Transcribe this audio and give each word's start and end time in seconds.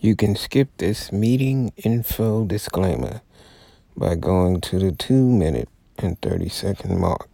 You 0.00 0.14
can 0.14 0.36
skip 0.36 0.68
this 0.76 1.10
meeting 1.10 1.72
info 1.76 2.44
disclaimer 2.44 3.20
by 3.96 4.14
going 4.14 4.60
to 4.60 4.78
the 4.78 4.92
2 4.92 5.12
minute 5.12 5.68
and 5.98 6.20
30 6.20 6.48
second 6.48 7.00
mark. 7.00 7.28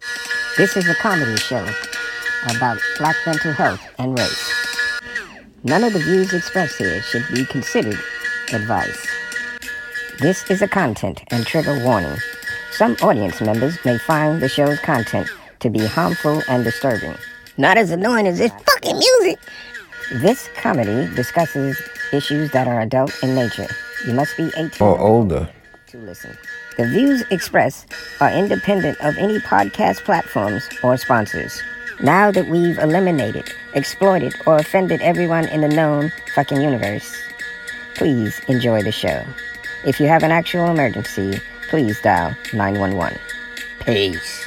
This 0.57 0.75
is 0.75 0.89
a 0.89 0.95
comedy 0.95 1.37
show 1.37 1.63
about 2.55 2.79
black 2.97 3.17
mental 3.27 3.51
health 3.51 3.81
and 3.99 4.17
race. 4.17 4.51
None 5.63 5.83
of 5.83 5.93
the 5.93 5.99
views 5.99 6.33
expressed 6.33 6.79
here 6.79 7.03
should 7.03 7.27
be 7.31 7.45
considered 7.45 7.99
advice. 8.51 9.07
This 10.19 10.49
is 10.49 10.63
a 10.63 10.67
content 10.67 11.21
and 11.27 11.45
trigger 11.45 11.79
warning. 11.83 12.17
Some 12.71 12.95
audience 13.03 13.41
members 13.41 13.77
may 13.85 13.99
find 13.99 14.41
the 14.41 14.49
show's 14.49 14.79
content 14.79 15.27
to 15.59 15.69
be 15.69 15.85
harmful 15.85 16.41
and 16.49 16.63
disturbing. 16.63 17.13
Not 17.57 17.77
as 17.77 17.91
annoying 17.91 18.27
as 18.27 18.39
this 18.39 18.51
fucking 18.51 18.97
music. 18.97 19.39
This 20.13 20.49
comedy 20.55 21.13
discusses 21.15 21.79
issues 22.13 22.51
that 22.51 22.67
are 22.67 22.81
adult 22.81 23.11
in 23.23 23.35
nature. 23.35 23.67
You 24.05 24.13
must 24.13 24.35
be 24.37 24.51
18 24.55 24.71
Or 24.85 24.97
older. 24.99 25.49
to 25.87 25.97
listen. 25.99 26.37
The 26.77 26.85
views 26.87 27.23
expressed 27.31 27.87
are 28.19 28.29
independent 28.29 28.99
of 29.01 29.17
any 29.17 29.39
podcast 29.39 30.03
platforms 30.03 30.67
or 30.83 30.97
sponsors. 30.97 31.61
Now 32.01 32.31
that 32.31 32.49
we've 32.49 32.77
eliminated, 32.79 33.51
exploited, 33.73 34.35
or 34.45 34.57
offended 34.57 35.01
everyone 35.01 35.47
in 35.47 35.61
the 35.61 35.69
known 35.69 36.11
fucking 36.35 36.61
universe, 36.61 37.15
please 37.95 38.41
enjoy 38.49 38.81
the 38.83 38.91
show. 38.91 39.23
If 39.85 39.99
you 40.01 40.07
have 40.07 40.23
an 40.23 40.31
actual 40.31 40.65
emergency, 40.67 41.39
please 41.69 42.01
dial 42.01 42.35
911. 42.53 43.17
Peace. 43.85 44.45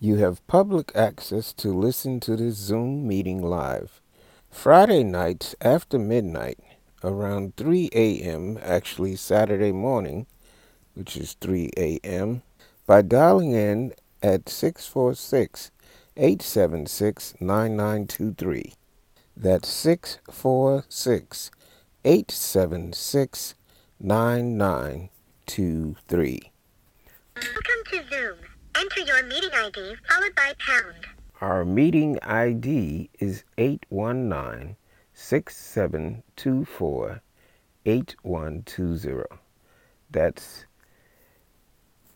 You 0.00 0.16
have 0.16 0.44
public 0.48 0.90
access 0.96 1.52
to 1.54 1.68
listen 1.68 2.18
to 2.20 2.34
this 2.36 2.56
Zoom 2.56 3.06
meeting 3.06 3.40
live. 3.40 4.00
Friday 4.50 5.02
nights 5.04 5.54
after 5.60 5.98
midnight, 5.98 6.58
around 7.04 7.56
3 7.56 7.90
a.m., 7.92 8.58
actually 8.62 9.14
Saturday 9.14 9.72
morning, 9.72 10.26
which 10.94 11.16
is 11.16 11.34
3 11.40 11.70
a.m., 11.76 12.42
by 12.86 13.02
dialing 13.02 13.52
in 13.52 13.92
at 14.22 14.48
646 14.48 15.70
876 16.16 17.34
9923. 17.40 18.72
That's 19.36 19.68
646 19.68 21.50
876 22.04 23.54
9923. 24.00 26.50
Welcome 27.36 27.84
to 27.90 28.02
Zoom. 28.10 28.38
Enter 28.76 29.00
your 29.00 29.22
meeting 29.24 29.50
ID 29.52 29.96
followed 30.08 30.34
by 30.34 30.54
pound. 30.58 31.06
Our 31.40 31.64
meeting 31.64 32.18
ID 32.22 33.10
is 33.18 33.42
819 33.58 34.76
6724 35.24 37.22
8120. 37.86 39.22
That's 40.10 40.66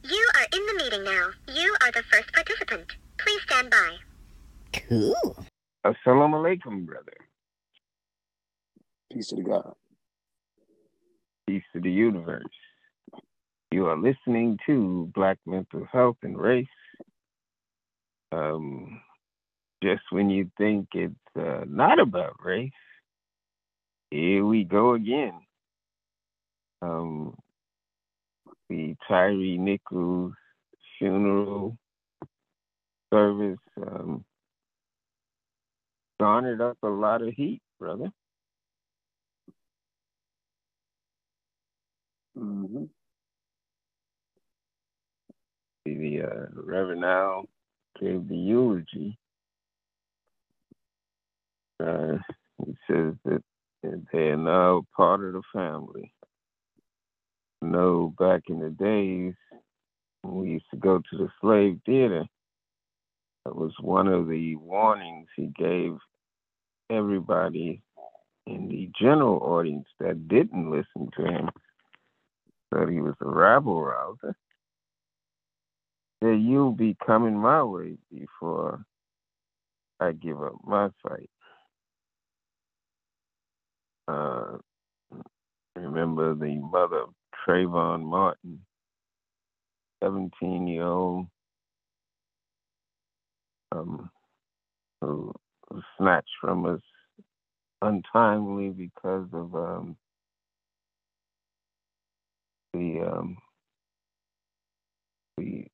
You 0.03 0.27
are 0.35 0.47
in 0.51 0.65
the 0.65 0.83
meeting 0.83 1.03
now. 1.05 1.29
You 1.47 1.75
are 1.81 1.91
the 1.91 2.03
first 2.11 2.33
participant. 2.33 2.97
Please 3.17 3.41
stand 3.43 3.69
by. 3.69 3.97
Cool. 4.73 5.45
Assalamu 5.85 6.35
alaikum, 6.41 6.85
brother. 6.85 7.13
Peace 9.11 9.27
to 9.27 9.35
the 9.35 9.43
God. 9.43 9.73
Peace 11.47 11.63
to 11.73 11.79
the 11.79 11.91
universe. 11.91 12.43
You 13.71 13.85
are 13.85 13.97
listening 13.97 14.57
to 14.65 15.09
Black 15.13 15.37
Mental 15.45 15.85
Health 15.91 16.17
and 16.23 16.37
Race. 16.37 16.67
Um, 18.33 19.01
just 19.83 20.03
when 20.09 20.29
you 20.29 20.49
think 20.57 20.87
it's 20.93 21.13
uh, 21.37 21.65
not 21.67 21.99
about 21.99 22.43
race, 22.43 22.71
here 24.09 24.45
we 24.45 24.63
go 24.63 24.93
again. 24.93 25.39
Um, 26.81 27.35
the 28.69 28.95
Tyree 29.07 29.57
Nichols 29.57 30.33
funeral 30.97 31.77
service 33.11 33.59
um, 33.77 34.25
garnered 36.19 36.61
up 36.61 36.77
a 36.81 36.87
lot 36.87 37.21
of 37.21 37.33
heat, 37.35 37.61
brother. 37.79 38.09
Mm-hmm. 42.37 42.85
The 45.85 46.21
uh, 46.21 46.45
Reverend 46.53 47.03
Al 47.03 47.47
gave 48.03 48.27
the 48.27 48.35
eulogy. 48.35 49.17
Uh, 51.79 52.17
he 52.65 52.75
says 52.89 53.13
that 53.25 53.43
they 54.11 54.29
are 54.29 54.37
now 54.37 54.85
part 54.95 55.23
of 55.23 55.33
the 55.33 55.41
family. 55.53 56.13
You 57.61 57.69
know, 57.69 58.13
back 58.17 58.43
in 58.49 58.59
the 58.59 58.69
days 58.69 59.33
we 60.23 60.51
used 60.51 60.69
to 60.71 60.77
go 60.77 60.99
to 60.99 61.17
the 61.17 61.29
slave 61.41 61.79
theater, 61.85 62.25
that 63.45 63.55
was 63.55 63.73
one 63.79 64.07
of 64.07 64.27
the 64.27 64.55
warnings 64.55 65.27
he 65.35 65.47
gave 65.57 65.97
everybody 66.89 67.81
in 68.45 68.67
the 68.67 68.89
general 68.99 69.39
audience 69.39 69.87
that 69.99 70.27
didn't 70.27 70.71
listen 70.71 71.09
to 71.17 71.25
him 71.25 71.49
that 72.71 72.89
he 72.89 72.99
was 72.99 73.15
a 73.21 73.29
rabble 73.29 73.83
rouser. 73.83 74.35
That 76.23 76.37
you'll 76.37 76.71
be 76.71 76.95
coming 77.05 77.37
my 77.37 77.61
way 77.65 77.97
before 78.09 78.85
I 79.99 80.13
give 80.13 80.41
up 80.41 80.55
my 80.63 80.87
fight. 81.05 81.29
Uh, 84.07 84.59
remember 85.75 86.33
the 86.33 86.55
mother 86.59 87.01
of 87.01 87.09
Trayvon 87.45 88.03
Martin, 88.03 88.61
17 90.01 90.65
year 90.65 90.85
old, 90.85 91.27
um, 93.73 94.09
who 95.01 95.33
was 95.71 95.83
snatched 95.97 96.31
from 96.39 96.65
us 96.65 96.81
untimely 97.81 98.69
because 98.69 99.27
of 99.33 99.53
um, 99.55 99.97
the 102.73 103.01
um, 103.01 103.37
the 105.37 105.65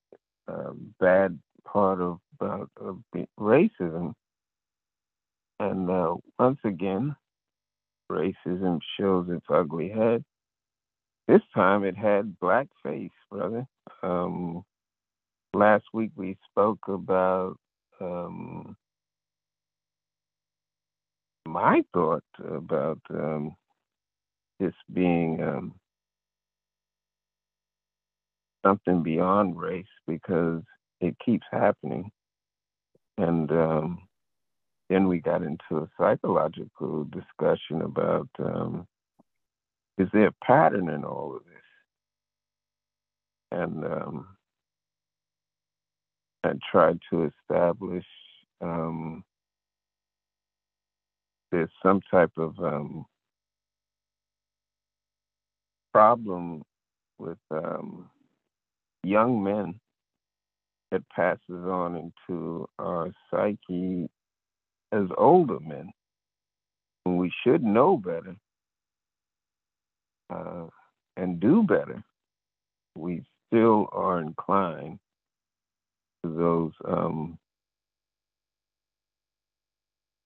um, 0.49 0.93
bad 0.99 1.39
part 1.65 2.01
of, 2.01 2.19
about 2.39 2.69
of 2.79 2.99
racism. 3.39 4.13
And 5.59 5.89
uh, 5.89 6.15
once 6.37 6.59
again, 6.63 7.15
racism 8.11 8.79
shows 8.97 9.27
its 9.29 9.45
ugly 9.49 9.89
head. 9.89 10.23
This 11.27 11.41
time 11.53 11.83
it 11.83 11.95
had 11.95 12.39
black 12.39 12.67
face, 12.83 13.11
brother. 13.29 13.65
Um, 14.01 14.63
last 15.53 15.85
week 15.93 16.11
we 16.15 16.37
spoke 16.49 16.79
about 16.87 17.57
um, 18.01 18.75
my 21.45 21.83
thought 21.93 22.23
about 22.43 22.99
um, 23.11 23.55
this 24.59 24.73
being 24.91 25.41
um, 25.43 25.73
something 28.65 29.03
beyond 29.03 29.59
race 29.59 29.85
because 30.07 30.61
it 31.01 31.15
keeps 31.23 31.45
happening. 31.51 32.11
And 33.17 33.51
um, 33.51 34.07
then 34.89 35.07
we 35.07 35.19
got 35.19 35.41
into 35.43 35.77
a 35.77 35.89
psychological 35.97 37.05
discussion 37.05 37.81
about 37.81 38.29
um, 38.39 38.87
is 39.97 40.07
there 40.13 40.27
a 40.27 40.45
pattern 40.45 40.89
in 40.89 41.03
all 41.03 41.35
of 41.35 41.43
this? 41.43 41.53
And 43.51 43.83
um, 43.83 44.27
I 46.43 46.53
tried 46.71 46.99
to 47.11 47.31
establish 47.49 48.05
um, 48.61 49.23
there's 51.51 51.69
some 51.83 52.01
type 52.11 52.31
of 52.37 52.57
um, 52.59 53.05
problem 55.93 56.63
with 57.17 57.37
um, 57.51 58.09
young 59.03 59.43
men 59.43 59.79
that 60.91 61.07
passes 61.09 61.39
on 61.49 62.11
into 62.29 62.67
our 62.79 63.11
psyche 63.29 64.09
as 64.91 65.05
older 65.17 65.59
men, 65.59 65.91
when 67.03 67.17
we 67.17 67.31
should 67.43 67.63
know 67.63 67.97
better 67.97 68.35
uh, 70.29 70.65
and 71.17 71.39
do 71.39 71.63
better, 71.63 72.03
we 72.95 73.23
still 73.47 73.87
are 73.91 74.19
inclined 74.19 74.99
to 76.23 76.33
those 76.33 76.71
um, 76.85 77.37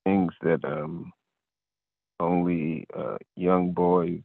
things 0.06 0.34
that 0.42 0.64
um, 0.66 1.12
only 2.19 2.86
uh, 2.96 3.18
young 3.36 3.72
boys 3.72 4.19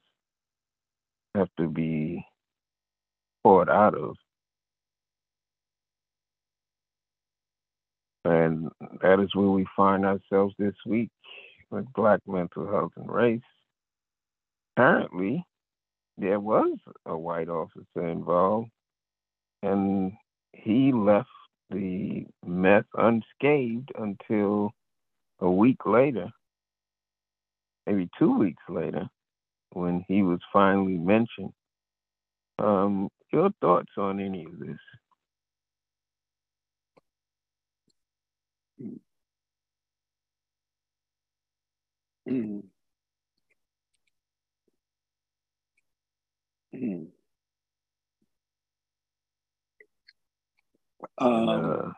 have 1.34 1.48
to 1.58 1.68
be 1.68 2.24
poured 3.42 3.68
out 3.68 3.94
of. 3.94 4.16
And 8.28 8.68
that 9.00 9.20
is 9.20 9.34
where 9.34 9.48
we 9.48 9.66
find 9.74 10.04
ourselves 10.04 10.54
this 10.58 10.74
week 10.84 11.08
with 11.70 11.90
Black 11.94 12.20
mental 12.26 12.70
health 12.70 12.92
and 12.96 13.10
race. 13.10 13.40
Apparently, 14.76 15.42
there 16.18 16.38
was 16.38 16.76
a 17.06 17.16
white 17.16 17.48
officer 17.48 18.06
involved, 18.06 18.68
and 19.62 20.12
he 20.52 20.92
left 20.92 21.30
the 21.70 22.26
mess 22.44 22.84
unscathed 22.98 23.92
until 23.98 24.72
a 25.40 25.50
week 25.50 25.86
later, 25.86 26.30
maybe 27.86 28.10
two 28.18 28.36
weeks 28.36 28.62
later, 28.68 29.08
when 29.72 30.04
he 30.06 30.22
was 30.22 30.40
finally 30.52 30.98
mentioned. 30.98 31.52
Um, 32.58 33.08
your 33.32 33.48
thoughts 33.62 33.92
on 33.96 34.20
any 34.20 34.44
of 34.44 34.58
this? 34.58 34.76
Mm. 38.82 38.98
Mm. 46.74 47.06
Um, 51.18 51.48
uh, 51.48 51.92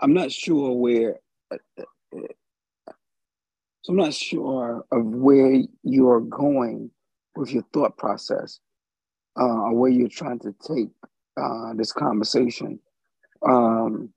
I'm 0.00 0.14
not 0.14 0.32
sure 0.32 0.72
where. 0.72 1.16
Uh, 1.52 1.56
uh, 1.80 2.20
so 3.82 3.92
I'm 3.92 3.96
not 3.96 4.14
sure 4.14 4.84
of 4.92 5.04
where 5.06 5.62
you 5.82 6.08
are 6.08 6.20
going 6.20 6.90
with 7.36 7.52
your 7.52 7.64
thought 7.72 7.96
process, 7.98 8.60
uh, 9.40 9.44
or 9.44 9.74
where 9.74 9.90
you're 9.90 10.08
trying 10.08 10.40
to 10.40 10.54
take 10.66 10.90
uh, 11.36 11.74
this 11.74 11.92
conversation. 11.92 12.80
Um, 13.46 14.10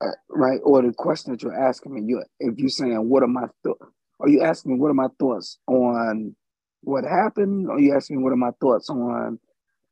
uh, 0.00 0.10
right? 0.28 0.60
Or 0.64 0.82
the 0.82 0.92
question 0.92 1.32
that 1.32 1.42
you're 1.42 1.58
asking 1.58 1.94
me, 1.94 2.02
you 2.06 2.22
if 2.40 2.58
you're 2.58 2.68
saying, 2.68 3.08
"What 3.08 3.22
are 3.22 3.28
my 3.28 3.46
thoughts?" 3.62 3.86
Are 4.20 4.28
you 4.28 4.42
asking 4.42 4.72
me 4.72 4.78
what 4.78 4.90
are 4.90 4.94
my 4.94 5.08
thoughts 5.18 5.58
on 5.66 6.34
what 6.82 7.04
happened? 7.04 7.68
Or 7.68 7.76
are 7.76 7.80
you 7.80 7.94
asking 7.94 8.18
me 8.18 8.22
what 8.22 8.32
are 8.32 8.36
my 8.36 8.52
thoughts 8.60 8.88
on 8.88 9.38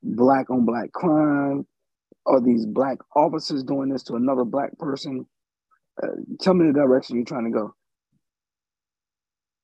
black 0.02 0.50
on 0.50 0.64
black 0.64 0.92
crime? 0.92 1.66
Are 2.26 2.40
these 2.40 2.64
black 2.64 2.98
officers 3.14 3.62
doing 3.62 3.90
this 3.90 4.02
to 4.04 4.14
another 4.14 4.44
black 4.44 4.76
person? 4.78 5.26
Uh, 6.02 6.08
tell 6.40 6.54
me 6.54 6.66
the 6.66 6.72
direction 6.72 7.16
you're 7.16 7.24
trying 7.24 7.44
to 7.44 7.50
go. 7.50 7.74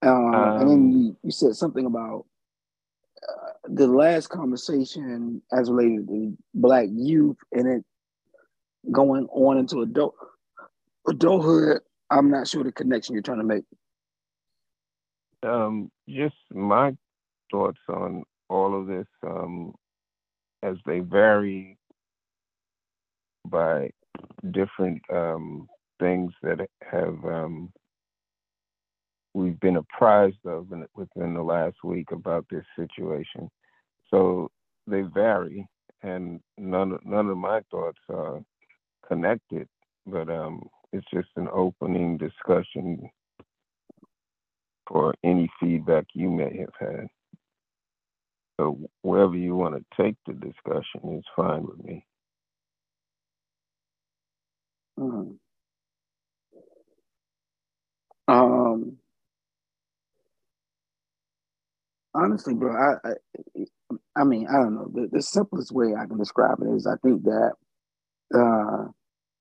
Uh, 0.04 0.08
um, 0.08 0.60
and 0.60 0.70
then 0.70 0.76
um, 0.76 0.90
you, 0.90 1.16
you, 1.24 1.30
said 1.30 1.54
something 1.54 1.84
about 1.84 2.24
uh, 3.28 3.50
the 3.64 3.86
last 3.86 4.28
conversation 4.28 5.42
as 5.52 5.70
related 5.70 6.06
to 6.08 6.36
black 6.54 6.86
youth 6.90 7.36
and 7.52 7.66
it 7.66 7.84
going 8.90 9.26
on 9.26 9.58
into 9.58 9.82
adult 9.82 10.14
adulthood, 11.08 11.80
I'm 12.10 12.30
not 12.30 12.48
sure 12.48 12.64
the 12.64 12.72
connection 12.72 13.14
you're 13.14 13.22
trying 13.22 13.38
to 13.38 13.44
make. 13.44 13.64
Um, 15.42 15.90
just 16.08 16.34
my 16.52 16.96
thoughts 17.50 17.78
on 17.88 18.24
all 18.48 18.78
of 18.78 18.86
this, 18.86 19.06
um, 19.26 19.74
as 20.62 20.76
they 20.84 21.00
vary 21.00 21.78
by 23.46 23.90
different 24.50 25.02
um, 25.10 25.68
things 25.98 26.32
that 26.42 26.58
have 26.90 27.24
um, 27.24 27.72
we've 29.34 29.58
been 29.60 29.76
apprised 29.76 30.44
of 30.44 30.72
in, 30.72 30.84
within 30.94 31.34
the 31.34 31.42
last 31.42 31.76
week 31.84 32.10
about 32.12 32.46
this 32.50 32.64
situation. 32.76 33.48
So 34.10 34.50
they 34.86 35.02
vary, 35.02 35.66
and 36.02 36.40
none 36.58 36.98
none 37.04 37.28
of 37.28 37.36
my 37.36 37.60
thoughts 37.70 38.00
are 38.08 38.42
connected. 39.06 39.68
But 40.06 40.28
um, 40.28 40.68
it's 40.92 41.06
just 41.12 41.28
an 41.36 41.48
opening 41.52 42.16
discussion 42.18 43.10
for 44.86 45.14
any 45.22 45.48
feedback 45.60 46.06
you 46.14 46.30
may 46.30 46.56
have 46.58 46.74
had. 46.78 47.06
So 48.58 48.78
wherever 49.02 49.36
you 49.36 49.54
want 49.54 49.74
to 49.76 50.02
take 50.02 50.16
the 50.26 50.34
discussion 50.34 51.18
is 51.18 51.24
fine 51.36 51.62
with 51.62 51.82
me. 51.82 52.04
Mm. 54.98 55.36
Um, 58.28 58.96
honestly, 62.14 62.54
bro, 62.54 62.74
I, 62.74 63.08
I, 63.08 63.64
I 64.16 64.24
mean, 64.24 64.46
I 64.48 64.54
don't 64.54 64.74
know. 64.74 64.90
The, 64.92 65.08
the 65.10 65.22
simplest 65.22 65.72
way 65.72 65.94
I 65.94 66.06
can 66.06 66.18
describe 66.18 66.58
it 66.60 66.74
is 66.74 66.86
I 66.86 66.96
think 67.02 67.22
that 67.24 67.52
uh, 68.34 68.88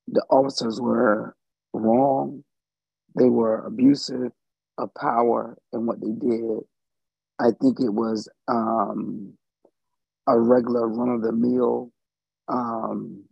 the 0.07 0.23
officers 0.29 0.79
were 0.79 1.35
wrong. 1.79 2.43
They 3.17 3.29
were 3.29 3.65
abusive 3.65 4.31
of 4.77 4.93
power 4.95 5.57
in 5.73 5.85
what 5.87 6.01
they 6.01 6.11
did. 6.11 6.59
I 7.39 7.51
think 7.61 7.79
it 7.81 7.93
was 7.93 8.29
um, 8.47 9.33
a 10.27 10.39
regular 10.39 10.87
run 10.87 11.09
of 11.09 11.21
the 11.23 11.33
mill 11.33 11.91
um, 12.49 13.25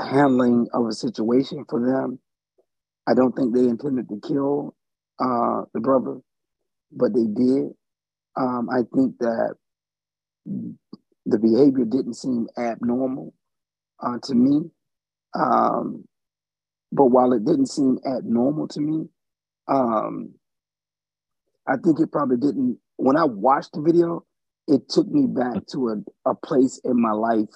handling 0.00 0.68
of 0.74 0.86
a 0.86 0.92
situation 0.92 1.64
for 1.68 1.80
them. 1.80 2.20
I 3.08 3.14
don't 3.14 3.34
think 3.36 3.54
they 3.54 3.62
intended 3.68 4.08
to 4.10 4.20
kill 4.26 4.74
uh, 5.20 5.62
the 5.74 5.80
brother, 5.80 6.18
but 6.92 7.14
they 7.14 7.26
did. 7.26 7.70
Um, 8.36 8.68
I 8.70 8.82
think 8.94 9.18
that 9.20 9.56
the 11.26 11.38
behavior 11.38 11.84
didn't 11.84 12.14
seem 12.14 12.48
abnormal 12.58 13.34
uh, 14.02 14.18
to 14.24 14.34
me. 14.34 14.70
Um, 15.34 16.04
but 16.92 17.06
while 17.06 17.32
it 17.32 17.44
didn't 17.44 17.66
seem 17.66 17.98
abnormal 18.06 18.68
to 18.68 18.80
me, 18.80 19.08
um, 19.68 20.34
I 21.66 21.76
think 21.76 22.00
it 22.00 22.10
probably 22.10 22.38
didn't. 22.38 22.78
When 22.96 23.16
I 23.16 23.24
watched 23.24 23.72
the 23.72 23.82
video, 23.82 24.24
it 24.66 24.88
took 24.88 25.08
me 25.08 25.26
back 25.26 25.66
to 25.72 25.88
a, 25.88 26.30
a 26.30 26.34
place 26.34 26.80
in 26.84 27.00
my 27.00 27.12
life 27.12 27.48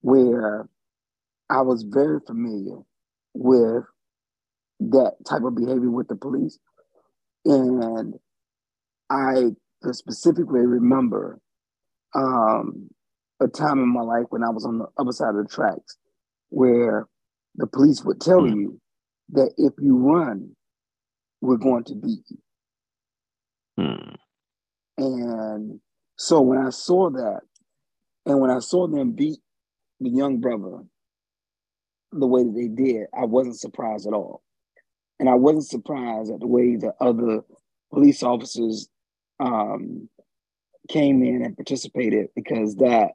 where 0.00 0.68
I 1.50 1.60
was 1.60 1.82
very 1.82 2.20
familiar 2.26 2.78
with 3.34 3.84
that 4.80 5.12
type 5.28 5.42
of 5.44 5.54
behavior 5.54 5.90
with 5.90 6.08
the 6.08 6.16
police. 6.16 6.58
And 7.44 8.14
I 9.10 9.50
specifically 9.92 10.66
remember 10.66 11.40
um, 12.14 12.88
a 13.40 13.48
time 13.48 13.78
in 13.78 13.88
my 13.88 14.02
life 14.02 14.26
when 14.30 14.42
I 14.42 14.50
was 14.50 14.64
on 14.64 14.78
the 14.78 14.86
other 14.98 15.12
side 15.12 15.34
of 15.34 15.36
the 15.36 15.48
tracks 15.48 15.98
where 16.50 17.08
the 17.56 17.66
police 17.66 18.02
would 18.04 18.20
tell 18.20 18.42
mm. 18.42 18.54
you 18.54 18.80
that 19.30 19.52
if 19.56 19.72
you 19.78 19.96
run, 19.96 20.54
we're 21.40 21.56
going 21.56 21.84
to 21.84 21.94
beat 21.94 22.24
you. 22.28 22.38
Mm. 23.78 24.16
And 24.98 25.80
so 26.16 26.40
when 26.40 26.58
I 26.58 26.70
saw 26.70 27.10
that, 27.10 27.40
and 28.26 28.40
when 28.40 28.50
I 28.50 28.60
saw 28.60 28.86
them 28.86 29.12
beat 29.12 29.40
the 30.00 30.10
young 30.10 30.38
brother 30.38 30.82
the 32.12 32.26
way 32.26 32.44
that 32.44 32.54
they 32.54 32.68
did, 32.68 33.06
I 33.18 33.24
wasn't 33.24 33.58
surprised 33.58 34.06
at 34.06 34.12
all. 34.12 34.42
And 35.18 35.28
I 35.28 35.34
wasn't 35.34 35.66
surprised 35.66 36.30
at 36.30 36.40
the 36.40 36.46
way 36.46 36.76
the 36.76 36.92
other 37.00 37.42
police 37.92 38.22
officers 38.22 38.88
um, 39.40 40.08
came 40.88 41.22
in 41.22 41.44
and 41.44 41.56
participated 41.56 42.28
because 42.34 42.76
that 42.76 43.12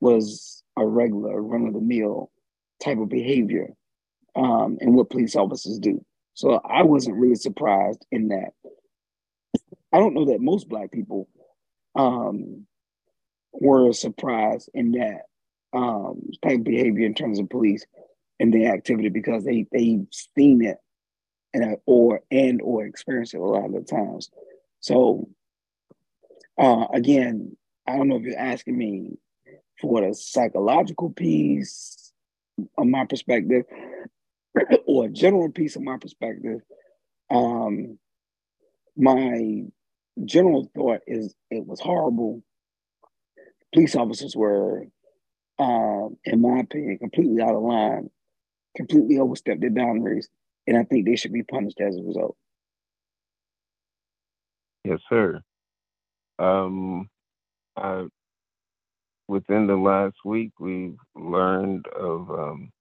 was 0.00 0.62
a 0.76 0.86
regular 0.86 1.40
run 1.40 1.66
of 1.66 1.74
the 1.74 1.80
mill 1.80 2.30
type 2.82 2.98
of 2.98 3.08
behavior 3.08 3.68
um, 4.36 4.78
and 4.80 4.94
what 4.94 5.10
police 5.10 5.36
officers 5.36 5.78
do. 5.78 6.04
So 6.34 6.54
I 6.54 6.82
wasn't 6.82 7.16
really 7.16 7.36
surprised 7.36 8.04
in 8.10 8.28
that. 8.28 8.50
I 9.92 9.98
don't 9.98 10.14
know 10.14 10.26
that 10.26 10.40
most 10.40 10.68
black 10.68 10.90
people 10.90 11.28
um, 11.94 12.66
were 13.52 13.92
surprised 13.92 14.68
in 14.74 14.92
that 14.92 15.22
um, 15.72 16.22
type 16.42 16.58
of 16.58 16.64
behavior 16.64 17.06
in 17.06 17.14
terms 17.14 17.38
of 17.38 17.48
police 17.48 17.86
and 18.40 18.52
their 18.52 18.74
activity 18.74 19.08
because 19.08 19.44
they 19.44 19.66
they've 19.72 20.06
seen 20.10 20.64
it 20.64 20.78
and 21.52 21.76
or 21.86 22.20
and 22.30 22.60
or 22.62 22.84
experienced 22.84 23.34
it 23.34 23.38
a 23.38 23.44
lot 23.44 23.66
of 23.66 23.72
the 23.72 23.82
times. 23.82 24.30
So 24.80 25.28
uh, 26.58 26.86
again, 26.92 27.56
I 27.86 27.96
don't 27.96 28.08
know 28.08 28.16
if 28.16 28.22
you're 28.22 28.38
asking 28.38 28.76
me 28.76 29.18
for 29.80 30.00
the 30.00 30.14
psychological 30.14 31.10
piece, 31.10 32.03
on 32.78 32.90
my 32.90 33.04
perspective, 33.04 33.64
or 34.86 35.06
a 35.06 35.10
general 35.10 35.50
piece 35.50 35.76
of 35.76 35.82
my 35.82 35.96
perspective, 35.98 36.60
um, 37.30 37.98
my 38.96 39.62
general 40.24 40.70
thought 40.74 41.00
is 41.06 41.34
it 41.50 41.66
was 41.66 41.80
horrible. 41.80 42.42
Police 43.72 43.96
officers 43.96 44.36
were, 44.36 44.86
um, 45.58 46.16
in 46.24 46.40
my 46.40 46.60
opinion, 46.60 46.98
completely 46.98 47.42
out 47.42 47.56
of 47.56 47.62
line, 47.62 48.10
completely 48.76 49.18
overstepped 49.18 49.60
their 49.60 49.70
boundaries, 49.70 50.28
and 50.66 50.76
I 50.76 50.84
think 50.84 51.06
they 51.06 51.16
should 51.16 51.32
be 51.32 51.42
punished 51.42 51.80
as 51.80 51.96
a 51.96 52.02
result. 52.02 52.36
Yes, 54.84 55.00
sir. 55.08 55.40
Um, 56.38 57.08
I, 57.76 58.04
within 59.28 59.66
the 59.66 59.76
last 59.76 60.16
week, 60.24 60.52
we've 60.58 60.98
learned 61.14 61.86
of 61.88 62.30
um, 62.30 62.72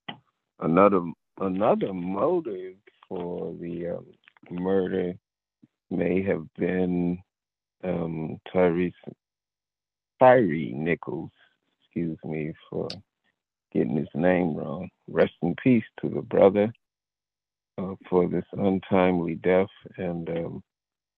another 0.60 1.02
another 1.40 1.94
motive 1.94 2.76
for 3.08 3.54
the 3.60 3.90
um, 3.90 4.06
murder 4.52 5.14
may 5.90 6.22
have 6.24 6.46
been 6.56 7.18
um, 7.84 8.40
Tyrese 8.54 8.94
Tyree 10.20 10.74
Nichols. 10.76 11.32
Excuse 11.84 12.18
me 12.24 12.54
for 12.70 12.88
getting 13.72 13.98
his 13.98 14.08
name 14.16 14.56
wrong. 14.56 14.90
Rest 15.08 15.34
in 15.42 15.56
peace 15.62 15.84
to 16.02 16.10
the 16.10 16.22
brother 16.22 16.74
uh, 17.78 17.96
for 18.10 18.28
this 18.28 18.46
untimely 18.54 19.36
death 19.36 19.68
and 19.98 20.28
um, 20.30 20.64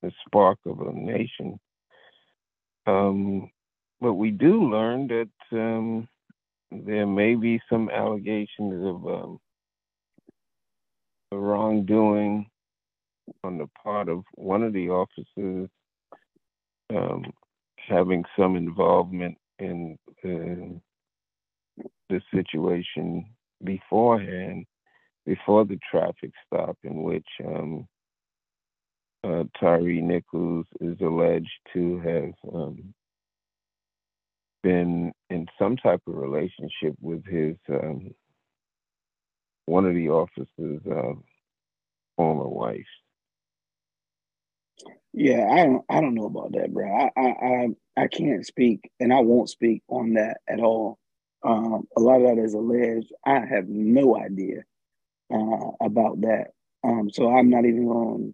the 0.01 0.11
spark 0.25 0.59
of 0.65 0.79
a 0.81 0.93
nation. 0.93 1.59
Um, 2.87 3.49
but 4.05 4.13
we 4.13 4.29
do 4.29 4.69
learn 4.69 5.07
that 5.07 5.57
um, 5.57 6.07
there 6.69 7.07
may 7.07 7.33
be 7.33 7.59
some 7.67 7.89
allegations 7.89 8.85
of 8.85 9.07
um, 9.07 9.39
wrongdoing 11.31 12.45
on 13.43 13.57
the 13.57 13.65
part 13.83 14.07
of 14.07 14.23
one 14.35 14.61
of 14.61 14.73
the 14.73 14.89
officers 14.89 15.67
um, 16.95 17.25
having 17.77 18.23
some 18.37 18.55
involvement 18.55 19.35
in 19.57 19.97
uh, 20.23 20.77
the 22.09 22.21
situation 22.31 23.25
beforehand, 23.63 24.67
before 25.25 25.65
the 25.65 25.79
traffic 25.89 26.29
stop, 26.45 26.77
in 26.83 27.01
which 27.01 27.25
um, 27.43 27.87
uh, 29.23 29.45
Tyree 29.59 29.99
Nichols 29.99 30.67
is 30.79 30.95
alleged 31.01 31.49
to 31.73 31.99
have 32.01 32.53
um, 32.53 32.93
been 34.65 35.13
in 35.29 35.45
some 35.59 35.77
type 35.77 36.01
of 36.07 36.15
relationship 36.15 36.95
with 36.99 37.23
his 37.27 37.55
um, 37.69 38.09
one 39.67 39.85
of 39.85 39.93
the 39.93 40.09
officers' 40.09 40.81
uh, 40.91 41.13
former 42.17 42.49
wife. 42.49 42.81
Yeah, 45.13 45.47
I 45.51 45.65
don't 45.65 45.85
I 45.89 46.01
don't 46.01 46.15
know 46.15 46.25
about 46.25 46.53
that, 46.53 46.73
bro. 46.73 46.87
I 46.87 47.11
I 47.15 47.27
I, 47.27 47.67
I 48.03 48.07
can't 48.07 48.45
speak 48.45 48.91
and 48.99 49.13
I 49.13 49.21
won't 49.21 49.49
speak 49.49 49.83
on 49.87 50.13
that 50.15 50.39
at 50.49 50.59
all. 50.59 50.97
Um, 51.43 51.87
a 51.95 52.01
lot 52.01 52.21
of 52.21 52.37
that 52.37 52.43
is 52.43 52.55
alleged. 52.55 53.13
I 53.25 53.41
have 53.45 53.67
no 53.69 54.17
idea 54.17 54.63
uh, 55.33 55.71
about 55.81 56.21
that. 56.21 56.47
Um, 56.83 57.09
so 57.11 57.31
I'm 57.35 57.49
not 57.51 57.65
even 57.65 57.87
going 57.87 58.33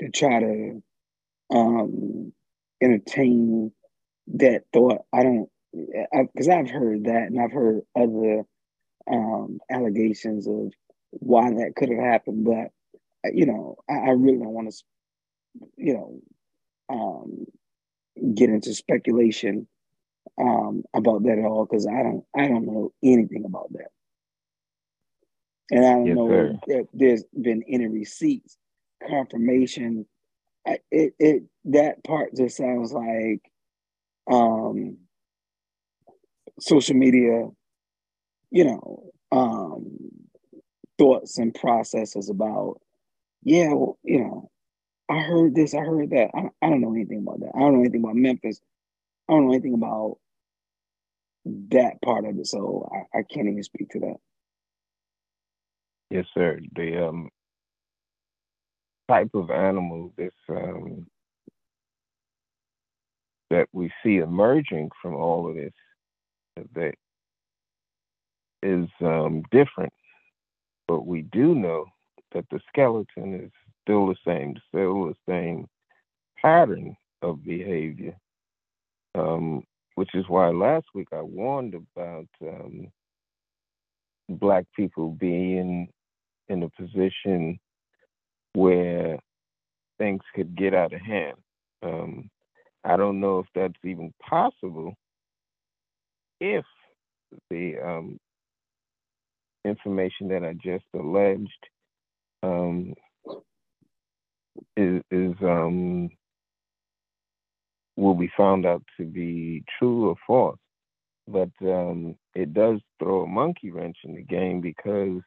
to 0.00 0.10
try 0.10 0.40
to 0.40 0.82
um, 1.50 2.32
entertain 2.82 3.72
that 4.36 4.64
thought. 4.72 5.02
I 5.12 5.24
don't 5.24 5.50
because 5.72 6.48
I've 6.48 6.70
heard 6.70 7.04
that 7.04 7.28
and 7.28 7.40
I've 7.40 7.52
heard 7.52 7.82
other 7.96 8.44
um, 9.10 9.58
allegations 9.70 10.46
of 10.46 10.72
why 11.10 11.50
that 11.50 11.74
could 11.76 11.88
have 11.90 11.98
happened, 11.98 12.44
but 12.44 12.70
you 13.32 13.46
know, 13.46 13.76
I, 13.88 13.94
I 13.94 14.10
really 14.10 14.38
don't 14.38 14.48
want 14.48 14.70
to, 14.70 14.84
you 15.76 15.94
know, 15.94 16.20
um, 16.88 17.46
get 18.34 18.50
into 18.50 18.74
speculation 18.74 19.66
um, 20.40 20.82
about 20.94 21.22
that 21.24 21.38
at 21.38 21.44
all 21.44 21.66
because 21.66 21.86
I 21.86 22.02
don't, 22.02 22.24
I 22.36 22.48
don't 22.48 22.66
know 22.66 22.92
anything 23.02 23.44
about 23.44 23.72
that, 23.72 23.90
and 25.70 25.84
I 25.84 25.92
don't 25.92 26.06
yes, 26.06 26.16
know 26.16 26.28
sir. 26.28 26.58
if 26.66 26.86
there's 26.92 27.24
been 27.40 27.62
any 27.68 27.86
receipts, 27.86 28.56
confirmation. 29.08 30.06
I, 30.66 30.78
it, 30.92 31.14
it 31.18 31.42
that 31.64 32.04
part 32.04 32.36
just 32.36 32.56
sounds 32.56 32.92
like 32.92 33.42
um, 34.30 34.98
social 36.60 36.96
media, 36.96 37.48
you 38.50 38.64
know, 38.64 39.04
um, 39.30 39.98
thoughts 40.98 41.38
and 41.38 41.54
processes 41.54 42.28
about 42.28 42.80
yeah, 43.44 43.72
well, 43.72 43.98
you 44.04 44.20
know, 44.20 44.50
I 45.08 45.20
heard 45.20 45.54
this, 45.54 45.74
I 45.74 45.80
heard 45.80 46.10
that. 46.10 46.30
I, 46.34 46.48
I 46.64 46.70
don't 46.70 46.80
know 46.80 46.94
anything 46.94 47.18
about 47.18 47.40
that. 47.40 47.52
I 47.54 47.60
don't 47.60 47.74
know 47.74 47.80
anything 47.80 48.02
about 48.02 48.14
Memphis. 48.14 48.60
I 49.28 49.32
don't 49.32 49.46
know 49.46 49.52
anything 49.52 49.74
about 49.74 50.18
that 51.70 52.00
part 52.04 52.24
of 52.24 52.38
it, 52.38 52.46
so 52.46 52.88
I, 52.92 53.18
I 53.18 53.22
can't 53.22 53.48
even 53.48 53.62
speak 53.62 53.90
to 53.90 54.00
that. 54.00 54.16
Yes, 56.10 56.26
sir. 56.34 56.60
The 56.76 57.08
um, 57.08 57.30
type 59.08 59.30
of 59.34 59.50
animal 59.50 60.12
this 60.16 60.32
um, 60.48 61.06
that 63.50 63.66
we 63.72 63.90
see 64.02 64.18
emerging 64.18 64.90
from 65.00 65.14
all 65.14 65.48
of 65.48 65.56
this 65.56 65.72
that 66.56 66.94
is 68.62 68.88
um, 69.00 69.42
different, 69.50 69.92
but 70.86 71.06
we 71.06 71.22
do 71.22 71.54
know 71.54 71.86
that 72.32 72.44
the 72.50 72.60
skeleton 72.68 73.34
is 73.34 73.50
still 73.82 74.06
the 74.06 74.16
same, 74.26 74.54
still 74.68 75.06
the 75.06 75.16
same 75.28 75.66
pattern 76.40 76.96
of 77.22 77.44
behavior. 77.44 78.16
Um, 79.14 79.64
which 79.94 80.14
is 80.14 80.24
why 80.28 80.48
last 80.48 80.86
week 80.94 81.08
I 81.12 81.20
warned 81.20 81.74
about 81.74 82.28
um, 82.40 82.88
black 84.28 84.64
people 84.74 85.10
being 85.10 85.88
in 86.48 86.62
a 86.62 86.70
position 86.70 87.58
where 88.54 89.18
things 89.98 90.22
could 90.34 90.56
get 90.56 90.74
out 90.74 90.92
of 90.92 91.00
hand. 91.00 91.36
Um, 91.82 92.30
I 92.84 92.96
don't 92.96 93.20
know 93.20 93.38
if 93.38 93.46
that's 93.54 93.84
even 93.84 94.12
possible 94.20 94.94
if 96.42 96.64
the 97.50 97.74
um, 97.82 98.18
information 99.64 100.28
that 100.28 100.42
I 100.42 100.54
just 100.54 100.84
alleged 100.92 101.50
um, 102.42 102.94
is, 104.76 105.00
is 105.12 105.34
um, 105.40 106.10
will 107.96 108.14
be 108.14 108.30
found 108.36 108.66
out 108.66 108.82
to 108.96 109.04
be 109.04 109.62
true 109.78 110.08
or 110.08 110.16
false. 110.26 110.58
But 111.28 111.50
um, 111.62 112.16
it 112.34 112.52
does 112.52 112.80
throw 112.98 113.22
a 113.22 113.28
monkey 113.28 113.70
wrench 113.70 113.98
in 114.02 114.16
the 114.16 114.22
game 114.22 114.60
because 114.60 115.22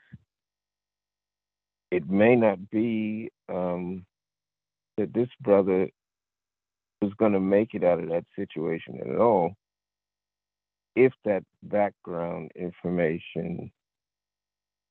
it 1.91 2.09
may 2.09 2.35
not 2.35 2.69
be 2.69 3.31
um, 3.47 4.05
that 4.97 5.13
this 5.13 5.29
brother 5.39 5.87
was 7.01 7.13
going 7.17 7.31
to 7.31 7.39
make 7.39 7.73
it 7.73 7.85
out 7.85 8.01
of 8.03 8.09
that 8.09 8.25
situation 8.35 8.99
at 9.01 9.15
all 9.15 9.55
if 10.95 11.13
that 11.25 11.43
background 11.63 12.51
information 12.55 13.71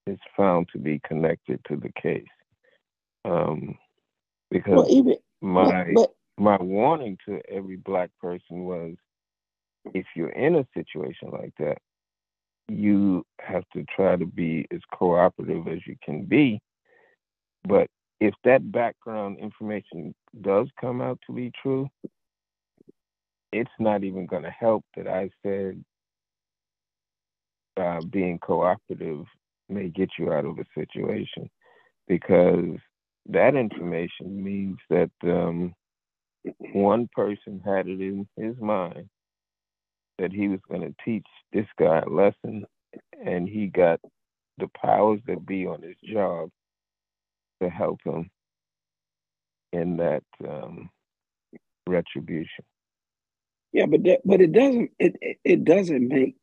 is 0.06 0.18
found 0.36 0.68
to 0.72 0.78
be 0.78 1.00
connected 1.06 1.60
to 1.68 1.76
the 1.76 1.90
case. 2.00 2.26
Um, 3.24 3.78
because 4.50 4.74
well, 4.74 4.90
even, 4.90 5.16
my 5.40 5.92
but, 5.94 6.14
my 6.36 6.56
warning 6.58 7.16
to 7.26 7.40
every 7.50 7.76
black 7.76 8.10
person 8.20 8.64
was 8.64 8.94
if 9.94 10.06
you're 10.14 10.30
in 10.30 10.56
a 10.56 10.66
situation 10.74 11.30
like 11.30 11.52
that, 11.58 11.78
you 12.68 13.24
have 13.40 13.64
to 13.74 13.84
try 13.94 14.16
to 14.16 14.26
be 14.26 14.66
as 14.70 14.80
cooperative 14.92 15.68
as 15.68 15.86
you 15.86 15.96
can 16.02 16.24
be. 16.24 16.60
But 17.66 17.88
if 18.20 18.34
that 18.44 18.70
background 18.70 19.38
information 19.38 20.14
does 20.40 20.68
come 20.80 21.00
out 21.00 21.18
to 21.26 21.32
be 21.32 21.52
true, 21.62 21.88
it's 23.52 23.70
not 23.78 24.02
even 24.04 24.26
going 24.26 24.42
to 24.42 24.50
help 24.50 24.84
that 24.96 25.06
I 25.06 25.30
said 25.42 25.84
uh, 27.76 28.00
being 28.10 28.38
cooperative 28.38 29.24
may 29.68 29.88
get 29.88 30.10
you 30.18 30.32
out 30.32 30.44
of 30.44 30.58
a 30.58 30.64
situation 30.78 31.48
because 32.06 32.76
that 33.28 33.54
information 33.54 34.42
means 34.42 34.76
that 34.90 35.10
um, 35.24 35.74
one 36.72 37.08
person 37.14 37.60
had 37.64 37.88
it 37.88 38.00
in 38.00 38.26
his 38.36 38.54
mind 38.60 39.08
that 40.18 40.32
he 40.32 40.48
was 40.48 40.60
going 40.68 40.82
to 40.82 40.94
teach 41.04 41.26
this 41.52 41.66
guy 41.78 42.00
a 42.00 42.08
lesson 42.08 42.64
and 43.24 43.48
he 43.48 43.66
got 43.66 44.00
the 44.58 44.68
powers 44.80 45.20
that 45.26 45.44
be 45.46 45.66
on 45.66 45.82
his 45.82 45.96
job 46.04 46.48
to 47.62 47.68
help 47.68 47.98
him 48.04 48.30
in 49.72 49.96
that 49.96 50.22
um, 50.48 50.88
retribution. 51.86 52.64
Yeah, 53.72 53.86
but 53.86 54.04
that, 54.04 54.20
but 54.24 54.40
it 54.40 54.52
doesn't 54.52 54.90
it, 55.00 55.16
it 55.44 55.64
doesn't 55.64 56.06
make 56.06 56.36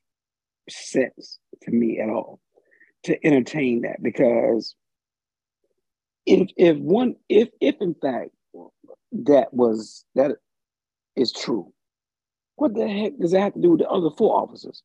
sense 0.69 1.39
to 1.63 1.71
me 1.71 1.99
at 1.99 2.09
all 2.09 2.39
to 3.03 3.25
entertain 3.25 3.81
that 3.81 4.01
because 4.01 4.75
if 6.25 6.49
if 6.55 6.77
one 6.77 7.15
if 7.29 7.49
if 7.59 7.75
in 7.81 7.95
fact 7.95 8.31
that 9.11 9.53
was 9.53 10.05
that 10.15 10.31
is 11.15 11.31
true, 11.31 11.73
what 12.55 12.73
the 12.73 12.87
heck 12.87 13.17
does 13.19 13.31
that 13.31 13.41
have 13.41 13.53
to 13.53 13.61
do 13.61 13.71
with 13.71 13.79
the 13.79 13.89
other 13.89 14.09
four 14.17 14.39
officers? 14.39 14.83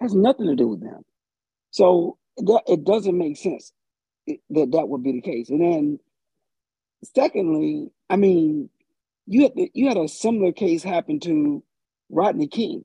It 0.00 0.04
has 0.04 0.14
nothing 0.14 0.46
to 0.46 0.56
do 0.56 0.68
with 0.68 0.80
them. 0.80 1.04
So 1.70 2.18
that 2.38 2.62
it 2.66 2.84
doesn't 2.84 3.16
make 3.16 3.36
sense 3.36 3.72
that 4.26 4.72
that 4.72 4.88
would 4.88 5.02
be 5.02 5.12
the 5.12 5.20
case. 5.20 5.50
And 5.50 5.60
then, 5.60 5.98
secondly, 7.14 7.90
I 8.08 8.16
mean, 8.16 8.70
you 9.26 9.42
had 9.42 9.52
you 9.74 9.88
had 9.88 9.96
a 9.96 10.08
similar 10.08 10.52
case 10.52 10.82
happen 10.82 11.20
to 11.20 11.62
Rodney 12.10 12.48
King, 12.48 12.84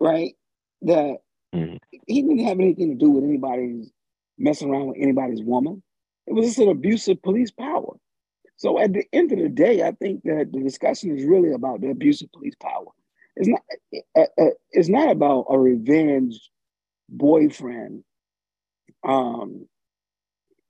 right? 0.00 0.34
That 0.82 1.18
mm-hmm. 1.54 1.76
he 2.06 2.22
didn't 2.22 2.44
have 2.44 2.60
anything 2.60 2.90
to 2.90 2.94
do 2.94 3.10
with 3.10 3.24
anybody's 3.24 3.90
messing 4.38 4.70
around 4.70 4.88
with 4.88 4.98
anybody's 5.00 5.42
woman. 5.42 5.82
It 6.26 6.34
was 6.34 6.46
just 6.46 6.58
an 6.58 6.68
abuse 6.68 7.08
of 7.08 7.22
police 7.22 7.50
power. 7.50 7.96
So 8.56 8.78
at 8.78 8.92
the 8.92 9.04
end 9.12 9.32
of 9.32 9.38
the 9.38 9.48
day, 9.48 9.82
I 9.82 9.92
think 9.92 10.22
that 10.24 10.50
the 10.52 10.60
discussion 10.60 11.16
is 11.16 11.24
really 11.24 11.52
about 11.52 11.80
the 11.80 11.90
abuse 11.90 12.22
of 12.22 12.32
police 12.32 12.56
power. 12.60 12.86
It's 13.36 13.48
not. 13.48 13.62
Uh, 14.16 14.26
uh, 14.40 14.50
it's 14.72 14.88
not 14.88 15.10
about 15.10 15.46
a 15.48 15.58
revenge 15.58 16.50
boyfriend 17.08 18.02
um, 19.06 19.66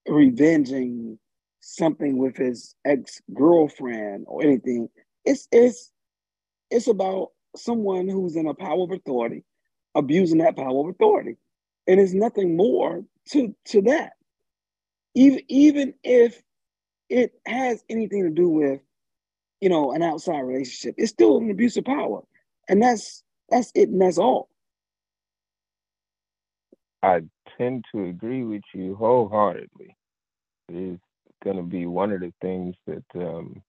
revenging 0.07 1.19
something 1.61 2.19
with 2.19 2.37
his 2.37 2.75
ex 2.85 3.21
girlfriend 3.35 4.25
or 4.29 4.43
anything. 4.43 4.89
It's 5.25 5.49
it's 5.51 5.91
it's 6.71 6.89
about 6.89 7.29
someone 7.57 8.09
who's 8.09 8.37
in 8.37 8.47
a 8.47 8.55
power 8.55 8.83
of 8.83 8.93
authority 8.93 9.45
abusing 9.99 10.39
that 10.39 10.57
power 10.57 10.81
of 10.81 10.89
authority, 10.89 11.37
and 11.87 11.99
there's 11.99 12.15
nothing 12.15 12.57
more 12.57 13.05
to 13.31 13.55
to 13.67 13.83
that. 13.83 14.13
Even 15.15 15.41
even 15.49 15.95
if 16.03 16.43
it 17.09 17.33
has 17.47 17.85
anything 17.89 18.23
to 18.25 18.31
do 18.31 18.49
with 18.49 18.81
you 19.61 19.69
know 19.69 19.93
an 19.93 20.03
outside 20.03 20.41
relationship, 20.41 20.95
it's 20.99 21.11
still 21.11 21.39
an 21.39 21.51
abuse 21.51 21.77
of 21.77 21.85
power, 21.85 22.23
and 22.69 22.83
that's 22.83 23.23
that's 23.49 23.73
it, 23.75 23.89
and 23.89 24.01
that's 24.01 24.19
all. 24.19 24.49
I 27.03 27.23
tend 27.57 27.85
to 27.93 28.05
agree 28.07 28.45
with 28.45 28.63
you 28.75 28.95
wholeheartedly. 28.97 29.97
It 30.69 30.75
is 30.75 30.99
going 31.45 31.57
to 31.57 31.63
be 31.63 31.87
one 31.87 32.13
of 32.13 32.21
the 32.21 32.33
things 32.41 32.75
that 32.87 33.05
um, 33.15 33.63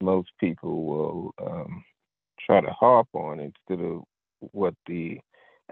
most 0.00 0.30
people 0.38 0.84
will 0.84 1.34
um, 1.44 1.84
try 2.38 2.60
to 2.60 2.70
harp 2.70 3.08
on 3.14 3.40
instead 3.40 3.84
of 3.84 4.02
what 4.40 4.74
the 4.86 5.20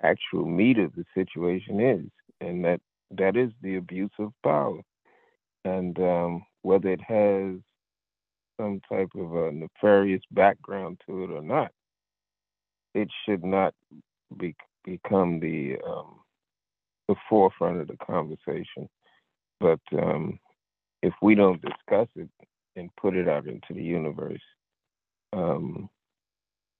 actual 0.02 0.46
meat 0.46 0.78
of 0.78 0.92
the 0.94 1.04
situation 1.14 1.80
is, 1.80 2.06
and 2.40 2.64
that 2.64 2.80
that 3.10 3.36
is 3.36 3.50
the 3.62 3.76
abuse 3.76 4.10
of 4.18 4.32
power, 4.42 4.80
and 5.64 5.98
um, 5.98 6.42
whether 6.62 6.88
it 6.88 7.02
has 7.02 7.56
some 8.60 8.80
type 8.88 9.10
of 9.16 9.34
a 9.34 9.52
nefarious 9.52 10.22
background 10.30 11.00
to 11.06 11.24
it 11.24 11.30
or 11.30 11.42
not, 11.42 11.70
it 12.94 13.08
should 13.24 13.44
not 13.44 13.74
be, 14.38 14.54
become 14.84 15.40
the 15.40 15.76
um, 15.86 16.20
the 17.08 17.14
forefront 17.28 17.80
of 17.80 17.88
the 17.88 17.96
conversation. 17.96 18.88
But 19.60 19.80
um, 19.92 20.38
if 21.02 21.12
we 21.20 21.34
don't 21.34 21.60
discuss 21.60 22.08
it 22.16 22.28
and 22.76 22.90
put 22.96 23.16
it 23.16 23.28
out 23.28 23.46
into 23.46 23.74
the 23.74 23.82
universe, 23.82 24.40
um, 25.32 25.88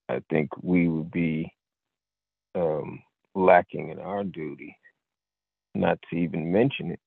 I 0.08 0.20
think 0.30 0.50
we 0.62 0.88
would 0.88 1.10
be 1.10 1.52
um, 2.54 3.02
lacking 3.34 3.90
in 3.90 3.98
our 3.98 4.24
duty 4.24 4.76
not 5.74 5.98
to 6.10 6.16
even 6.16 6.52
mention 6.52 6.90
it 6.90 7.00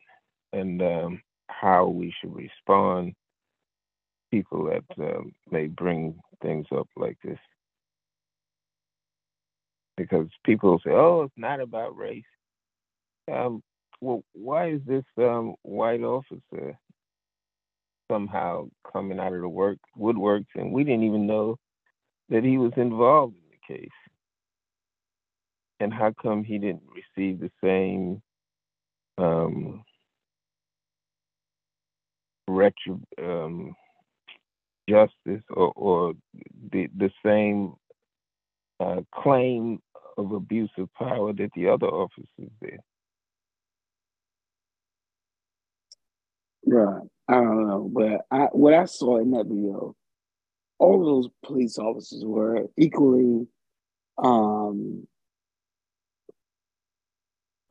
and 0.54 0.82
um, 0.82 1.22
how 1.48 1.88
we 1.88 2.14
should 2.20 2.36
respond. 2.36 3.14
People 4.32 4.66
that 4.66 4.84
uh, 5.02 5.22
may 5.52 5.68
bring 5.68 6.20
things 6.42 6.66
up 6.76 6.88
like 6.98 7.18
this. 7.24 7.40
Because 9.98 10.28
people 10.44 10.80
say 10.84 10.92
oh 10.92 11.24
it's 11.24 11.34
not 11.38 11.62
about 11.62 11.96
race. 11.96 12.24
Um, 13.32 13.62
well, 14.02 14.24
why 14.34 14.72
is 14.72 14.82
this 14.86 15.06
um, 15.18 15.56
white 15.62 16.02
officer 16.02 16.78
somehow 18.12 18.68
coming 18.92 19.20
out 19.20 19.34
of 19.34 19.42
the 19.42 19.50
work 19.50 19.78
woodworks, 19.98 20.46
and 20.56 20.72
we 20.72 20.84
didn't 20.84 21.04
even 21.06 21.26
know 21.26 21.58
that 22.30 22.44
he 22.44 22.58
was 22.58 22.74
involved 22.76 23.36
in 23.36 23.52
the 23.52 23.74
case? 23.76 23.90
And 25.80 25.94
how 25.94 26.14
come 26.22 26.44
he 26.44 26.58
didn't 26.58 26.84
receive 26.94 27.40
the 27.40 27.52
same 27.64 28.22
um, 29.18 29.84
retro, 32.48 33.00
um, 33.22 33.76
justice 34.90 35.44
or, 35.50 35.74
or 35.76 36.14
the 36.72 36.88
the 36.96 37.12
same 37.26 37.74
uh, 38.80 39.02
claim 39.14 39.80
of 40.18 40.32
abuse 40.32 40.72
of 40.78 40.94
power 40.94 41.34
that 41.34 41.50
the 41.56 41.68
other 41.68 41.88
officers 41.88 42.52
did? 42.62 42.80
Right. 46.66 47.04
I 47.28 47.34
don't 47.36 47.68
know, 47.68 47.90
but 47.92 48.22
I 48.32 48.46
what 48.52 48.74
I 48.74 48.86
saw 48.86 49.18
in 49.18 49.32
that 49.32 49.48
video, 49.48 49.96
all 50.80 51.04
those 51.04 51.30
police 51.44 51.78
officers 51.78 52.24
were 52.24 52.68
equally 52.78 53.48
um 54.18 55.08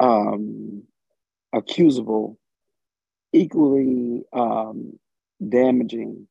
um 0.00 0.82
accusable, 1.52 2.38
equally 3.32 4.24
um 4.32 4.98
damaging 5.48 6.26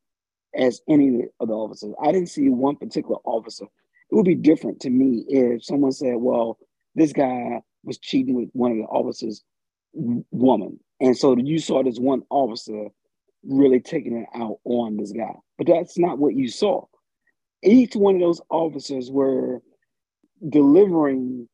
as 0.54 0.80
any 0.88 1.22
of 1.40 1.48
the 1.48 1.54
officers. 1.54 1.94
I 2.02 2.12
didn't 2.12 2.28
see 2.28 2.48
one 2.48 2.76
particular 2.76 3.16
officer. 3.24 3.64
It 3.64 4.14
would 4.14 4.24
be 4.24 4.34
different 4.34 4.80
to 4.80 4.90
me 4.90 5.24
if 5.28 5.64
someone 5.64 5.92
said, 5.92 6.14
well, 6.16 6.58
this 6.94 7.12
guy 7.12 7.60
was 7.82 7.98
cheating 7.98 8.34
with 8.34 8.50
one 8.52 8.70
of 8.72 8.76
the 8.78 8.84
officers' 8.84 9.42
woman. 9.92 10.78
And 11.00 11.16
so 11.16 11.36
you 11.36 11.58
saw 11.58 11.82
this 11.82 11.98
one 11.98 12.22
officer 12.30 12.88
really 13.42 13.80
taking 13.80 14.16
it 14.16 14.28
out 14.34 14.58
on 14.64 14.96
this 14.96 15.12
guy. 15.12 15.34
But 15.58 15.66
that's 15.66 15.98
not 15.98 16.18
what 16.18 16.34
you 16.34 16.48
saw. 16.48 16.84
Each 17.62 17.94
one 17.94 18.16
of 18.16 18.20
those 18.20 18.40
officers 18.50 19.10
were 19.10 19.60
delivering 20.48 21.48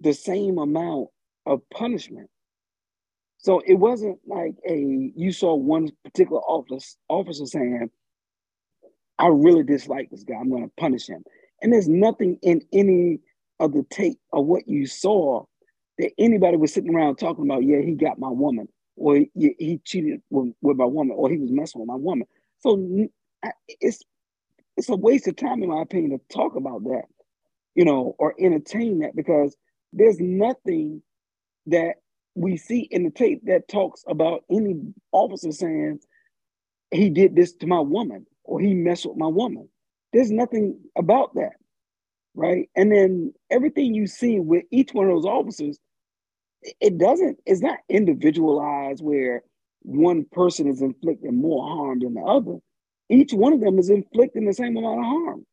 the 0.00 0.12
same 0.12 0.58
amount 0.58 1.08
of 1.48 1.62
punishment. 1.70 2.30
So 3.38 3.60
it 3.66 3.74
wasn't 3.74 4.18
like 4.26 4.54
a 4.68 5.12
you 5.16 5.32
saw 5.32 5.54
one 5.54 5.88
particular 6.04 6.40
officer 6.42 6.96
officer 7.08 7.46
saying, 7.46 7.90
I 9.18 9.28
really 9.28 9.64
dislike 9.64 10.10
this 10.10 10.24
guy. 10.24 10.34
I'm 10.34 10.50
going 10.50 10.64
to 10.64 10.72
punish 10.76 11.08
him. 11.08 11.24
And 11.62 11.72
there's 11.72 11.88
nothing 11.88 12.38
in 12.42 12.62
any 12.72 13.20
of 13.60 13.72
the 13.72 13.84
tape 13.90 14.20
of 14.32 14.46
what 14.46 14.68
you 14.68 14.86
saw 14.86 15.44
that 15.98 16.12
anybody 16.18 16.56
was 16.56 16.72
sitting 16.72 16.94
around 16.94 17.16
talking 17.16 17.44
about, 17.44 17.64
yeah, 17.64 17.80
he 17.80 17.94
got 17.94 18.18
my 18.20 18.28
woman, 18.28 18.68
or 18.96 19.16
he, 19.16 19.54
he 19.58 19.80
cheated 19.84 20.20
with, 20.30 20.54
with, 20.62 20.76
my 20.76 20.84
woman, 20.84 21.16
or 21.18 21.28
he 21.28 21.38
was 21.38 21.50
messing 21.50 21.80
with 21.80 21.88
my 21.88 21.96
woman. 21.96 22.28
So 22.60 23.08
it's 23.68 24.02
it's 24.76 24.88
a 24.88 24.96
waste 24.96 25.26
of 25.28 25.36
time, 25.36 25.62
in 25.62 25.70
my 25.70 25.82
opinion, 25.82 26.18
to 26.18 26.34
talk 26.34 26.54
about 26.56 26.84
that, 26.84 27.04
you 27.74 27.84
know, 27.84 28.14
or 28.18 28.34
entertain 28.38 29.00
that 29.00 29.16
because 29.16 29.56
there's 29.92 30.20
nothing 30.20 31.02
that 31.70 31.94
we 32.34 32.56
see 32.56 32.88
in 32.90 33.04
the 33.04 33.10
tape 33.10 33.42
that 33.46 33.68
talks 33.68 34.04
about 34.08 34.44
any 34.50 34.76
officer 35.12 35.50
saying 35.52 36.00
he 36.90 37.10
did 37.10 37.34
this 37.34 37.52
to 37.54 37.66
my 37.66 37.80
woman 37.80 38.26
or 38.44 38.60
he 38.60 38.74
messed 38.74 39.06
with 39.06 39.16
my 39.16 39.26
woman. 39.26 39.68
There's 40.12 40.30
nothing 40.30 40.80
about 40.96 41.34
that, 41.34 41.54
right? 42.34 42.68
And 42.76 42.92
then 42.92 43.34
everything 43.50 43.94
you 43.94 44.06
see 44.06 44.40
with 44.40 44.64
each 44.70 44.92
one 44.92 45.06
of 45.06 45.12
those 45.12 45.26
officers 45.26 45.78
it 46.62 46.98
doesn't 46.98 47.38
it's 47.46 47.60
not 47.60 47.78
individualized 47.88 49.02
where 49.02 49.42
one 49.82 50.24
person 50.32 50.66
is 50.66 50.82
inflicting 50.82 51.40
more 51.40 51.66
harm 51.66 52.00
than 52.00 52.14
the 52.14 52.20
other 52.20 52.58
each 53.08 53.32
one 53.32 53.52
of 53.52 53.60
them 53.60 53.78
is 53.78 53.90
inflicting 53.90 54.44
the 54.44 54.52
same 54.52 54.76
amount 54.76 54.98
of 54.98 55.04
harm 55.04 55.46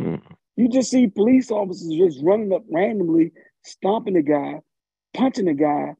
mm. 0.00 0.22
you 0.56 0.68
just 0.68 0.90
see 0.90 1.06
police 1.06 1.50
officers 1.50 1.92
just 1.96 2.22
running 2.22 2.52
up 2.52 2.62
randomly 2.70 3.32
stomping 3.64 4.16
a 4.16 4.22
guy 4.22 4.60
punching 5.14 5.48
a 5.48 5.54
guy 5.54 5.94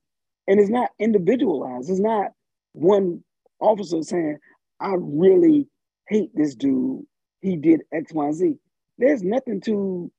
and 0.47 0.61
it's 0.61 0.71
not 0.71 0.91
individualized 0.99 1.91
it's 1.91 2.01
not 2.01 2.33
one 2.73 3.23
officer 3.61 4.03
saying 4.03 4.37
i 4.81 4.95
really 4.99 5.67
hate 6.09 6.31
this 6.35 6.55
dude 6.55 7.03
he 7.41 7.57
did 7.57 7.83
x 7.93 8.13
y 8.13 8.33
z 8.33 8.55
there's 8.99 9.23
nothing 9.23 9.61
to 9.61 10.11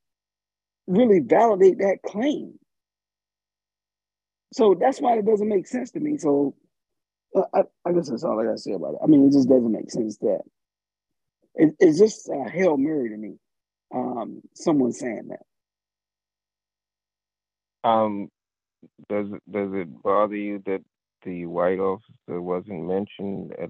really 0.88 1.20
validate 1.20 1.78
that 1.80 1.98
claim 2.06 2.58
so 4.56 4.74
that's 4.74 5.02
why 5.02 5.18
it 5.18 5.26
doesn't 5.26 5.50
make 5.50 5.68
sense 5.68 5.92
to 5.92 6.00
me. 6.00 6.18
So 6.18 6.56
uh, 7.36 7.42
I, 7.54 7.64
I 7.86 7.92
guess 7.92 8.10
that's 8.10 8.24
all 8.24 8.40
I 8.40 8.46
gotta 8.46 8.58
say 8.58 8.72
about 8.72 8.94
it. 8.94 9.00
I 9.04 9.08
mean, 9.08 9.28
it 9.28 9.34
just 9.34 9.50
doesn't 9.50 9.70
make 9.70 9.92
sense 9.92 10.18
that 10.20 10.44
it, 11.56 11.76
it's 11.78 12.00
just 12.00 12.30
a 12.30 12.50
hail 12.50 12.78
mary 12.78 13.10
to 13.10 13.18
me. 13.18 13.36
Um, 13.94 14.42
someone 14.54 14.94
saying 14.94 15.28
that. 17.84 17.90
Um, 17.90 18.30
does 19.10 19.28
it 19.32 19.52
does 19.52 19.69
it 19.74 20.04
bother 20.04 20.36
you 20.36 20.62
that 20.65 20.82
the 21.24 21.45
white 21.45 21.80
officer 21.80 22.41
wasn't 22.41 22.86
mentioned 22.86 23.54
at 23.62 23.69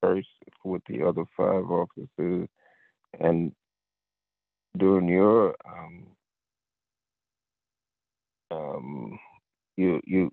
first 0.00 0.28
with 0.64 0.82
the 0.88 1.02
other 1.02 1.24
five 1.36 1.64
officers, 1.70 2.48
and 3.20 3.52
during 4.76 5.08
your 5.08 5.54
um, 5.66 6.06
um, 8.50 9.18
you 9.76 10.00
you 10.04 10.32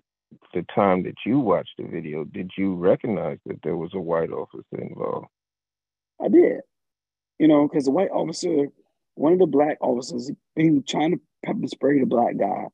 the 0.54 0.64
time 0.74 1.02
that 1.02 1.16
you 1.26 1.38
watched 1.38 1.74
the 1.78 1.84
video, 1.84 2.24
did 2.24 2.50
you 2.56 2.74
recognize 2.74 3.38
that 3.46 3.60
there 3.62 3.76
was 3.76 3.90
a 3.94 4.00
white 4.00 4.30
officer 4.30 4.64
involved? 4.78 5.26
I 6.22 6.28
did. 6.28 6.60
You 7.38 7.48
know, 7.48 7.66
because 7.66 7.86
the 7.86 7.90
white 7.90 8.10
officer, 8.10 8.66
one 9.14 9.32
of 9.32 9.38
the 9.38 9.46
black 9.46 9.78
officers, 9.80 10.30
he 10.54 10.70
was 10.70 10.84
trying 10.86 11.12
to 11.12 11.20
pepper 11.44 11.66
spray 11.66 11.98
the 11.98 12.06
black 12.06 12.36
guy, 12.36 12.66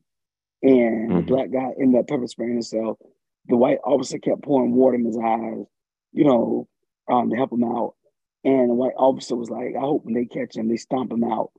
and 0.63 1.11
mm-hmm. 1.11 1.17
the 1.17 1.23
black 1.23 1.51
guy 1.51 1.71
ended 1.81 2.01
up 2.01 2.09
pepper 2.09 2.27
spraying 2.27 2.55
himself. 2.55 2.99
The 3.49 3.57
white 3.57 3.79
officer 3.85 4.19
kept 4.19 4.43
pouring 4.43 4.75
water 4.75 4.97
in 4.97 5.05
his 5.05 5.19
eyes, 5.19 5.67
you 6.13 6.25
know, 6.25 6.69
um, 7.11 7.31
to 7.31 7.37
help 7.37 7.53
him 7.53 7.65
out. 7.65 7.95
And 8.45 8.71
the 8.71 8.75
white 8.75 8.95
officer 8.97 9.37
was 9.37 9.51
like, 9.51 9.75
"I 9.77 9.81
hope 9.81 10.05
when 10.05 10.15
they 10.15 10.25
catch 10.25 10.57
him, 10.57 10.69
they 10.69 10.77
stomp 10.77 11.13
him 11.13 11.25
out." 11.25 11.51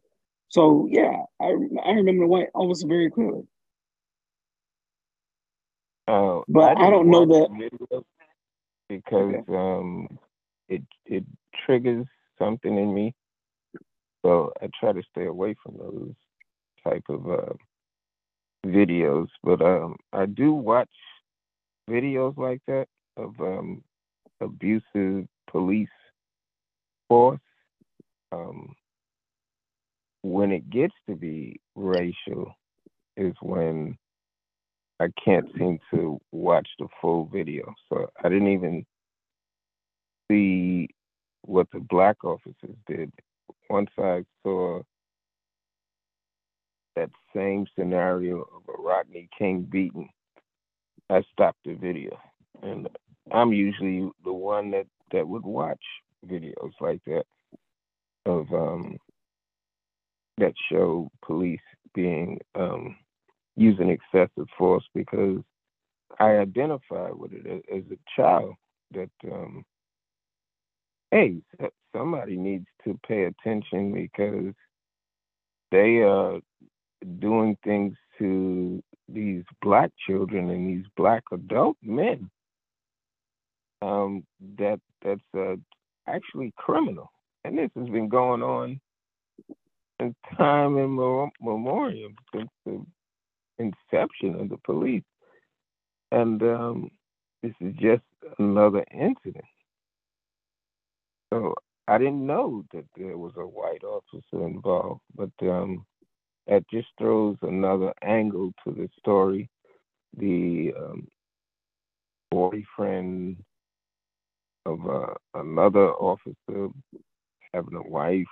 So 0.50 0.88
yeah, 0.90 1.24
I 1.42 1.46
I 1.84 1.92
remember 1.92 2.24
the 2.24 2.28
white 2.28 2.50
officer 2.54 2.88
very 2.88 3.12
clearly. 3.12 3.44
Uh, 6.08 6.40
but 6.48 6.78
I, 6.78 6.88
I 6.88 6.90
don't 6.90 7.10
know 7.10 7.26
that 7.26 8.04
because 8.88 9.36
okay. 9.36 9.56
um, 9.56 10.08
it 10.70 10.84
it 11.06 11.26
triggers 11.66 12.06
something 12.40 12.78
in 12.78 12.94
me. 12.94 13.14
So 14.24 14.52
I 14.62 14.70
try 14.80 14.94
to 14.94 15.04
stay 15.12 15.26
away 15.26 15.56
from 15.62 15.78
those 15.78 16.14
type 16.84 17.04
of 17.10 17.30
uh, 17.30 17.54
videos. 18.66 19.28
But 19.44 19.62
um, 19.62 19.96
I 20.14 20.26
do 20.26 20.54
watch 20.54 20.90
videos 21.90 22.38
like 22.38 22.62
that 22.68 22.88
of 23.16 23.34
um, 23.40 23.84
abusive 24.42 25.28
police 25.50 25.88
force. 27.08 27.40
Um, 28.32 28.76
when 30.24 30.52
it 30.52 30.70
gets 30.70 30.94
to 31.08 31.16
be 31.16 31.62
racial, 31.76 32.54
is 33.18 33.34
when 33.42 33.98
I 35.00 35.08
can't 35.24 35.48
seem 35.58 35.80
to 35.92 36.20
watch 36.32 36.68
the 36.80 36.88
full 37.02 37.26
video. 37.26 37.74
So 37.90 38.10
I 38.24 38.30
didn't 38.30 38.54
even 38.54 38.86
see 40.30 40.90
what 41.42 41.68
the 41.72 41.80
black 41.80 42.24
officers 42.24 42.76
did. 42.88 43.12
Once 43.70 43.90
I 43.98 44.24
saw 44.44 44.82
that 46.98 47.12
same 47.36 47.68
scenario 47.78 48.42
of 48.42 48.64
a 48.68 48.82
Rodney 48.82 49.30
King 49.38 49.68
beating, 49.70 50.10
I 51.12 51.22
stopped 51.32 51.60
the 51.64 51.76
video. 51.76 52.18
And 52.64 52.90
I'm 53.32 53.54
usually 53.54 54.10
the 54.26 54.34
one 54.34 54.72
that, 54.72 54.88
that 55.12 55.28
would 55.28 55.44
watch 55.44 55.82
videos 56.28 56.72
like 56.82 57.00
that 57.06 57.26
of 58.26 58.52
um 58.52 58.98
that 60.40 60.54
show 60.70 61.10
police 61.24 61.62
being 61.94 62.40
um 62.56 62.98
using 63.56 63.90
excessive 63.90 64.48
force 64.58 64.84
because 64.94 65.40
I 66.20 66.32
identified 66.38 67.14
with 67.14 67.32
it 67.32 67.64
as 67.74 67.84
a 67.92 68.20
child 68.20 68.56
that 68.94 69.12
um 69.32 69.64
hey, 71.12 71.38
somebody 71.96 72.36
needs 72.36 72.66
to 72.84 73.00
pay 73.08 73.26
attention 73.26 73.94
because 73.94 74.54
they 75.72 75.98
are 75.98 76.40
doing 77.20 77.58
things 77.64 77.96
to 78.20 78.82
these 79.10 79.44
black 79.62 79.92
children 80.08 80.50
and 80.50 80.68
these 80.68 80.86
black 80.96 81.24
adult 81.32 81.78
men 81.82 82.30
um, 83.82 84.24
that 84.58 84.80
that's 85.04 85.22
uh, 85.38 85.56
actually 86.08 86.54
criminal. 86.58 87.12
And 87.44 87.58
this 87.58 87.70
has 87.76 87.88
been 87.88 88.10
going 88.10 88.42
on 88.42 88.80
in 90.00 90.16
time 90.38 90.78
immemorial 90.78 92.10
since 92.34 92.50
the 92.66 92.86
inception 93.60 94.36
of 94.40 94.50
the 94.50 94.58
police. 94.66 95.04
And 96.12 96.42
um, 96.42 96.92
this 97.44 97.54
is 97.62 97.74
just 97.80 98.04
another 98.40 98.84
incident. 98.92 99.46
So 101.32 101.54
I 101.88 101.98
didn't 101.98 102.26
know 102.26 102.64
that 102.74 102.86
there 102.96 103.18
was 103.18 103.34
a 103.38 103.46
white 103.46 103.84
officer 103.84 104.46
involved, 104.46 105.02
but 105.16 105.32
um, 105.42 105.86
that 106.48 106.68
just 106.70 106.88
throws 106.98 107.38
another 107.42 107.94
angle 108.04 108.52
to 108.64 108.74
the 108.74 108.90
story. 109.00 109.50
The 110.18 110.74
um, 110.78 111.08
boyfriend 112.32 113.38
of 114.66 114.80
uh, 114.90 115.14
another 115.34 115.92
officer 115.92 116.70
having 117.54 117.76
a 117.76 117.90
wife, 117.90 118.26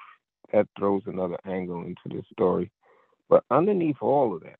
that 0.54 0.68
throws 0.78 1.02
another 1.06 1.38
angle 1.46 1.82
into 1.82 2.02
the 2.06 2.24
story. 2.32 2.72
But 3.30 3.44
underneath 3.50 3.98
all 4.02 4.36
of 4.36 4.44
that, 4.44 4.60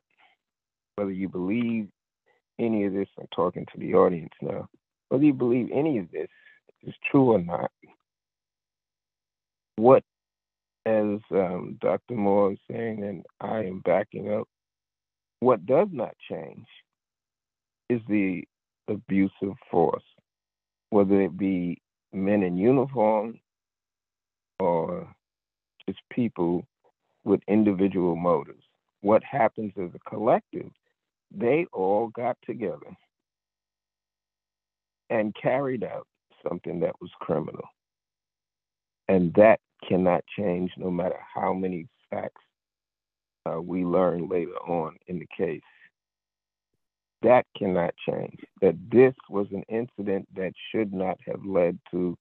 whether 0.96 1.12
you 1.12 1.30
believe 1.30 1.88
any 2.60 2.86
of 2.86 2.94
this, 2.94 3.08
I'm 3.20 3.28
talking 3.36 3.66
to 3.74 3.80
the 3.80 3.94
audience 3.94 4.34
now, 4.42 4.68
whether 5.10 5.24
you 5.24 5.34
believe 5.34 5.70
any 5.74 6.00
of 6.00 6.10
this 6.12 6.30
is 6.84 6.94
true 7.10 7.34
or 7.34 7.42
not, 7.42 7.72
what, 9.76 10.04
as 10.86 11.20
um, 11.32 11.78
Dr. 11.82 12.16
Moore 12.16 12.54
is 12.54 12.60
saying, 12.70 13.04
and 13.04 13.26
I 13.42 13.60
am 13.60 13.82
backing 13.84 14.32
up, 14.34 14.48
what 15.40 15.66
does 15.66 15.88
not 15.92 16.16
change 16.30 16.66
is 17.90 18.02
the 18.08 18.44
abusive 18.88 19.56
force, 19.70 20.04
whether 20.90 21.22
it 21.22 21.38
be 21.38 21.82
men 22.14 22.44
in 22.44 22.58
uniform 22.58 23.40
or 24.60 25.08
just 25.88 26.00
people 26.12 26.66
with 27.24 27.42
individual 27.48 28.16
motives. 28.16 28.64
What 29.02 29.24
happens 29.24 29.74
as 29.78 29.90
a 29.94 30.10
collective, 30.10 30.72
they 31.32 31.66
all 31.74 32.08
got 32.08 32.38
together 32.46 32.96
and 35.10 35.36
carried 35.40 35.84
out 35.84 36.08
something 36.48 36.80
that 36.80 37.00
was 37.02 37.12
criminal. 37.20 37.66
And 39.08 39.34
that 39.36 39.60
cannot 39.88 40.24
change 40.38 40.72
no 40.78 40.90
matter 40.92 41.20
how 41.34 41.54
many 41.54 41.88
facts 42.10 42.42
uh, 43.46 43.62
we 43.62 43.84
learn 43.84 44.28
later 44.30 44.56
on 44.68 44.96
in 45.08 45.20
the 45.20 45.28
case. 45.36 45.62
That 47.22 47.46
cannot 47.58 47.94
change. 48.08 48.40
That 48.62 48.76
this 48.92 49.14
was 49.30 49.48
an 49.52 49.64
incident 49.70 50.28
that 50.36 50.54
should 50.72 50.94
not 50.94 51.18
have 51.26 51.44
led 51.46 51.80
to 51.92 52.18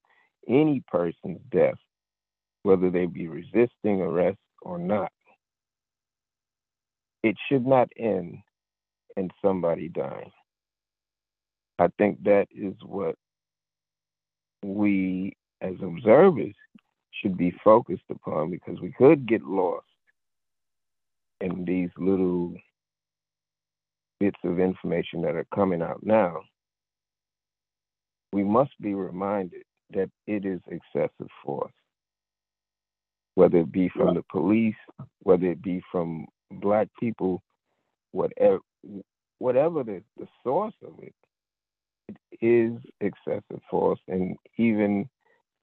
any 0.48 0.82
person's 0.90 1.40
death, 1.50 1.78
whether 2.62 2.90
they 2.90 3.06
be 3.06 3.28
resisting 3.28 4.00
arrest 4.00 4.38
or 4.62 4.78
not. 4.78 5.12
It 7.22 7.36
should 7.48 7.66
not 7.66 7.88
end 7.96 8.38
in 9.16 9.30
somebody 9.42 9.88
dying. 9.88 10.30
I 11.78 11.88
think 11.98 12.22
that 12.24 12.46
is 12.54 12.74
what 12.84 13.16
we 14.62 15.36
as 15.60 15.74
observers 15.82 16.54
should 17.20 17.36
be 17.36 17.54
focused 17.62 18.04
upon 18.10 18.50
because 18.50 18.80
we 18.80 18.92
could 18.92 19.26
get 19.26 19.42
lost 19.42 19.86
in 21.40 21.64
these 21.64 21.90
little 21.98 22.54
bits 24.20 24.38
of 24.44 24.58
information 24.58 25.22
that 25.22 25.34
are 25.36 25.46
coming 25.54 25.82
out 25.82 26.00
now. 26.02 26.40
We 28.32 28.42
must 28.42 28.72
be 28.80 28.94
reminded 28.94 29.62
that 29.92 30.10
it 30.26 30.44
is 30.44 30.60
excessive 30.68 31.28
force, 31.44 31.72
whether 33.34 33.58
it 33.58 33.70
be 33.72 33.88
from 33.90 34.14
the 34.14 34.24
police, 34.30 34.74
whether 35.20 35.46
it 35.46 35.62
be 35.62 35.82
from 35.92 36.26
black 36.50 36.88
people, 36.98 37.42
whatever, 38.12 38.58
whatever 39.38 39.82
the, 39.84 40.02
the 40.18 40.26
source 40.42 40.74
of 40.84 40.94
it, 41.00 41.14
it 42.08 42.44
is 42.44 42.72
excessive 43.00 43.60
force. 43.70 44.00
And 44.08 44.36
even 44.58 45.08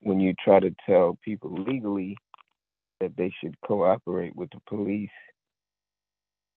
when 0.02 0.20
you 0.20 0.34
try 0.44 0.60
to 0.60 0.74
tell 0.86 1.18
people 1.24 1.52
legally 1.54 2.16
that 3.00 3.16
they 3.16 3.32
should 3.40 3.54
cooperate 3.62 4.34
with 4.36 4.50
the 4.50 4.60
police, 4.68 5.10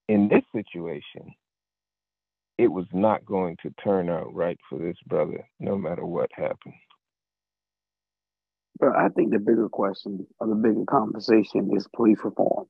in 0.08 0.28
this 0.28 0.44
situation, 0.54 1.34
it 2.58 2.68
was 2.68 2.86
not 2.92 3.24
going 3.24 3.56
to 3.62 3.74
turn 3.82 4.08
out 4.08 4.34
right 4.34 4.58
for 4.68 4.78
this 4.78 4.96
brother, 5.06 5.46
no 5.60 5.76
matter 5.76 6.04
what 6.04 6.30
happened. 6.32 6.74
But 8.78 8.94
I 8.96 9.08
think 9.08 9.32
the 9.32 9.38
bigger 9.38 9.68
question 9.68 10.26
or 10.38 10.48
the 10.48 10.54
bigger 10.54 10.84
conversation 10.84 11.70
is 11.74 11.88
police 11.94 12.18
reform. 12.22 12.66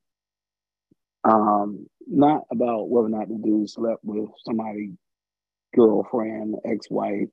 Um, 1.24 1.86
not 2.06 2.42
about 2.52 2.88
whether 2.88 3.06
or 3.06 3.10
not 3.10 3.28
the 3.28 3.40
dude 3.42 3.68
slept 3.68 4.00
with 4.04 4.28
somebody's 4.46 4.94
girlfriend, 5.74 6.56
ex-wife, 6.64 7.28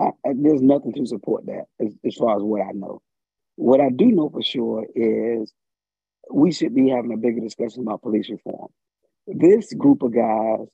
I, 0.00 0.08
I, 0.26 0.32
there's 0.36 0.62
nothing 0.62 0.94
to 0.94 1.06
support 1.06 1.46
that 1.46 1.66
as, 1.80 1.94
as 2.06 2.16
far 2.16 2.36
as 2.36 2.42
what 2.42 2.62
I 2.62 2.72
know. 2.72 3.02
What 3.56 3.80
I 3.80 3.90
do 3.90 4.06
know 4.06 4.30
for 4.30 4.42
sure 4.42 4.86
is 4.94 5.52
we 6.32 6.52
should 6.52 6.74
be 6.74 6.90
having 6.90 7.12
a 7.12 7.18
bigger 7.18 7.40
discussion 7.40 7.82
about 7.82 8.02
police 8.02 8.30
reform. 8.30 8.68
This 9.28 9.72
group 9.74 10.02
of 10.02 10.14
guys 10.14 10.68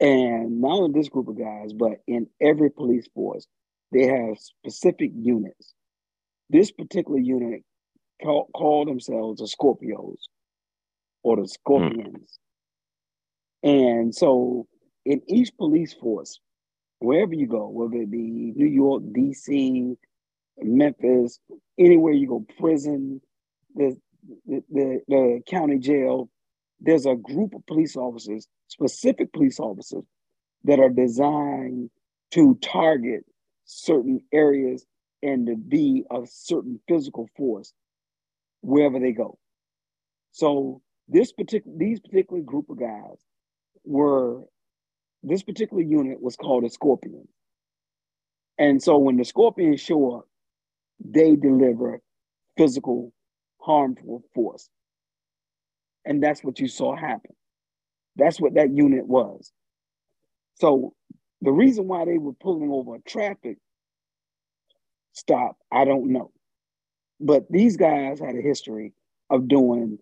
And 0.00 0.62
not 0.62 0.72
only 0.72 1.00
this 1.00 1.10
group 1.10 1.28
of 1.28 1.38
guys, 1.38 1.74
but 1.74 1.94
in 2.06 2.28
every 2.40 2.70
police 2.70 3.08
force, 3.14 3.48
they 3.92 4.06
have 4.06 4.38
specific 4.38 5.12
units. 5.16 5.74
This 6.50 6.72
particular 6.72 7.18
unit 7.18 7.62
call, 8.22 8.48
call 8.54 8.86
themselves 8.86 9.40
the 9.40 9.46
Scorpios 9.46 10.18
or 11.22 11.36
the 11.36 11.48
Scorpions. 11.48 12.38
Mm. 13.64 13.98
And 13.98 14.14
so 14.14 14.66
in 15.06 15.22
each 15.28 15.56
police 15.58 15.94
force, 15.94 16.40
wherever 17.00 17.34
you 17.34 17.46
go, 17.46 17.68
whether 17.68 17.96
it 17.96 18.10
be 18.10 18.52
New 18.54 18.66
York, 18.66 19.02
DC, 19.02 19.96
Memphis, 20.58 21.40
anywhere 21.78 22.12
you 22.12 22.28
go, 22.28 22.46
prison, 22.58 23.20
the, 23.74 23.96
the, 24.46 24.62
the, 24.70 25.00
the 25.08 25.40
county 25.48 25.78
jail, 25.78 26.28
there's 26.80 27.06
a 27.06 27.16
group 27.16 27.54
of 27.54 27.66
police 27.66 27.96
officers, 27.96 28.46
specific 28.68 29.32
police 29.32 29.58
officers, 29.58 30.04
that 30.64 30.78
are 30.78 30.90
designed 30.90 31.90
to 32.32 32.58
target 32.62 33.24
certain 33.64 34.20
areas 34.32 34.84
and 35.22 35.46
to 35.46 35.56
be 35.56 36.04
a 36.10 36.20
certain 36.26 36.80
physical 36.88 37.28
force 37.36 37.72
wherever 38.60 38.98
they 38.98 39.12
go. 39.12 39.38
So 40.32 40.82
this 41.08 41.32
particular 41.32 41.76
these 41.78 42.00
particular 42.00 42.42
group 42.42 42.70
of 42.70 42.78
guys 42.78 43.18
were 43.84 44.42
this 45.22 45.42
particular 45.42 45.82
unit 45.82 46.20
was 46.20 46.36
called 46.36 46.64
a 46.64 46.70
scorpion. 46.70 47.28
And 48.58 48.82
so 48.82 48.98
when 48.98 49.16
the 49.16 49.24
scorpions 49.24 49.80
show 49.80 50.16
up, 50.16 50.28
they 51.02 51.36
deliver 51.36 52.00
physical 52.56 53.12
harmful 53.58 54.22
force. 54.34 54.68
And 56.04 56.22
that's 56.22 56.42
what 56.42 56.60
you 56.60 56.68
saw 56.68 56.96
happen. 56.96 57.34
That's 58.16 58.40
what 58.40 58.54
that 58.54 58.74
unit 58.74 59.06
was. 59.06 59.52
So 60.54 60.94
the 61.42 61.52
reason 61.52 61.88
why 61.88 62.04
they 62.04 62.18
were 62.18 62.32
pulling 62.34 62.70
over 62.70 62.96
a 62.96 63.00
traffic 63.00 63.58
stop, 65.12 65.56
I 65.72 65.84
don't 65.84 66.12
know. 66.12 66.30
But 67.20 67.50
these 67.50 67.76
guys 67.76 68.20
had 68.20 68.36
a 68.36 68.42
history 68.42 68.92
of 69.30 69.48
doing 69.48 69.98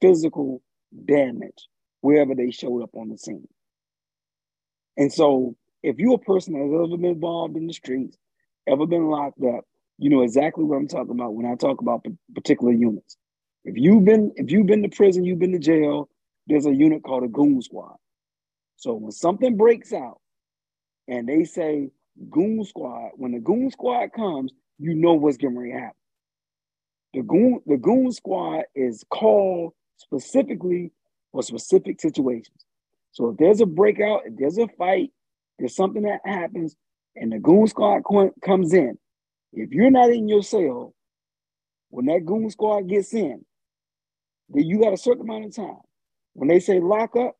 physical 0.00 0.62
damage 1.04 1.68
wherever 2.00 2.34
they 2.34 2.50
showed 2.50 2.82
up 2.82 2.90
on 2.94 3.08
the 3.08 3.18
scene. 3.18 3.48
And 4.96 5.12
so, 5.12 5.56
if 5.82 5.98
you're 5.98 6.14
a 6.14 6.18
person 6.18 6.54
that's 6.54 6.64
ever 6.64 6.96
been 6.96 7.04
involved 7.04 7.56
in 7.56 7.66
the 7.66 7.72
streets, 7.72 8.16
ever 8.66 8.86
been 8.86 9.08
locked 9.08 9.42
up, 9.42 9.64
you 9.98 10.10
know 10.10 10.22
exactly 10.22 10.64
what 10.64 10.76
I'm 10.76 10.88
talking 10.88 11.12
about 11.12 11.34
when 11.34 11.46
I 11.46 11.54
talk 11.54 11.80
about 11.80 12.04
particular 12.34 12.72
units. 12.72 13.16
If 13.64 13.76
you've 13.76 14.04
been 14.04 14.32
if 14.36 14.50
you've 14.50 14.66
been 14.66 14.82
to 14.82 14.88
prison, 14.88 15.24
you've 15.24 15.38
been 15.38 15.52
to 15.52 15.58
jail, 15.58 16.08
there's 16.46 16.66
a 16.66 16.74
unit 16.74 17.02
called 17.02 17.24
a 17.24 17.28
goon 17.28 17.60
squad. 17.62 17.96
So 18.76 18.94
when 18.94 19.12
something 19.12 19.56
breaks 19.56 19.92
out 19.92 20.20
and 21.06 21.28
they 21.28 21.44
say 21.44 21.90
goon 22.30 22.64
squad, 22.64 23.10
when 23.16 23.32
the 23.32 23.40
goon 23.40 23.70
squad 23.70 24.12
comes, 24.14 24.52
you 24.78 24.94
know 24.94 25.14
what's 25.14 25.36
going 25.36 25.54
to 25.54 25.78
happen. 25.78 25.94
The 27.12 27.22
goon, 27.22 27.60
the 27.66 27.76
goon 27.76 28.10
squad 28.12 28.62
is 28.74 29.04
called 29.10 29.74
specifically 29.98 30.92
for 31.32 31.42
specific 31.42 32.00
situations. 32.00 32.64
So 33.12 33.30
if 33.30 33.38
there's 33.38 33.60
a 33.60 33.66
breakout, 33.66 34.22
if 34.26 34.36
there's 34.36 34.58
a 34.58 34.68
fight, 34.68 35.10
there's 35.58 35.76
something 35.76 36.02
that 36.02 36.20
happens, 36.24 36.76
and 37.16 37.32
the 37.32 37.38
goon 37.38 37.66
squad 37.66 38.02
comes 38.42 38.72
in. 38.72 38.98
If 39.52 39.72
you're 39.72 39.90
not 39.90 40.10
in 40.10 40.28
your 40.28 40.42
cell, 40.42 40.94
when 41.90 42.06
that 42.06 42.24
goon 42.24 42.50
squad 42.50 42.88
gets 42.88 43.12
in, 43.14 43.44
then 44.48 44.64
you 44.64 44.80
got 44.80 44.92
a 44.92 44.96
certain 44.96 45.22
amount 45.22 45.46
of 45.46 45.56
time. 45.56 45.80
When 46.34 46.48
they 46.48 46.60
say 46.60 46.80
lock 46.80 47.16
up, 47.16 47.36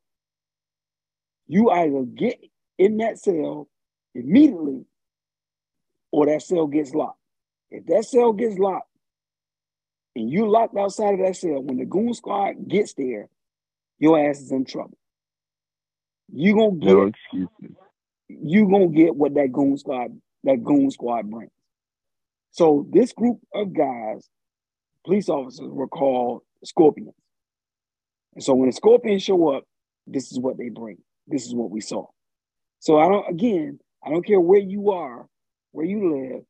you 1.46 1.70
either 1.70 2.02
get 2.02 2.38
in 2.78 2.98
that 2.98 3.18
cell 3.18 3.68
immediately 4.14 4.84
or 6.12 6.26
that 6.26 6.42
cell 6.42 6.66
gets 6.66 6.94
locked. 6.94 7.18
If 7.70 7.86
that 7.86 8.04
cell 8.04 8.32
gets 8.32 8.58
locked 8.58 8.88
and 10.16 10.30
you 10.30 10.50
locked 10.50 10.76
outside 10.76 11.14
of 11.14 11.20
that 11.20 11.36
cell, 11.36 11.62
when 11.62 11.78
the 11.78 11.86
goon 11.86 12.14
squad 12.14 12.68
gets 12.68 12.94
there, 12.94 13.28
your 13.98 14.18
ass 14.18 14.40
is 14.40 14.50
in 14.52 14.64
trouble. 14.64 14.98
You 16.32 16.54
gonna 16.54 16.76
get 16.76 16.88
no 16.94 17.06
excuses. 17.06 17.76
You 18.28 18.68
gonna 18.70 18.88
get 18.88 19.16
what 19.16 19.34
that 19.34 19.52
goon 19.52 19.76
squad 19.78 20.18
that 20.44 20.64
goon 20.64 20.90
squad 20.90 21.30
brings. 21.30 21.52
So 22.52 22.86
this 22.90 23.12
group 23.12 23.40
of 23.54 23.72
guys, 23.72 24.28
police 25.04 25.28
officers, 25.28 25.68
were 25.68 25.88
called 25.88 26.42
scorpions. 26.64 27.14
And 28.34 28.44
so 28.44 28.54
when 28.54 28.68
the 28.68 28.74
scorpions 28.74 29.22
show 29.22 29.50
up, 29.54 29.64
this 30.06 30.32
is 30.32 30.38
what 30.38 30.58
they 30.58 30.68
bring. 30.68 30.98
This 31.26 31.46
is 31.46 31.54
what 31.54 31.70
we 31.70 31.80
saw. 31.80 32.06
So 32.80 32.98
I 32.98 33.08
don't 33.08 33.28
again, 33.28 33.80
I 34.04 34.10
don't 34.10 34.26
care 34.26 34.40
where 34.40 34.60
you 34.60 34.90
are, 34.90 35.26
where 35.72 35.86
you 35.86 36.14
live, 36.14 36.42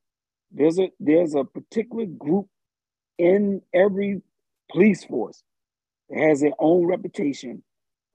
there's 0.53 0.79
a 0.79 0.91
there's 1.01 1.35
a 1.35 1.45
particular 1.45 2.07
group 2.07 2.47
in 3.19 3.63
every 3.75 4.23
police 4.71 5.05
force 5.05 5.43
that 6.09 6.21
has 6.21 6.41
their 6.41 6.53
own 6.59 6.87
reputation 6.87 7.63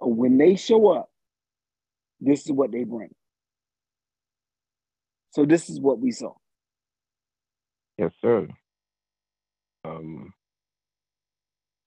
of 0.01 0.09
when 0.09 0.37
they 0.37 0.55
show 0.55 0.89
up, 0.89 1.09
this 2.25 2.45
is 2.45 2.51
what 2.51 2.71
they 2.71 2.83
bring. 2.83 3.09
So 5.31 5.45
this 5.45 5.69
is 5.69 5.79
what 5.79 5.99
we 5.99 6.11
saw. 6.11 6.33
Yes, 7.97 8.11
sir. 8.21 8.47
Um, 9.85 10.33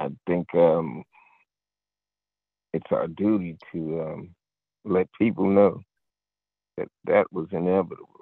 I 0.01 0.09
think 0.27 0.47
um, 0.55 1.03
it's 2.73 2.91
our 2.91 3.09
duty 3.09 3.57
to 3.73 4.01
um, 4.01 4.35
let 4.85 5.09
people 5.19 5.49
know 5.49 5.81
that 6.77 6.89
that 7.07 7.27
was 7.33 7.49
inevitable 7.53 8.19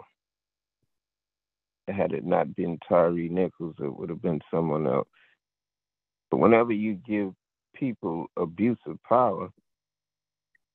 had 1.88 2.12
it 2.12 2.24
not 2.24 2.55
been 2.55 2.79
Tyree 2.88 3.29
Nichols, 3.29 3.76
it 3.81 3.94
would 3.94 4.11
have 4.11 4.22
been 4.22 4.40
someone 4.50 4.87
else. 4.87 5.09
But 6.31 6.38
whenever 6.38 6.72
you 6.72 6.94
give 7.07 7.33
people 7.74 8.26
abuse 8.37 8.79
of 8.87 8.98
power, 9.09 9.50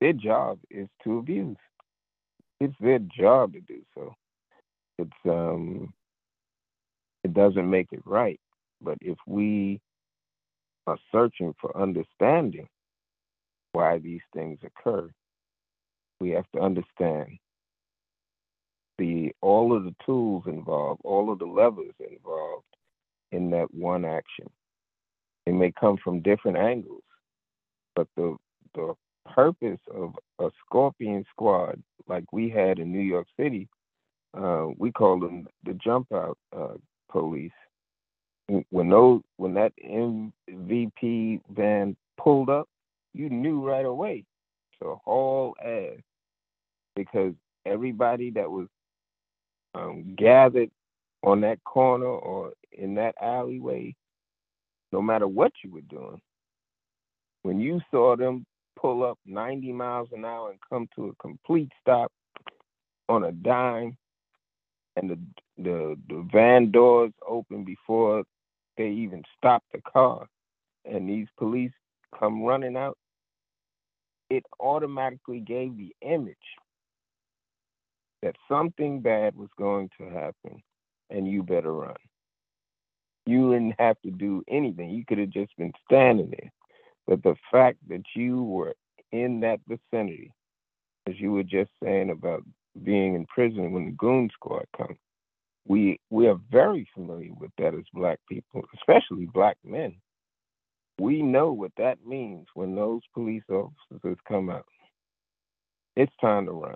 their 0.01 0.13
job 0.13 0.59
is 0.69 0.89
to 1.03 1.19
abuse. 1.19 1.57
It's 2.59 2.75
their 2.81 2.99
job 2.99 3.53
to 3.53 3.61
do 3.61 3.81
so. 3.95 4.13
It's 4.97 5.11
um 5.25 5.93
it 7.23 7.33
doesn't 7.33 7.69
make 7.69 7.87
it 7.91 8.01
right. 8.05 8.39
But 8.81 8.97
if 8.99 9.17
we 9.27 9.79
are 10.87 10.97
searching 11.11 11.53
for 11.61 11.75
understanding 11.77 12.67
why 13.73 13.99
these 13.99 14.21
things 14.33 14.59
occur, 14.63 15.09
we 16.19 16.31
have 16.31 16.45
to 16.55 16.61
understand 16.61 17.37
the 18.97 19.31
all 19.41 19.75
of 19.75 19.83
the 19.83 19.95
tools 20.05 20.43
involved, 20.47 21.01
all 21.03 21.31
of 21.31 21.39
the 21.39 21.45
levers 21.45 21.93
involved 21.99 22.65
in 23.31 23.49
that 23.51 23.73
one 23.73 24.03
action. 24.03 24.47
It 25.45 25.53
may 25.53 25.71
come 25.79 25.97
from 26.03 26.21
different 26.21 26.57
angles, 26.57 27.03
but 27.95 28.07
the 28.15 28.35
the 28.75 28.93
purpose 29.29 29.79
of 29.93 30.15
a 30.39 30.49
scorpion 30.65 31.25
squad 31.31 31.81
like 32.07 32.25
we 32.31 32.49
had 32.49 32.79
in 32.79 32.91
New 32.91 32.99
York 32.99 33.27
City, 33.39 33.67
uh, 34.37 34.67
we 34.77 34.91
call 34.91 35.19
them 35.19 35.47
the 35.65 35.73
jump 35.73 36.11
out 36.13 36.37
uh, 36.55 36.75
police. 37.09 37.51
When 38.69 38.89
those 38.89 39.21
when 39.37 39.53
that 39.53 39.71
MVP 39.83 41.41
van 41.49 41.95
pulled 42.17 42.49
up, 42.49 42.67
you 43.13 43.29
knew 43.29 43.65
right 43.65 43.85
away 43.85 44.25
to 44.81 44.95
haul 45.05 45.55
ass 45.63 45.99
because 46.95 47.33
everybody 47.65 48.31
that 48.31 48.49
was 48.49 48.67
um, 49.75 50.15
gathered 50.17 50.69
on 51.23 51.41
that 51.41 51.63
corner 51.63 52.05
or 52.05 52.51
in 52.71 52.95
that 52.95 53.15
alleyway, 53.21 53.95
no 54.91 55.01
matter 55.01 55.27
what 55.27 55.51
you 55.63 55.71
were 55.71 55.81
doing, 55.81 56.19
when 57.43 57.59
you 57.59 57.79
saw 57.89 58.15
them 58.15 58.45
pull 58.81 59.03
up 59.03 59.19
90 59.25 59.71
miles 59.73 60.09
an 60.11 60.25
hour 60.25 60.49
and 60.49 60.59
come 60.67 60.87
to 60.95 61.09
a 61.09 61.15
complete 61.21 61.69
stop 61.79 62.11
on 63.07 63.23
a 63.25 63.31
dime, 63.31 63.97
and 64.95 65.09
the 65.09 65.19
the, 65.57 65.95
the 66.09 66.27
van 66.31 66.71
doors 66.71 67.11
open 67.27 67.63
before 67.63 68.23
they 68.77 68.89
even 68.89 69.23
stop 69.37 69.63
the 69.71 69.81
car, 69.81 70.27
and 70.85 71.07
these 71.07 71.27
police 71.37 71.71
come 72.17 72.41
running 72.43 72.75
out, 72.75 72.97
it 74.29 74.43
automatically 74.59 75.39
gave 75.39 75.77
the 75.77 75.93
image 76.01 76.37
that 78.21 78.35
something 78.47 79.01
bad 79.01 79.35
was 79.35 79.49
going 79.57 79.89
to 79.97 80.05
happen 80.05 80.61
and 81.09 81.27
you 81.27 81.43
better 81.43 81.73
run. 81.73 81.95
You 83.25 83.51
didn't 83.51 83.75
have 83.77 84.01
to 84.01 84.11
do 84.11 84.43
anything. 84.47 84.89
You 84.89 85.05
could 85.05 85.17
have 85.17 85.29
just 85.29 85.55
been 85.57 85.73
standing 85.85 86.31
there. 86.31 86.51
But 87.07 87.23
the 87.23 87.35
fact 87.51 87.79
that 87.89 88.03
you 88.15 88.43
were 88.43 88.75
in 89.11 89.41
that 89.41 89.59
vicinity, 89.67 90.33
as 91.07 91.15
you 91.19 91.33
were 91.33 91.43
just 91.43 91.71
saying 91.83 92.11
about 92.11 92.43
being 92.83 93.15
in 93.15 93.25
prison 93.27 93.73
when 93.73 93.85
the 93.87 93.91
goon 93.93 94.29
squad 94.33 94.65
comes, 94.77 94.97
we 95.67 95.99
we 96.11 96.27
are 96.27 96.39
very 96.51 96.87
familiar 96.95 97.33
with 97.39 97.51
that 97.59 97.75
as 97.75 97.85
black 97.93 98.19
people, 98.29 98.63
especially 98.75 99.27
black 99.27 99.57
men. 99.65 99.95
We 100.99 101.21
know 101.23 101.53
what 101.53 101.73
that 101.77 102.05
means 102.05 102.47
when 102.55 102.75
those 102.75 103.01
police 103.13 103.43
officers 103.49 104.17
come 104.27 104.49
out. 104.49 104.65
it's 105.97 106.13
time 106.21 106.47
to 106.47 106.53
run. 106.53 106.75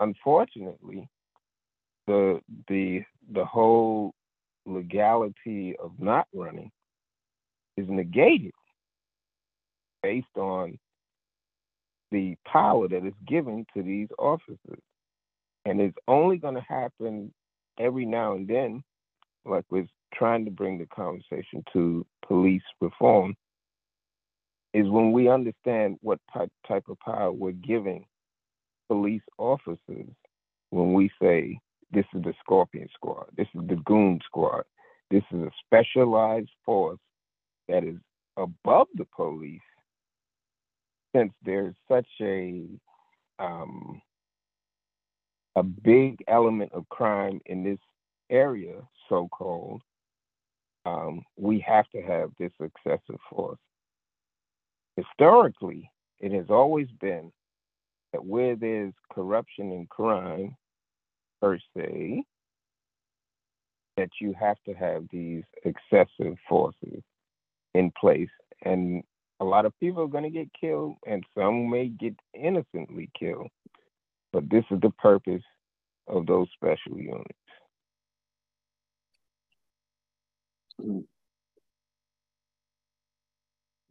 Unfortunately, 0.00 1.08
the 2.06 2.40
the 2.68 3.02
the 3.32 3.44
whole 3.44 4.14
legality 4.66 5.76
of 5.82 5.92
not 6.00 6.26
running 6.34 6.70
is 7.76 7.86
negated 7.88 8.52
based 10.02 10.36
on 10.36 10.78
the 12.10 12.36
power 12.46 12.88
that 12.88 13.06
is 13.06 13.14
given 13.26 13.64
to 13.74 13.82
these 13.82 14.08
officers. 14.18 14.82
And 15.64 15.80
it's 15.80 15.96
only 16.08 16.36
going 16.36 16.54
to 16.54 16.60
happen 16.60 17.32
every 17.78 18.04
now 18.04 18.34
and 18.34 18.46
then, 18.46 18.82
like 19.44 19.64
we're 19.70 19.86
trying 20.14 20.44
to 20.44 20.50
bring 20.50 20.78
the 20.78 20.86
conversation 20.86 21.64
to 21.72 22.04
police 22.26 22.62
reform, 22.80 23.34
is 24.74 24.88
when 24.88 25.12
we 25.12 25.28
understand 25.28 25.98
what 26.00 26.18
type 26.32 26.84
of 26.88 26.98
power 27.00 27.30
we're 27.30 27.52
giving 27.52 28.04
police 28.88 29.22
officers 29.38 30.08
when 30.70 30.92
we 30.94 31.10
say 31.20 31.58
this 31.92 32.06
is 32.14 32.22
the 32.22 32.34
Scorpion 32.40 32.88
Squad, 32.94 33.26
this 33.36 33.48
is 33.54 33.60
the 33.68 33.76
Goon 33.84 34.18
Squad, 34.24 34.64
this 35.10 35.22
is 35.30 35.40
a 35.42 35.50
specialized 35.64 36.50
force 36.64 36.98
that 37.68 37.84
is 37.84 37.96
above 38.36 38.88
the 38.94 39.06
police 39.14 39.60
since 41.14 41.32
there's 41.44 41.74
such 41.88 42.08
a 42.20 42.64
um, 43.38 44.00
a 45.56 45.62
big 45.62 46.22
element 46.28 46.72
of 46.72 46.88
crime 46.88 47.40
in 47.46 47.62
this 47.62 47.78
area, 48.30 48.76
so 49.08 49.28
called, 49.28 49.82
um, 50.86 51.22
we 51.36 51.60
have 51.60 51.88
to 51.90 52.00
have 52.00 52.30
this 52.38 52.52
excessive 52.60 53.20
force. 53.30 53.58
Historically, 54.96 55.90
it 56.20 56.32
has 56.32 56.46
always 56.48 56.88
been 57.00 57.30
that 58.12 58.24
where 58.24 58.56
there's 58.56 58.92
corruption 59.12 59.72
and 59.72 59.88
crime, 59.88 60.54
per 61.40 61.58
se, 61.76 62.22
that 63.96 64.10
you 64.20 64.34
have 64.38 64.56
to 64.66 64.72
have 64.72 65.04
these 65.10 65.44
excessive 65.64 66.36
forces 66.48 67.02
in 67.74 67.92
place. 67.98 68.28
And 68.64 69.02
a 69.42 69.44
lot 69.44 69.66
of 69.66 69.78
people 69.80 70.04
are 70.04 70.08
going 70.08 70.22
to 70.22 70.30
get 70.30 70.48
killed, 70.58 70.94
and 71.04 71.24
some 71.36 71.68
may 71.68 71.88
get 71.88 72.14
innocently 72.32 73.10
killed. 73.18 73.48
But 74.32 74.48
this 74.48 74.64
is 74.70 74.78
the 74.80 74.90
purpose 74.90 75.42
of 76.06 76.26
those 76.26 76.46
special 76.54 76.96
units. 76.96 77.28
Mm. 80.80 81.04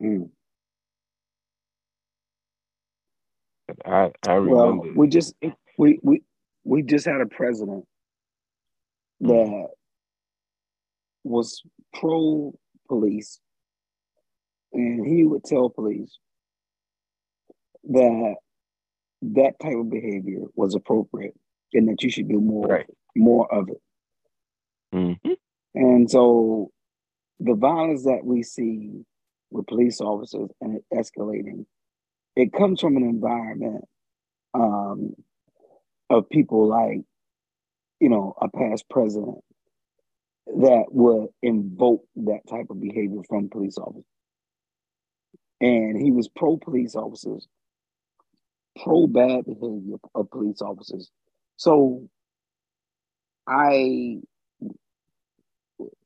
Mm. 0.01 0.29
I 3.85 4.11
I 4.27 4.33
remember. 4.33 4.55
Well, 4.55 4.93
we 4.95 5.07
just 5.09 5.35
we 5.77 5.99
we 6.01 6.23
we 6.63 6.81
just 6.81 7.05
had 7.05 7.19
a 7.19 7.25
president 7.25 7.85
mm. 9.21 9.27
that 9.27 9.67
was 11.25 11.61
pro 11.93 12.53
police, 12.87 13.39
and 14.73 15.05
he 15.05 15.25
would 15.25 15.43
tell 15.43 15.69
police 15.69 16.17
that 17.89 18.35
that 19.21 19.59
type 19.61 19.75
of 19.75 19.89
behavior 19.89 20.41
was 20.55 20.75
appropriate 20.75 21.35
and 21.73 21.87
that 21.87 22.01
you 22.03 22.09
should 22.09 22.27
do 22.27 22.39
more 22.39 22.67
right. 22.67 22.89
more 23.15 23.51
of 23.53 23.69
it. 23.69 23.81
Mm-hmm. 24.93 25.31
And 25.75 26.09
so 26.09 26.71
the 27.39 27.55
violence 27.55 28.03
that 28.03 28.21
we 28.23 28.43
see 28.43 29.03
with 29.49 29.67
police 29.67 30.01
officers 30.01 30.49
and 30.61 30.77
it 30.77 30.85
escalating, 30.93 31.65
it 32.35 32.53
comes 32.53 32.81
from 32.81 32.97
an 32.97 33.03
environment 33.03 33.85
um, 34.53 35.15
of 36.09 36.29
people 36.29 36.67
like, 36.67 37.01
you 37.99 38.09
know, 38.09 38.33
a 38.41 38.49
past 38.49 38.85
president 38.89 39.39
that 40.47 40.85
would 40.89 41.27
invoke 41.41 42.03
that 42.15 42.41
type 42.49 42.67
of 42.69 42.81
behavior 42.81 43.21
from 43.29 43.49
police 43.49 43.77
officers. 43.77 44.03
And 45.61 46.01
he 46.01 46.11
was 46.11 46.27
pro 46.27 46.57
police 46.57 46.95
officers, 46.95 47.47
pro 48.83 49.07
bad 49.07 49.45
behavior 49.45 49.97
of 50.15 50.29
police 50.31 50.61
officers. 50.61 51.11
So 51.57 52.09
I, 53.47 53.73
you 53.73 54.21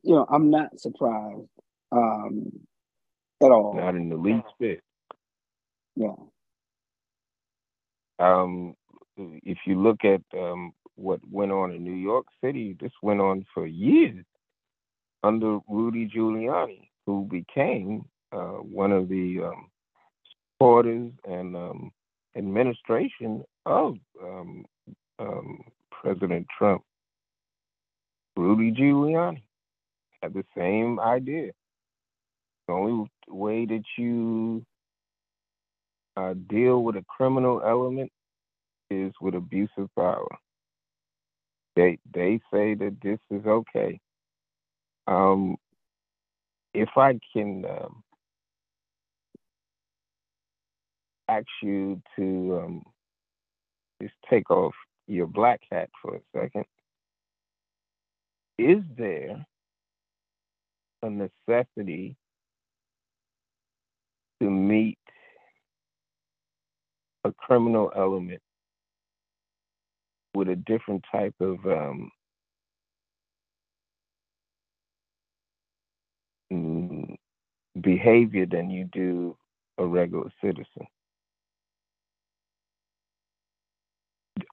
know, 0.03 0.25
I'm 0.29 0.49
not 0.49 0.79
surprised 0.79 1.47
um, 1.91 2.51
at 3.41 3.51
all. 3.51 3.75
Not 3.75 3.95
in 3.95 4.09
the 4.09 4.17
least 4.17 4.47
bit. 4.59 4.81
Yeah. 5.95 6.15
Um, 8.19 8.75
if 9.17 9.59
you 9.65 9.81
look 9.81 10.03
at 10.03 10.21
um, 10.37 10.73
what 10.95 11.19
went 11.29 11.51
on 11.53 11.71
in 11.71 11.83
New 11.83 11.95
York 11.95 12.25
City, 12.43 12.75
this 12.79 12.91
went 13.01 13.21
on 13.21 13.45
for 13.53 13.65
years 13.65 14.25
under 15.23 15.59
Rudy 15.69 16.09
Giuliani, 16.13 16.89
who 17.05 17.27
became 17.29 18.05
uh, 18.35 18.59
one 18.61 18.91
of 18.91 19.07
the 19.07 19.39
um, 19.43 19.69
supporters 20.53 21.11
and 21.25 21.55
um, 21.55 21.91
administration 22.37 23.43
of 23.65 23.95
um, 24.21 24.65
um, 25.19 25.61
President 25.91 26.45
Trump. 26.57 26.83
Rudy 28.35 28.71
Giuliani 28.71 29.41
had 30.21 30.33
the 30.33 30.43
same 30.57 30.99
idea. 30.99 31.51
The 32.67 32.73
only 32.73 33.09
way 33.29 33.65
that 33.65 33.83
you 33.97 34.65
uh, 36.17 36.33
deal 36.49 36.83
with 36.83 36.95
a 36.95 37.05
criminal 37.07 37.61
element 37.65 38.11
is 38.89 39.13
with 39.21 39.35
abuse 39.35 39.69
of 39.77 39.89
power. 39.95 40.27
They 41.75 41.97
they 42.13 42.39
say 42.51 42.73
that 42.75 42.97
this 43.01 43.19
is 43.29 43.45
okay. 43.45 43.99
Um, 45.07 45.57
if 46.73 46.89
I 46.97 47.19
can 47.33 47.65
um, 47.65 48.03
ask 51.29 51.45
you 51.61 52.01
to 52.17 52.61
um, 52.63 52.83
just 54.01 54.13
take 54.29 54.49
off 54.49 54.73
your 55.07 55.27
black 55.27 55.61
hat 55.71 55.89
for 56.01 56.15
a 56.15 56.19
second. 56.35 56.65
Is 58.57 58.83
there 58.97 59.45
a 61.03 61.09
necessity 61.09 62.15
to 64.41 64.49
meet 64.49 64.97
a 67.23 67.31
criminal 67.31 67.91
element 67.95 68.41
with 70.35 70.49
a 70.49 70.55
different 70.55 71.03
type 71.11 71.33
of 71.39 71.57
um, 71.65 72.11
mm, 76.51 77.15
behavior 77.81 78.45
than 78.45 78.69
you 78.69 78.87
do 78.91 79.35
a 79.77 79.85
regular 79.85 80.31
citizen. 80.41 80.87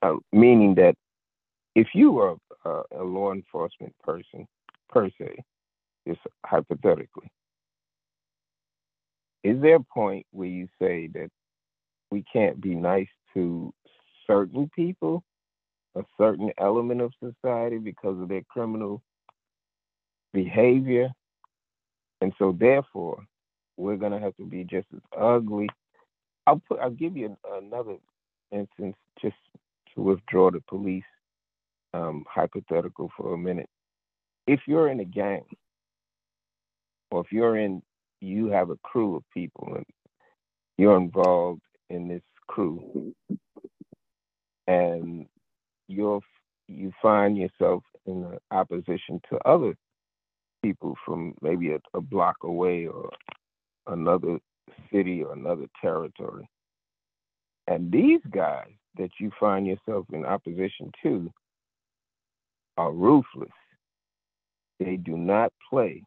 Uh, 0.02 0.16
meaning 0.32 0.74
that 0.74 0.94
if 1.74 1.88
you 1.94 2.18
are 2.18 2.36
a, 2.64 2.82
a 3.00 3.04
law 3.04 3.32
enforcement 3.32 3.94
person, 4.02 4.46
per 4.88 5.08
se, 5.18 5.36
just 6.06 6.20
hypothetically, 6.44 7.30
is 9.44 9.60
there 9.62 9.76
a 9.76 9.84
point 9.94 10.26
where 10.32 10.48
you 10.48 10.68
say 10.80 11.08
that 11.14 11.28
we 12.10 12.24
can't 12.32 12.60
be 12.60 12.74
nice 12.74 13.08
to 13.34 13.72
certain 14.26 14.70
people, 14.74 15.22
a 15.96 16.02
certain 16.18 16.50
element 16.58 17.00
of 17.00 17.12
society 17.22 17.78
because 17.78 18.20
of 18.20 18.28
their 18.28 18.42
criminal 18.50 19.02
behavior? 20.32 21.10
And 22.20 22.32
so, 22.38 22.56
therefore, 22.58 23.24
we're 23.76 23.96
going 23.96 24.12
to 24.12 24.20
have 24.20 24.36
to 24.36 24.44
be 24.44 24.64
just 24.64 24.86
as 24.94 25.00
ugly. 25.18 25.68
I'll 26.46 26.62
put. 26.68 26.80
I'll 26.80 26.90
give 26.90 27.16
you 27.16 27.36
another 27.52 27.96
instance, 28.52 28.96
just 29.20 29.36
to 29.94 30.02
withdraw 30.02 30.50
the 30.50 30.60
police 30.68 31.04
um, 31.94 32.24
hypothetical 32.28 33.10
for 33.16 33.34
a 33.34 33.38
minute. 33.38 33.68
If 34.46 34.60
you're 34.66 34.88
in 34.88 35.00
a 35.00 35.04
gang, 35.04 35.44
or 37.10 37.20
if 37.20 37.30
you're 37.30 37.58
in, 37.58 37.82
you 38.20 38.46
have 38.46 38.70
a 38.70 38.78
crew 38.82 39.16
of 39.16 39.22
people 39.34 39.74
and 39.74 39.84
you're 40.78 40.96
involved 40.96 41.60
in 41.90 42.08
this 42.08 42.22
crew, 42.46 43.14
and 44.66 45.26
you're 45.88 46.20
you 46.68 46.92
find 47.02 47.36
yourself 47.36 47.82
in 48.06 48.38
opposition 48.50 49.20
to 49.30 49.38
other 49.44 49.74
people 50.62 50.96
from 51.04 51.34
maybe 51.42 51.72
a, 51.72 51.78
a 51.94 52.00
block 52.00 52.36
away 52.44 52.86
or 52.86 53.10
another 53.88 54.38
city 54.92 55.22
or 55.22 55.32
another 55.34 55.66
territory. 55.80 56.48
And 57.66 57.92
these 57.92 58.20
guys 58.30 58.72
that 58.96 59.10
you 59.18 59.30
find 59.38 59.66
yourself 59.66 60.06
in 60.12 60.24
opposition 60.24 60.90
to 61.02 61.32
are 62.76 62.92
ruthless. 62.92 63.50
They 64.78 64.96
do 64.96 65.16
not 65.16 65.52
play. 65.70 66.02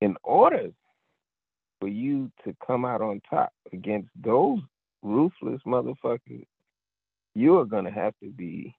In 0.00 0.16
order 0.22 0.70
for 1.80 1.88
you 1.88 2.30
to 2.44 2.54
come 2.66 2.84
out 2.84 3.00
on 3.00 3.20
top 3.28 3.52
against 3.72 4.08
those 4.20 4.60
ruthless 5.02 5.60
motherfuckers, 5.66 6.44
you 7.34 7.58
are 7.58 7.64
gonna 7.64 7.90
have 7.90 8.14
to 8.22 8.30
be 8.30 8.74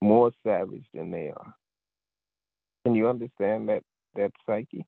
more 0.00 0.32
savage 0.44 0.86
than 0.94 1.10
they 1.10 1.28
are. 1.28 1.54
Can 2.84 2.94
you 2.94 3.08
understand 3.08 3.68
that 3.68 3.82
that 4.14 4.32
psyche? 4.46 4.84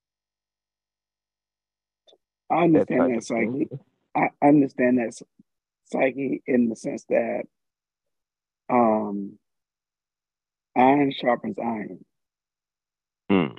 I 2.51 2.65
understand 2.65 3.17
that, 3.17 3.25
psyche. 3.25 3.69
I 4.15 4.29
understand 4.43 4.99
that 4.99 5.21
psyche 5.91 6.43
in 6.47 6.69
the 6.69 6.77
sense 6.77 7.05
that 7.09 7.45
um 8.71 9.39
iron 10.77 11.13
sharpens 11.13 11.57
iron. 11.59 12.05
Mm. 13.31 13.57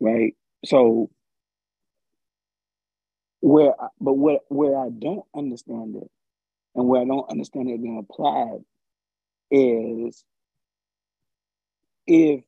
Right? 0.00 0.34
So 0.64 1.10
where 3.40 3.74
but 4.00 4.14
where 4.14 4.38
where 4.48 4.78
I 4.78 4.88
don't 4.90 5.24
understand 5.36 5.96
it 5.96 6.10
and 6.74 6.88
where 6.88 7.02
I 7.02 7.04
don't 7.04 7.30
understand 7.30 7.68
it 7.68 7.82
being 7.82 7.98
applied 7.98 8.60
is 9.50 10.24
if 12.06 12.42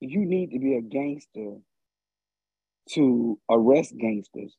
you 0.00 0.24
need 0.24 0.52
to 0.52 0.58
be 0.58 0.76
a 0.76 0.80
gangster 0.80 1.56
to 2.94 3.38
arrest 3.50 3.94
gangsters, 3.98 4.56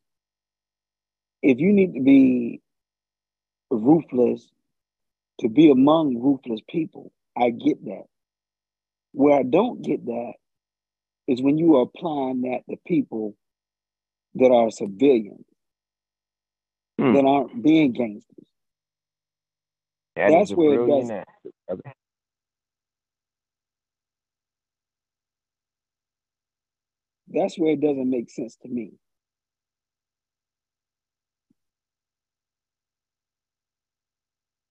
if 1.42 1.60
you 1.60 1.74
need 1.74 1.94
to 1.96 2.02
be 2.02 2.62
ruthless 3.72 4.48
to 5.39 5.50
be 5.50 5.72
among 5.72 6.18
ruthless 6.22 6.62
people, 6.70 7.12
I 7.38 7.50
get 7.52 7.84
that. 7.86 8.06
Where 9.14 9.39
I 9.39 9.44
don't 9.44 9.82
get 9.82 10.06
that 10.06 10.34
is 11.28 11.42
when 11.42 11.58
you 11.58 11.78
are 11.78 11.84
applying 11.84 12.42
that 12.44 12.62
to 12.70 12.78
people 12.86 13.36
that 14.36 14.52
are 14.52 14.72
civilians, 14.72 15.46
Hmm. 17.00 17.14
that 17.14 17.26
aren't 17.26 17.64
being 17.64 17.94
gangsters. 17.94 18.48
That 20.16 20.30
That's 20.32 20.52
where 20.52 20.84
it 20.84 20.88
does- 20.88 21.12
answer. 21.12 21.26
That's 27.28 27.58
where 27.58 27.74
it 27.74 27.82
doesn't 27.82 28.10
make 28.10 28.30
sense 28.30 28.56
to 28.58 28.68
me. 28.70 28.94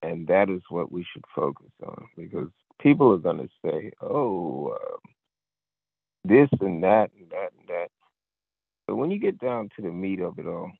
And 0.03 0.27
that 0.27 0.49
is 0.49 0.61
what 0.69 0.91
we 0.91 1.05
should 1.11 1.25
focus 1.35 1.71
on 1.85 2.07
because 2.17 2.49
people 2.79 3.13
are 3.13 3.17
going 3.17 3.37
to 3.37 3.49
say, 3.63 3.91
"Oh, 4.01 4.71
um, 4.73 5.13
this 6.23 6.49
and 6.59 6.83
that 6.83 7.11
and 7.17 7.29
that 7.29 7.51
and 7.57 7.67
that," 7.67 7.91
but 8.87 8.95
when 8.95 9.11
you 9.11 9.19
get 9.19 9.37
down 9.37 9.69
to 9.75 9.81
the 9.81 9.91
meat 9.91 10.19
of 10.19 10.39
it 10.39 10.47
all, 10.47 10.71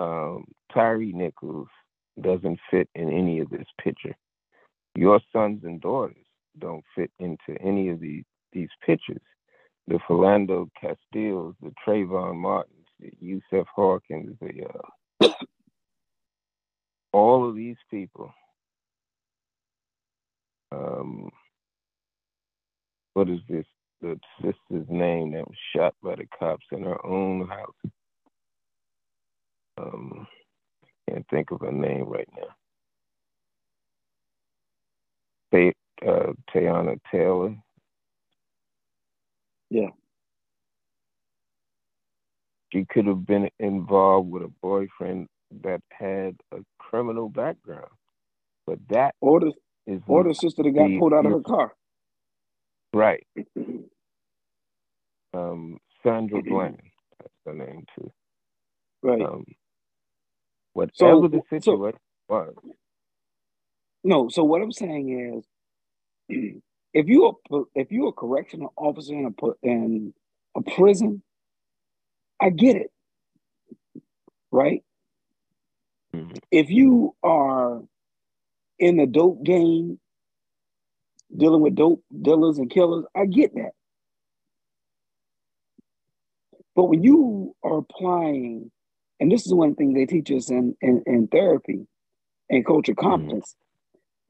um, 0.00 0.44
Tyre 0.72 0.98
Nichols 0.98 1.68
doesn't 2.20 2.60
fit 2.70 2.88
in 2.94 3.10
any 3.10 3.40
of 3.40 3.48
this 3.50 3.66
picture. 3.82 4.14
Your 4.94 5.20
sons 5.32 5.64
and 5.64 5.80
daughters 5.80 6.26
don't 6.58 6.84
fit 6.94 7.10
into 7.18 7.60
any 7.60 7.88
of 7.88 8.00
these 8.00 8.24
these 8.52 8.68
pictures. 8.84 9.22
The 9.88 9.98
Philando 10.08 10.68
Castiles, 10.80 11.54
the 11.60 11.72
Trayvon 11.86 12.36
Martins, 12.36 12.86
the 13.00 13.12
Yusef 13.20 13.66
Hawkins, 13.74 14.36
the 14.40 14.64
uh, 14.64 14.88
all 17.14 17.48
of 17.48 17.54
these 17.54 17.76
people. 17.90 18.34
Um, 20.72 21.30
what 23.12 23.30
is 23.30 23.38
this? 23.48 23.64
The 24.02 24.18
sister's 24.42 24.86
name 24.90 25.32
that 25.32 25.46
was 25.46 25.56
shot 25.74 25.94
by 26.02 26.16
the 26.16 26.26
cops 26.38 26.66
in 26.72 26.82
her 26.82 27.06
own 27.06 27.46
house. 27.46 27.92
Um, 29.78 30.26
can't 31.08 31.24
think 31.30 31.52
of 31.52 31.60
her 31.60 31.72
name 31.72 32.04
right 32.06 32.28
now. 32.36 32.48
Tay, 35.52 35.72
uh, 36.06 36.32
Tayana 36.52 36.98
Taylor. 37.10 37.56
Yeah. 39.70 39.90
She 42.72 42.84
could 42.90 43.06
have 43.06 43.24
been 43.24 43.48
involved 43.60 44.30
with 44.30 44.42
a 44.42 44.52
boyfriend 44.60 45.28
that 45.62 45.80
had 45.90 46.36
a 46.52 46.58
criminal 46.78 47.28
background, 47.28 47.90
but 48.66 48.78
that 48.88 49.14
Or 49.20 49.40
the 49.40 49.52
is 49.86 50.00
or 50.06 50.24
the 50.24 50.34
sister 50.34 50.62
that 50.62 50.70
got 50.72 50.88
the- 50.88 50.98
pulled 50.98 51.12
out 51.14 51.26
of 51.26 51.32
her 51.32 51.40
car. 51.42 51.74
right. 52.92 53.26
Um, 55.34 55.78
Sandra 56.02 56.42
Bland, 56.48 56.80
that's 57.18 57.34
her 57.46 57.54
name 57.54 57.86
too. 57.98 58.10
Right. 59.02 59.20
Um, 59.22 59.44
whatever 60.74 61.28
the 61.28 61.38
so- 61.38 61.46
situation 61.50 61.98
was, 62.28 62.54
No, 64.04 64.28
so 64.28 64.44
what 64.44 64.62
I'm 64.62 64.72
saying 64.72 65.42
is, 66.28 66.62
if 66.94 67.08
you 67.08 67.24
are 67.50 67.62
if 67.74 67.90
you're 67.90 68.08
a 68.10 68.12
correctional 68.12 68.72
officer 68.76 69.12
in 69.14 69.26
a 69.26 69.46
in 69.62 70.14
a 70.56 70.62
prison, 70.62 71.22
I 72.40 72.50
get 72.50 72.76
it, 72.76 72.92
right? 74.52 74.84
If 76.50 76.70
you 76.70 77.14
are 77.22 77.82
in 78.78 78.98
the 78.98 79.06
dope 79.06 79.44
game, 79.44 80.00
dealing 81.36 81.62
with 81.62 81.76
dope 81.76 82.02
dealers 82.22 82.58
and 82.58 82.70
killers, 82.70 83.04
I 83.16 83.26
get 83.26 83.54
that. 83.56 83.72
But 86.76 86.86
when 86.86 87.02
you 87.04 87.54
are 87.64 87.78
applying, 87.78 88.70
and 89.20 89.32
this 89.32 89.46
is 89.46 89.54
one 89.54 89.74
thing 89.74 89.94
they 89.94 90.06
teach 90.06 90.30
us 90.32 90.50
in 90.50 90.76
in, 90.82 91.02
in 91.06 91.28
therapy 91.28 91.86
and 92.50 92.66
culture 92.66 92.94
competence, 92.94 93.56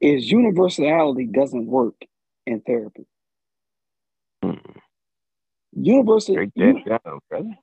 is 0.01 0.31
universality 0.31 1.27
doesn't 1.27 1.67
work 1.67 1.95
in 2.45 2.61
therapy. 2.61 3.05
Mhm. 4.43 4.77
Universal 5.73 6.35
break 6.35 6.51
u- 6.55 6.73
that 6.85 7.03
down, 7.03 7.19
brother. 7.29 7.57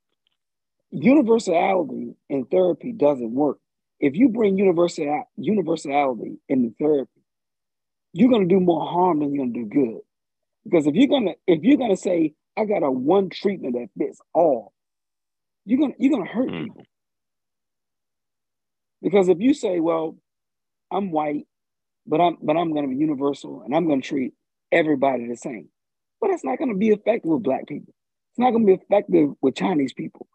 universality 0.90 2.16
in 2.30 2.46
therapy 2.46 2.92
doesn't 2.92 3.32
work. 3.34 3.58
If 4.02 4.16
you 4.16 4.30
bring 4.30 4.58
universal 4.58 5.24
universality 5.38 6.38
into 6.50 6.74
therapy, 6.80 7.22
you're 8.14 8.30
gonna 8.30 8.46
do 8.46 8.60
more 8.60 8.86
harm 8.86 9.20
than 9.20 9.34
you're 9.34 9.46
gonna 9.46 9.54
do 9.54 9.66
good. 9.66 10.00
Because 10.64 10.86
if 10.86 10.94
you're 10.94 11.08
gonna 11.08 11.32
if 11.46 11.62
you're 11.64 11.78
gonna 11.78 11.96
say 11.96 12.34
I 12.56 12.66
got 12.66 12.84
a 12.84 12.90
one 12.90 13.30
treatment 13.30 13.74
that 13.76 13.88
fits 13.98 14.20
all, 14.34 14.72
you're 15.66 15.80
gonna 15.80 15.94
you're 15.98 16.12
gonna 16.12 16.30
hurt 16.30 16.48
Mm. 16.50 16.56
people. 16.56 16.86
Because 19.02 19.28
if 19.28 19.40
you 19.40 19.54
say, 19.54 19.80
well, 19.80 20.16
I'm 20.92 21.12
white, 21.12 21.46
but 22.06 22.20
I'm 22.20 22.38
but 22.42 22.56
I'm 22.56 22.74
gonna 22.74 22.88
be 22.88 22.96
universal 22.96 23.62
and 23.64 23.74
I'm 23.74 23.88
gonna 23.88 24.02
treat 24.02 24.34
everybody 24.72 25.28
the 25.28 25.36
same. 25.36 25.68
Well, 26.20 26.30
that's 26.30 26.44
not 26.44 26.58
gonna 26.58 26.76
be 26.76 26.90
effective 26.90 27.30
with 27.30 27.42
black 27.44 27.66
people. 27.68 27.94
It's 28.32 28.40
not 28.40 28.52
gonna 28.52 28.66
be 28.66 28.74
effective 28.74 29.30
with 29.42 29.56
Chinese 29.56 29.92
people. 29.94 30.28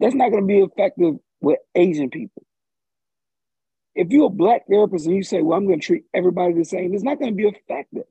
That's 0.00 0.14
not 0.14 0.30
gonna 0.30 0.46
be 0.46 0.60
effective 0.60 1.16
with 1.40 1.58
Asian 1.74 2.10
people. 2.10 2.44
If 3.94 4.08
you're 4.10 4.26
a 4.26 4.30
black 4.30 4.62
therapist 4.68 5.06
and 5.06 5.16
you 5.16 5.22
say, 5.22 5.42
well, 5.42 5.58
I'm 5.58 5.66
gonna 5.66 5.78
treat 5.78 6.04
everybody 6.14 6.54
the 6.54 6.64
same, 6.64 6.94
it's 6.94 7.02
not 7.02 7.18
gonna 7.18 7.32
be 7.32 7.46
effective. 7.46 8.04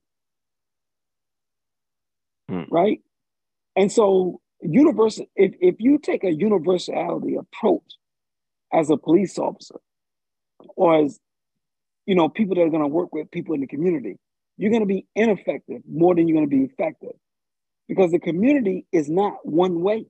Hmm. 2.50 2.64
Right? 2.70 3.02
And 3.76 3.92
so 3.92 4.42
universal 4.62 5.26
if, 5.36 5.54
if 5.62 5.76
you 5.80 5.98
take 5.98 6.24
a 6.24 6.34
universality 6.34 7.36
approach 7.36 7.98
as 8.74 8.90
a 8.90 8.98
police 8.98 9.38
officer 9.38 9.80
or 10.76 11.04
as 11.04 11.20
you 12.06 12.16
know 12.16 12.28
people 12.28 12.56
that 12.56 12.62
are 12.62 12.70
going 12.70 12.82
to 12.82 12.88
work 12.88 13.14
with 13.14 13.32
people 13.32 13.56
in 13.56 13.62
the 13.62 13.68
community 13.68 14.18
you're 14.58 14.72
going 14.72 14.82
to 14.82 14.88
be 14.88 15.06
ineffective 15.16 15.82
more 15.90 16.14
than 16.14 16.28
you're 16.28 16.36
going 16.36 16.50
to 16.50 16.56
be 16.56 16.64
effective 16.64 17.14
because 17.88 18.12
the 18.12 18.20
community 18.20 18.86
is 18.92 19.10
not 19.10 19.34
one 19.44 19.82
way 19.82 20.06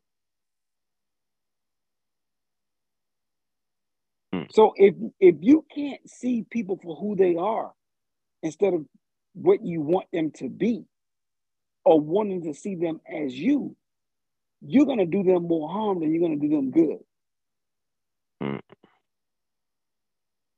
so 4.51 4.73
if 4.77 4.95
if 5.19 5.35
you 5.41 5.65
can't 5.75 6.01
see 6.09 6.45
people 6.51 6.79
for 6.83 6.95
who 6.97 7.15
they 7.15 7.35
are 7.37 7.71
instead 8.43 8.73
of 8.73 8.85
what 9.33 9.65
you 9.65 9.81
want 9.81 10.07
them 10.13 10.31
to 10.31 10.49
be 10.49 10.85
or 11.85 11.99
wanting 11.99 12.43
to 12.43 12.53
see 12.53 12.75
them 12.75 13.01
as 13.11 13.33
you 13.33 13.75
you're 14.61 14.85
going 14.87 14.99
to 14.99 15.05
do 15.07 15.23
them 15.23 15.43
more 15.47 15.69
harm 15.69 15.99
than 16.01 16.11
you're 16.13 16.21
going 16.27 16.39
to 16.39 16.47
do 16.47 16.55
them 16.55 16.71
good 16.71 16.99
Hmm. 18.41 18.57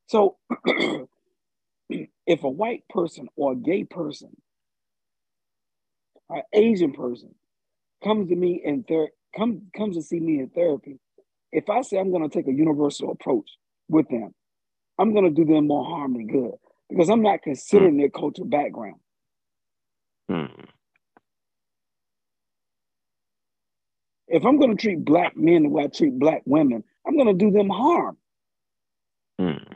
so 0.08 0.38
if 1.90 2.44
a 2.44 2.50
white 2.50 2.84
person 2.90 3.28
or 3.36 3.54
a 3.54 3.58
gay 3.58 3.84
person 3.86 4.36
or 6.30 6.38
an 6.38 6.44
asian 6.54 6.94
person 6.94 7.36
comes 8.04 8.30
to 8.30 8.36
me 8.36 8.62
in 8.64 8.84
ther- 8.84 9.12
come, 9.38 9.64
comes 9.78 9.96
to 9.98 10.04
see 10.04 10.20
me 10.20 10.40
in 10.40 10.50
therapy 10.50 11.00
if 11.52 11.70
i 11.70 11.82
say 11.82 11.98
i'm 12.00 12.12
going 12.12 12.28
to 12.28 12.36
take 12.36 12.48
a 12.48 12.54
universal 12.58 13.12
approach 13.12 13.50
with 13.92 14.08
them 14.10 14.34
i'm 15.00 15.14
going 15.14 15.26
to 15.26 15.32
do 15.32 15.46
them 15.46 15.68
more 15.68 15.86
harm 15.86 16.14
than 16.14 16.28
good 16.28 16.54
because 16.90 17.10
i'm 17.10 17.22
not 17.22 17.42
considering 17.44 17.98
their 17.98 18.10
cultural 18.10 18.48
background 18.48 18.96
Mhm. 20.32 20.70
If 24.28 24.46
I'm 24.46 24.58
going 24.58 24.76
to 24.76 24.82
treat 24.82 25.04
black 25.04 25.36
men 25.36 25.64
the 25.64 25.70
way 25.70 25.84
I 25.84 25.88
treat 25.88 26.18
black 26.18 26.42
women, 26.46 26.84
I'm 27.06 27.16
going 27.16 27.28
to 27.28 27.34
do 27.34 27.52
them 27.52 27.70
harm. 27.70 28.18
Hmm. 29.38 29.74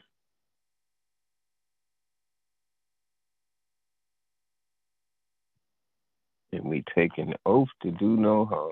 And 6.53 6.63
we 6.69 6.83
take 6.95 7.17
an 7.17 7.33
oath 7.45 7.67
to 7.81 7.91
do 7.91 8.15
no 8.15 8.45
harm. 8.45 8.71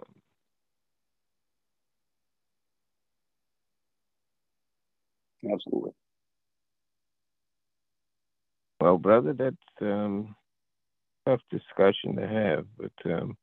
Absolutely. 5.51 5.91
Well, 8.79 8.97
brother, 8.97 9.33
that's 9.33 9.55
um, 9.81 10.35
tough 11.25 11.41
discussion 11.51 12.15
to 12.17 12.27
have, 12.27 12.65
but 12.77 13.11
um, 13.11 13.37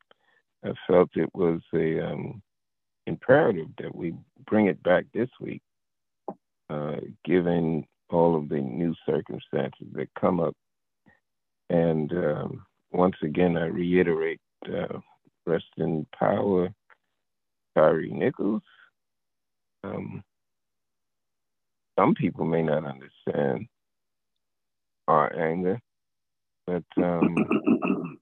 I 0.65 0.73
felt 0.87 1.11
it 1.15 1.31
was 1.35 1.61
a 1.75 2.01
um, 2.07 2.43
imperative 3.07 3.69
that 3.79 3.95
we 3.95 4.15
bring 4.47 4.67
it 4.67 4.83
back 4.83 5.07
this 5.15 5.29
week, 5.41 5.63
uh, 6.69 6.97
given 7.25 7.85
all 8.11 8.37
of 8.37 8.49
the 8.49 8.57
new 8.61 8.95
circumstances 9.07 9.87
that 9.93 10.09
come 10.19 10.41
up. 10.41 10.55
And 11.71 12.13
um, 12.13 12.67
once 12.93 13.17
again, 13.23 13.57
I 13.57 13.67
reiterate, 13.67 14.41
uh, 14.67 14.99
rest 15.47 15.65
in 15.79 16.07
power, 16.19 16.69
Tyre 17.77 18.03
Nichols. 18.03 18.63
Um, 19.85 20.23
some 22.01 22.15
people 22.15 22.47
may 22.47 22.63
not 22.63 22.85
understand 22.85 23.67
our 25.07 25.37
anger, 25.39 25.79
but 26.67 26.85
um, 26.97 28.19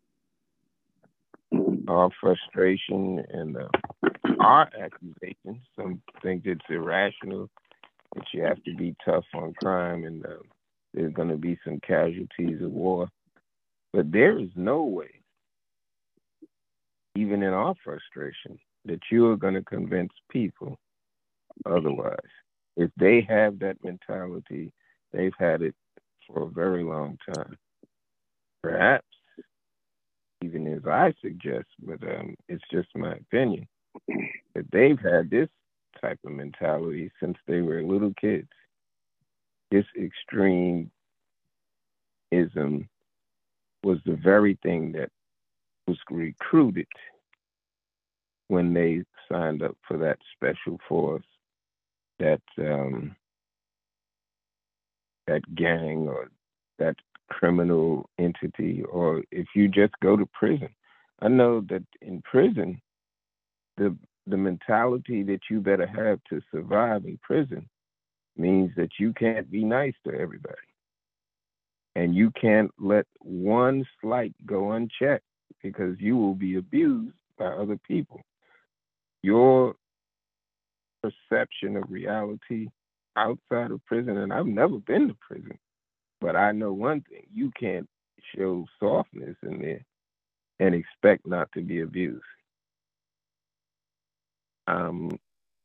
our 1.89 2.11
frustration 2.20 3.24
and 3.31 3.57
uh, 3.57 3.68
our 4.41 4.68
accusations. 4.83 5.62
Some 5.76 6.03
think 6.22 6.43
it's 6.45 6.64
irrational 6.68 7.49
that 8.16 8.24
you 8.33 8.43
have 8.43 8.62
to 8.64 8.74
be 8.74 8.97
tough 9.05 9.24
on 9.35 9.55
crime 9.62 10.05
and 10.05 10.26
uh, 10.26 10.43
there's 10.93 11.12
going 11.12 11.29
to 11.29 11.37
be 11.37 11.57
some 11.64 11.79
casualties 11.87 12.61
of 12.61 12.72
war. 12.72 13.09
But 13.93 14.11
there 14.11 14.39
is 14.39 14.49
no 14.57 14.83
way, 14.83 15.22
even 17.14 17.45
in 17.45 17.53
our 17.53 17.74
frustration, 17.85 18.59
that 18.87 19.01
you 19.12 19.31
are 19.31 19.37
going 19.37 19.55
to 19.55 19.62
convince 19.62 20.12
people 20.31 20.79
otherwise. 21.64 22.16
If 22.79 22.93
they 22.97 23.26
have 23.29 23.59
that 23.59 23.83
mentality, 23.83 24.72
they've 25.12 25.35
had 25.37 25.62
it 25.62 25.74
for 26.26 26.45
a 26.45 26.51
very 26.51 26.85
long 26.85 27.18
time. 27.35 27.59
Perhaps, 28.62 29.07
even 30.45 30.68
as 30.68 30.87
I 30.87 31.12
suggest, 31.20 31.66
but 31.83 32.01
um, 32.05 32.37
it's 32.49 32.62
just 32.70 32.89
my 32.95 33.14
opinion, 33.14 33.66
that 34.55 34.70
they've 34.70 34.99
had 35.01 35.29
this 35.29 35.49
type 36.01 36.20
of 36.24 36.31
mentality 36.31 37.11
since 37.20 37.37
they 37.49 37.62
were 37.62 37.83
little 37.83 38.14
kids. 38.20 38.49
This 39.72 39.87
extremism 40.01 40.91
was 43.83 43.99
the 44.07 44.18
very 44.22 44.57
thing 44.62 44.93
that 44.93 45.11
was 45.89 45.99
recruited 46.11 46.87
when 48.47 48.72
they 48.72 49.03
signed 49.29 49.64
up 49.64 49.76
for 49.89 49.99
that 49.99 50.18
special 50.37 50.79
force, 50.89 51.26
that 52.18 52.42
um, 52.58 53.14
that 55.26 55.42
gang 55.54 56.08
or 56.08 56.30
that 56.78 56.96
criminal 57.30 58.08
entity, 58.18 58.82
or 58.90 59.22
if 59.30 59.46
you 59.54 59.68
just 59.68 59.92
go 60.02 60.16
to 60.16 60.26
prison. 60.26 60.68
I 61.20 61.28
know 61.28 61.60
that 61.68 61.84
in 62.00 62.22
prison, 62.22 62.80
the 63.76 63.96
the 64.26 64.36
mentality 64.36 65.22
that 65.22 65.40
you 65.50 65.60
better 65.60 65.86
have 65.86 66.20
to 66.30 66.40
survive 66.50 67.04
in 67.04 67.18
prison 67.22 67.68
means 68.36 68.70
that 68.76 68.90
you 68.98 69.12
can't 69.12 69.50
be 69.50 69.64
nice 69.64 69.94
to 70.06 70.12
everybody. 70.12 70.54
And 71.96 72.14
you 72.14 72.30
can't 72.40 72.70
let 72.78 73.06
one 73.18 73.84
slight 74.00 74.34
go 74.46 74.72
unchecked 74.72 75.24
because 75.62 75.96
you 75.98 76.16
will 76.16 76.34
be 76.34 76.56
abused 76.56 77.16
by 77.38 77.46
other 77.46 77.78
people. 77.88 78.20
Your 79.22 79.74
perception 81.03 81.76
of 81.76 81.90
reality 81.90 82.68
outside 83.16 83.70
of 83.70 83.84
prison, 83.86 84.18
and 84.18 84.32
I've 84.32 84.46
never 84.46 84.78
been 84.78 85.09
to 85.09 85.16
prison, 85.20 85.59
but 86.20 86.36
I 86.36 86.53
know 86.53 86.72
one 86.72 87.03
thing 87.03 87.26
you 87.32 87.51
can't 87.59 87.88
show 88.36 88.66
softness 88.80 89.36
in 89.42 89.61
there 89.61 89.84
and 90.61 90.74
expect 90.74 91.26
not 91.26 91.51
to 91.53 91.62
be 91.62 91.80
abused 91.80 92.22
um, 94.68 95.18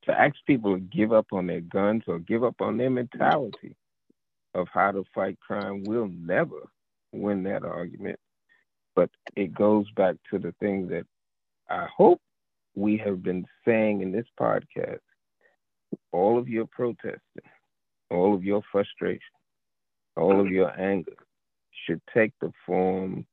to 0.06 0.20
ask 0.20 0.36
people 0.48 0.76
to 0.76 0.80
give 0.80 1.14
up 1.14 1.28
on 1.32 1.48
their 1.48 1.62
guns 1.62 2.04
or 2.08 2.20
give 2.20 2.44
up 2.44 2.56
on 2.62 2.78
their 2.78 2.90
mentality 2.90 3.76
of 4.56 4.68
how 4.74 4.92
to 4.92 5.04
fight 5.14 5.38
crime 5.40 5.84
will 5.84 6.08
never 6.08 6.70
win 7.12 7.44
that 7.44 7.64
argument. 7.64 8.20
But 8.96 9.10
it 9.36 9.54
goes 9.54 9.90
back 9.92 10.16
to 10.32 10.40
the 10.40 10.54
thing 10.60 10.88
that 10.90 11.06
I 11.70 11.88
hope 11.96 12.22
we 12.76 12.98
have 12.98 13.24
been 13.24 13.46
saying 13.66 14.02
in 14.02 14.12
this 14.12 14.28
podcast. 14.40 15.00
All 16.12 16.38
of 16.38 16.48
your 16.48 16.66
protesting, 16.68 17.20
all 18.10 18.34
of 18.34 18.44
your 18.44 18.62
frustration, 18.72 19.22
all 20.16 20.40
of 20.40 20.48
your 20.48 20.72
anger 20.80 21.16
should 21.86 22.02
take 22.14 22.34
the 22.42 22.52
form 22.66 23.26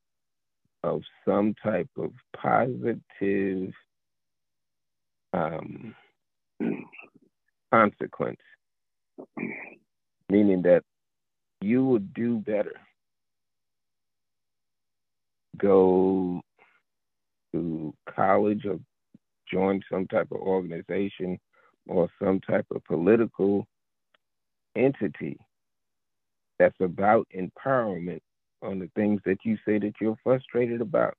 of 0.82 1.02
some 1.26 1.54
type 1.62 1.90
of 1.98 2.10
positive 2.36 3.72
um, 5.32 5.94
consequence, 7.72 8.40
meaning 10.28 10.62
that 10.62 10.82
you 11.60 11.84
would 11.84 12.12
do 12.14 12.38
better. 12.38 12.74
Go 15.58 16.40
to 17.52 17.94
college 18.14 18.64
or 18.64 18.78
join 19.50 19.82
some 19.90 20.06
type 20.06 20.28
of 20.32 20.38
organization 20.40 21.38
or 21.90 22.08
some 22.22 22.40
type 22.40 22.66
of 22.74 22.84
political 22.84 23.66
entity 24.76 25.38
that's 26.58 26.80
about 26.80 27.26
empowerment 27.36 28.20
on 28.62 28.78
the 28.78 28.90
things 28.94 29.20
that 29.24 29.38
you 29.44 29.56
say 29.66 29.78
that 29.78 29.94
you're 30.00 30.18
frustrated 30.22 30.80
about. 30.80 31.16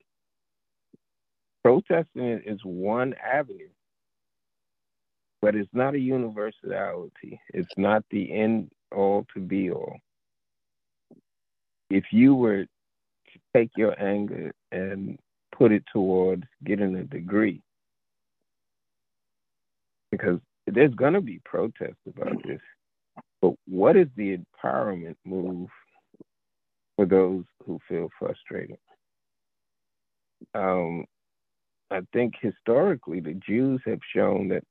Protesting 1.64 2.42
is 2.46 2.60
one 2.64 3.14
avenue 3.16 3.70
but 5.42 5.56
it's 5.56 5.70
not 5.74 5.96
a 5.96 6.00
universality. 6.00 7.40
It's 7.54 7.74
not 7.76 8.04
the 8.12 8.32
end 8.32 8.72
all 8.92 9.26
to 9.34 9.40
be 9.40 9.72
all. 9.72 9.98
If 11.90 12.06
you 12.12 12.36
were 12.36 12.64
to 12.66 13.40
take 13.56 13.72
your 13.76 14.00
anger 14.02 14.54
and 14.72 15.18
put 15.58 15.72
it 15.72 15.84
towards 15.92 16.44
getting 16.64 16.96
a 16.96 17.04
degree, 17.04 17.62
because 20.12 20.40
there's 20.68 20.94
going 20.96 21.14
to 21.14 21.22
be 21.22 21.40
protests 21.44 21.96
about 22.08 22.42
this, 22.46 22.62
but 23.42 23.54
what 23.68 23.96
is 23.96 24.08
the 24.16 24.38
empowerment 24.38 25.16
move 25.26 25.70
for 26.96 27.06
those 27.06 27.44
who 27.66 27.80
feel 27.88 28.10
frustrated? 28.20 28.78
Um, 30.54 31.06
I 31.90 32.02
think 32.14 32.36
historically 32.42 33.20
the 33.20 33.34
Jews 33.34 33.82
have 33.86 34.00
shown 34.16 34.48
that 34.50 34.64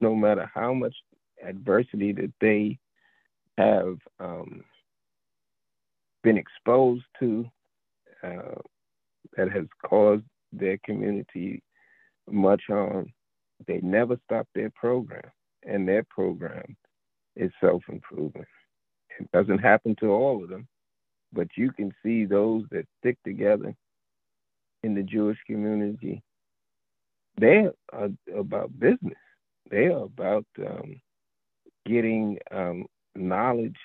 no 0.00 0.14
matter 0.14 0.50
how 0.52 0.74
much 0.74 0.94
adversity 1.42 2.12
that 2.12 2.32
they 2.40 2.78
have 3.56 3.98
um, 4.18 4.62
been 6.22 6.36
exposed 6.36 7.04
to 7.18 7.46
uh, 8.22 8.60
that 9.36 9.50
has 9.50 9.66
caused 9.86 10.24
their 10.52 10.78
community 10.84 11.62
much 12.28 12.62
harm, 12.66 13.12
they 13.66 13.80
never 13.82 14.18
stop 14.24 14.46
their 14.54 14.70
program. 14.70 15.30
And 15.66 15.86
their 15.86 16.04
program 16.04 16.76
is 17.36 17.50
self 17.60 17.82
improvement. 17.88 18.48
It 19.18 19.30
doesn't 19.32 19.58
happen 19.58 19.94
to 20.00 20.06
all 20.06 20.42
of 20.42 20.48
them, 20.48 20.66
but 21.32 21.48
you 21.56 21.70
can 21.72 21.92
see 22.02 22.24
those 22.24 22.64
that 22.70 22.86
stick 22.98 23.18
together 23.24 23.74
in 24.82 24.94
the 24.94 25.02
Jewish 25.02 25.38
community. 25.46 26.22
They 27.38 27.66
are 27.92 28.08
about 28.34 28.78
business 28.78 29.18
they 29.70 29.86
are 29.86 30.04
about 30.04 30.44
um, 30.58 31.00
getting 31.86 32.38
um, 32.50 32.86
knowledge 33.14 33.78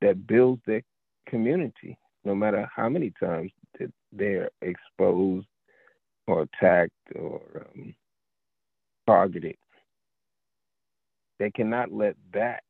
that 0.00 0.26
builds 0.26 0.62
their 0.66 0.82
community, 1.28 1.96
no 2.24 2.34
matter 2.34 2.68
how 2.74 2.88
many 2.88 3.12
times 3.20 3.52
that 3.78 3.92
they're 4.10 4.50
exposed 4.62 5.46
or 6.26 6.42
attacked 6.42 6.92
or 7.14 7.66
um, 7.74 7.94
targeted. 9.12 9.56
They 11.38 11.50
cannot 11.50 11.92
let 11.92 12.16
that 12.32 12.62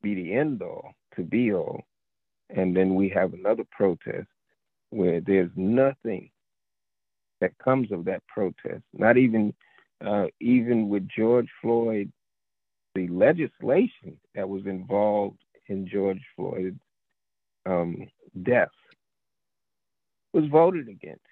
be 0.00 0.14
the 0.14 0.34
end 0.34 0.62
all 0.62 0.92
to 1.16 1.22
be 1.22 1.52
all. 1.52 1.82
And 2.50 2.76
then 2.76 2.94
we 2.94 3.08
have 3.08 3.34
another 3.34 3.64
protest 3.70 4.28
where 4.90 5.20
there's 5.20 5.50
nothing 5.56 6.30
that 7.40 7.58
comes 7.58 7.90
of 7.90 8.04
that 8.04 8.22
protest, 8.28 8.84
not 8.92 9.16
even 9.16 9.52
uh, 10.04 10.26
even 10.40 10.88
with 10.88 11.08
George 11.08 11.48
Floyd, 11.60 12.10
the 12.94 13.08
legislation 13.08 14.18
that 14.34 14.48
was 14.48 14.66
involved 14.66 15.38
in 15.68 15.88
George 15.88 16.22
Floyd's 16.36 16.80
um, 17.66 17.96
death 18.42 18.68
was 20.32 20.44
voted 20.46 20.88
against. 20.88 21.22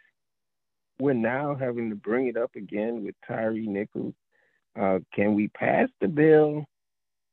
We're 1.01 1.15
now 1.15 1.55
having 1.55 1.89
to 1.89 1.97
bring 1.97 2.27
it 2.27 2.37
up 2.37 2.55
again 2.57 3.03
with 3.03 3.15
Tyre 3.27 3.55
Nichols. 3.55 4.13
Uh, 4.79 4.99
can 5.15 5.35
we 5.35 5.49
pass 5.49 5.89
the 6.01 6.09
bill 6.09 6.67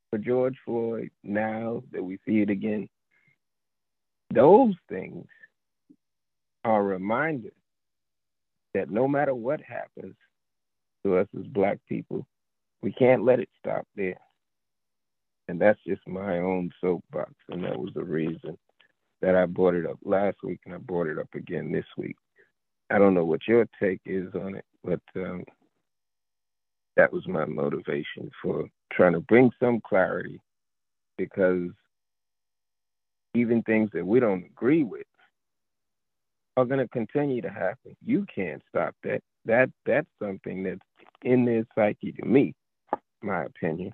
for 0.09 0.18
George 0.18 0.55
Floyd 0.63 1.09
now 1.22 1.84
that 1.91 2.01
we 2.01 2.18
see 2.26 2.39
it 2.39 2.49
again? 2.49 2.88
Those 4.34 4.74
things 4.88 5.28
are 6.63 6.82
reminders 6.82 7.51
that 8.74 8.89
no 8.89 9.05
matter 9.05 9.36
what 9.36 9.59
happens 9.61 10.15
to 11.03 11.18
us 11.18 11.28
as 11.38 11.45
Black 11.47 11.80
people, 11.89 12.26
we 12.82 12.93
can't 12.93 13.26
let 13.26 13.41
it 13.41 13.49
stop 13.59 13.86
there. 13.97 14.20
And 15.49 15.59
that's 15.59 15.80
just 15.86 16.07
my 16.07 16.38
own 16.38 16.72
soapbox. 16.80 17.34
And 17.49 17.65
that 17.65 17.78
was 17.78 17.91
the 17.93 18.03
reason 18.03 18.57
that 19.22 19.36
I 19.36 19.45
brought 19.45 19.76
it 19.76 19.86
up 19.86 19.97
last 20.03 20.38
week 20.41 20.61
and 20.65 20.74
I 20.74 20.78
brought 20.78 21.07
it 21.07 21.20
up 21.20 21.30
again 21.34 21.72
this 21.72 21.86
week. 21.97 22.15
I 22.89 22.97
don't 22.97 23.13
know 23.13 23.25
what 23.25 23.47
your 23.47 23.67
take 23.81 24.01
is 24.05 24.33
on 24.35 24.55
it, 24.55 24.65
but 24.83 25.01
um, 25.15 25.43
that 26.95 27.11
was 27.11 27.27
my 27.27 27.45
motivation 27.45 28.29
for 28.41 28.67
trying 28.93 29.13
to 29.13 29.19
bring 29.21 29.51
some 29.59 29.81
clarity 29.81 30.39
because 31.17 31.69
even 33.33 33.61
things 33.63 33.89
that 33.93 34.05
we 34.05 34.19
don't 34.19 34.45
agree 34.45 34.83
with 34.83 35.05
are 36.55 36.65
going 36.65 36.79
to 36.79 36.88
continue 36.88 37.41
to 37.41 37.49
happen. 37.49 37.95
You 38.03 38.25
can't 38.33 38.61
stop 38.69 38.95
that. 39.03 39.21
That 39.45 39.69
that's 39.85 40.07
something 40.21 40.63
that's 40.63 40.79
in 41.23 41.45
their 41.45 41.65
psyche 41.75 42.11
to 42.13 42.25
me, 42.25 42.53
my 43.21 43.45
opinion. 43.45 43.93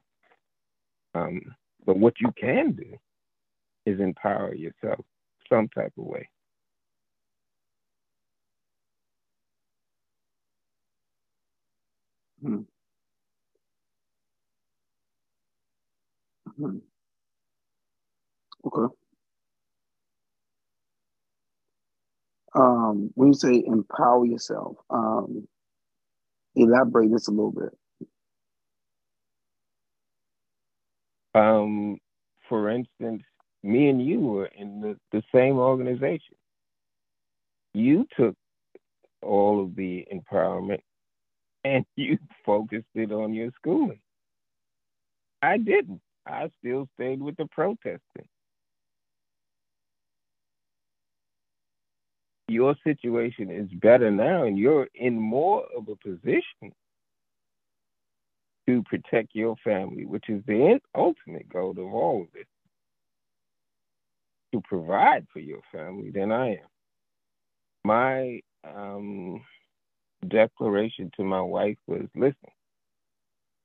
Um, 1.13 1.41
but 1.85 1.97
what 1.97 2.13
you 2.19 2.31
can 2.39 2.71
do 2.71 2.97
is 3.85 3.99
empower 3.99 4.55
yourself 4.55 4.99
some 5.49 5.67
type 5.69 5.93
of 5.97 6.05
way. 6.05 6.27
Hmm. 12.43 12.63
Hmm. 16.57 16.77
Okay. 18.65 18.93
Um, 22.55 23.11
when 23.15 23.29
you 23.29 23.33
say 23.33 23.63
empower 23.65 24.25
yourself, 24.25 24.77
um, 24.89 25.47
elaborate 26.55 27.11
this 27.11 27.27
a 27.27 27.31
little 27.31 27.51
bit. 27.51 27.77
Um, 31.35 31.97
for 32.49 32.69
instance, 32.69 33.23
me 33.63 33.89
and 33.89 34.05
you 34.05 34.19
were 34.19 34.45
in 34.47 34.81
the, 34.81 34.97
the 35.11 35.23
same 35.33 35.57
organization. 35.57 36.35
You 37.73 38.05
took 38.15 38.35
all 39.23 39.63
of 39.63 39.75
the 39.75 40.05
empowerment 40.13 40.81
and 41.65 41.85
you 41.95 42.17
focused 42.45 42.85
it 42.95 43.11
on 43.11 43.33
your 43.33 43.51
schooling. 43.55 43.99
I 45.41 45.57
didn't. 45.57 46.01
I 46.25 46.49
still 46.59 46.87
stayed 46.95 47.21
with 47.21 47.35
the 47.37 47.47
protesting. 47.47 48.27
Your 52.47 52.75
situation 52.83 53.49
is 53.49 53.67
better 53.79 54.11
now, 54.11 54.43
and 54.43 54.57
you're 54.57 54.87
in 54.93 55.19
more 55.19 55.65
of 55.75 55.87
a 55.89 55.95
position 55.95 56.73
to 58.67 58.83
protect 58.83 59.29
your 59.33 59.55
family, 59.63 60.05
which 60.05 60.29
is 60.29 60.41
the 60.45 60.79
ultimate 60.95 61.49
goal 61.49 61.71
of 61.71 61.93
all 61.93 62.21
of 62.21 62.27
this 62.33 62.45
to 64.53 64.61
provide 64.61 65.25
for 65.33 65.39
your 65.39 65.61
family 65.71 66.11
than 66.11 66.31
I 66.31 66.51
am. 66.51 66.67
My 67.85 68.39
um, 68.63 69.41
declaration 70.23 71.11
to 71.17 71.23
my 71.23 71.41
wife 71.41 71.77
was 71.87 72.07
listen, 72.15 72.35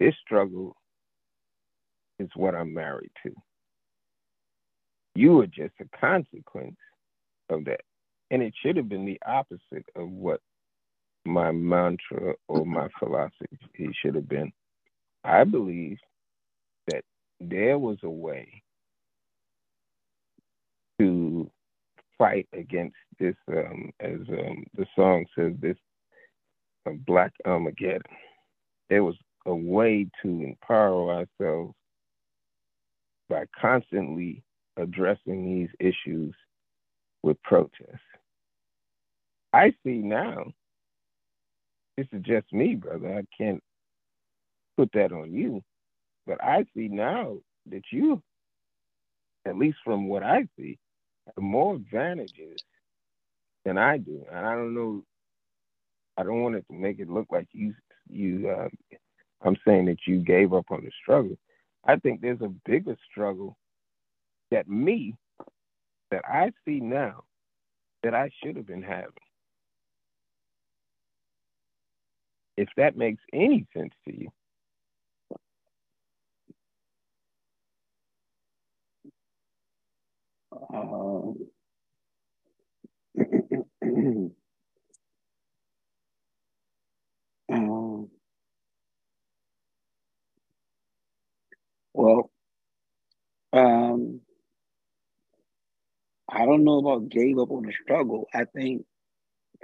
this 0.01 0.15
struggle 0.25 0.77
is 2.19 2.29
what 2.35 2.55
I'm 2.55 2.75
married 2.75 3.11
to. 3.25 3.33
You 5.15 5.41
are 5.41 5.47
just 5.47 5.75
a 5.81 5.99
consequence 5.99 6.77
of 7.49 7.65
that. 7.65 7.81
And 8.31 8.43
it 8.43 8.55
should 8.63 8.77
have 8.77 8.89
been 8.89 9.07
the 9.07 9.21
opposite 9.27 9.87
of 9.97 10.09
what 10.11 10.41
my 11.25 11.51
mantra 11.51 12.35
or 12.49 12.65
my 12.65 12.89
philosophy 12.99 13.91
should 14.01 14.15
have 14.15 14.29
been. 14.29 14.53
I 15.25 15.45
believe 15.45 15.99
that 16.89 17.05
there 17.41 17.79
was 17.79 17.99
a 18.03 18.11
way 18.11 18.63
to 20.99 21.51
fight 22.17 22.49
against 22.53 22.97
this, 23.19 23.37
um, 23.49 23.91
as 24.01 24.21
um, 24.29 24.65
the 24.77 24.87
song 24.97 25.25
says, 25.37 25.53
this 25.61 25.77
uh, 26.89 26.95
Black 27.07 27.33
Armageddon. 27.45 28.03
There 28.89 29.05
was 29.05 29.17
a 29.47 29.55
way 29.55 30.09
to 30.23 30.29
empower 30.29 31.27
ourselves 31.41 31.75
by 33.29 33.45
constantly 33.61 34.43
addressing 34.77 35.45
these 35.45 35.69
issues 35.81 36.35
with 37.23 37.43
protest. 37.43 38.03
I 39.53 39.73
see 39.85 39.99
now, 39.99 40.53
this 41.97 42.07
is 42.13 42.23
just 42.23 42.53
me, 42.53 42.75
brother. 42.75 43.19
I 43.19 43.43
can't 43.43 43.63
put 44.77 44.91
that 44.93 45.13
on 45.13 45.33
you, 45.33 45.63
but 46.27 46.43
I 46.43 46.65
see 46.77 46.89
now 46.89 47.39
that 47.71 47.83
you, 47.91 48.23
at 49.47 49.59
least 49.59 49.79
from 49.85 50.09
what 50.09 50.23
I 50.23 50.47
see, 50.59 50.79
have 51.27 51.43
more 51.43 51.77
advantages 51.77 52.59
than 53.65 53.79
I 53.79 53.99
do. 53.99 54.25
And 54.31 54.47
I 54.47 54.55
don't 54.55 54.75
know, 54.75 55.03
I 56.19 56.25
don't 56.25 56.43
want 56.43 56.57
it 56.57 56.67
to 56.69 56.75
make 56.77 56.99
it 56.99 57.09
look 57.09 57.29
like 57.31 57.47
you, 57.53 57.73
you, 58.11 58.51
uh, 58.51 58.69
I'm 59.43 59.57
saying 59.67 59.87
that 59.87 59.99
you 60.07 60.19
gave 60.19 60.53
up 60.53 60.67
on 60.71 60.83
the 60.85 60.91
struggle. 61.01 61.39
I 61.87 61.97
think 61.97 62.21
there's 62.21 62.41
a 62.43 62.53
bigger 62.67 62.97
struggle 63.11 63.57
that 64.51 64.69
me, 64.69 65.15
that 66.11 66.25
I 66.27 66.51
see 66.65 66.81
now, 66.81 67.23
that 68.03 68.15
I 68.15 68.31
should 68.43 68.57
have 68.57 68.67
been 68.67 68.83
having. 68.83 69.13
If 72.57 72.69
that 72.77 72.97
makes 72.97 73.23
any 73.33 73.65
sense 73.77 73.93
to 74.09 74.19
you. 74.19 74.29
Uh, 84.35 84.38
um, 87.51 88.09
well, 91.95 92.31
um, 93.53 94.21
I 96.29 96.45
don't 96.45 96.65
know 96.65 96.79
about 96.79 97.09
gave 97.09 97.39
up 97.39 97.51
on 97.51 97.65
the 97.65 97.73
struggle. 97.73 98.27
I 98.35 98.45
think 98.45 98.85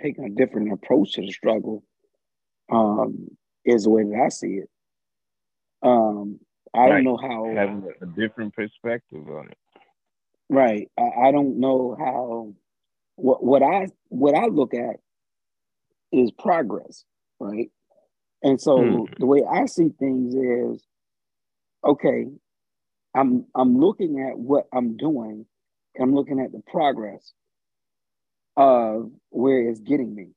taking 0.02 0.24
a 0.24 0.30
different 0.30 0.72
approach 0.72 1.12
to 1.12 1.20
the 1.20 1.30
struggle 1.30 1.84
um, 2.70 3.28
is 3.64 3.84
the 3.84 3.90
way 3.90 4.04
that 4.04 4.22
I 4.24 4.28
see 4.28 4.60
it. 4.62 4.70
Um, 5.82 6.40
I 6.74 6.88
don't 6.88 7.04
know 7.04 7.16
how 7.16 7.52
having 7.54 7.88
a 8.00 8.06
different 8.06 8.54
perspective 8.54 9.28
on 9.28 9.48
it. 9.48 9.58
Right. 10.48 10.90
I, 10.98 11.28
I 11.28 11.32
don't 11.32 11.60
know 11.60 11.96
how 11.98 12.54
what 13.16 13.44
what 13.44 13.62
I 13.62 13.88
what 14.08 14.34
I 14.34 14.46
look 14.46 14.74
at 14.74 14.96
is 16.10 16.30
progress, 16.32 17.04
right? 17.40 17.70
And 18.42 18.60
so 18.60 18.78
hmm. 18.78 19.12
the 19.18 19.26
way 19.26 19.42
I 19.50 19.66
see 19.66 19.88
things 19.98 20.34
is 20.34 20.84
okay, 21.84 22.26
I'm 23.14 23.46
I'm 23.54 23.78
looking 23.78 24.20
at 24.20 24.38
what 24.38 24.66
I'm 24.72 24.96
doing, 24.96 25.46
I'm 26.00 26.14
looking 26.14 26.40
at 26.40 26.52
the 26.52 26.60
progress 26.70 27.32
of 28.56 29.10
where 29.30 29.68
it's 29.68 29.80
getting 29.80 30.14
me. 30.14 30.28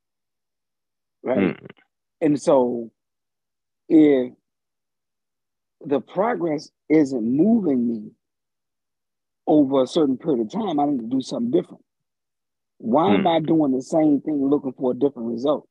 Right. 1.24 1.58
Hmm. 1.58 1.66
And 2.22 2.42
so 2.42 2.92
if 3.90 4.34
the 5.86 6.00
progress 6.00 6.70
isn't 6.90 7.24
moving 7.24 7.88
me 7.88 8.12
over 9.46 9.84
a 9.84 9.88
certain 9.88 10.18
period 10.18 10.42
of 10.42 10.52
time, 10.52 10.80
I 10.80 10.86
need 10.86 11.00
to 11.00 11.08
do 11.08 11.22
something 11.22 11.52
different. 11.52 11.84
Why 12.80 13.14
am 13.14 13.22
hmm. 13.22 13.28
I 13.28 13.40
doing 13.40 13.72
the 13.72 13.82
same 13.82 14.22
thing 14.22 14.50
looking 14.50 14.74
for 14.74 14.92
a 14.92 14.96
different 14.96 15.30
result? 15.30 15.68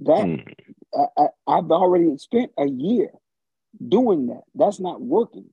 That 0.00 0.24
mm. 0.24 0.54
I, 0.94 1.22
I, 1.22 1.26
I've 1.46 1.70
already 1.70 2.16
spent 2.18 2.52
a 2.58 2.66
year 2.66 3.10
doing 3.88 4.26
that. 4.26 4.42
That's 4.54 4.80
not 4.80 5.00
working. 5.00 5.46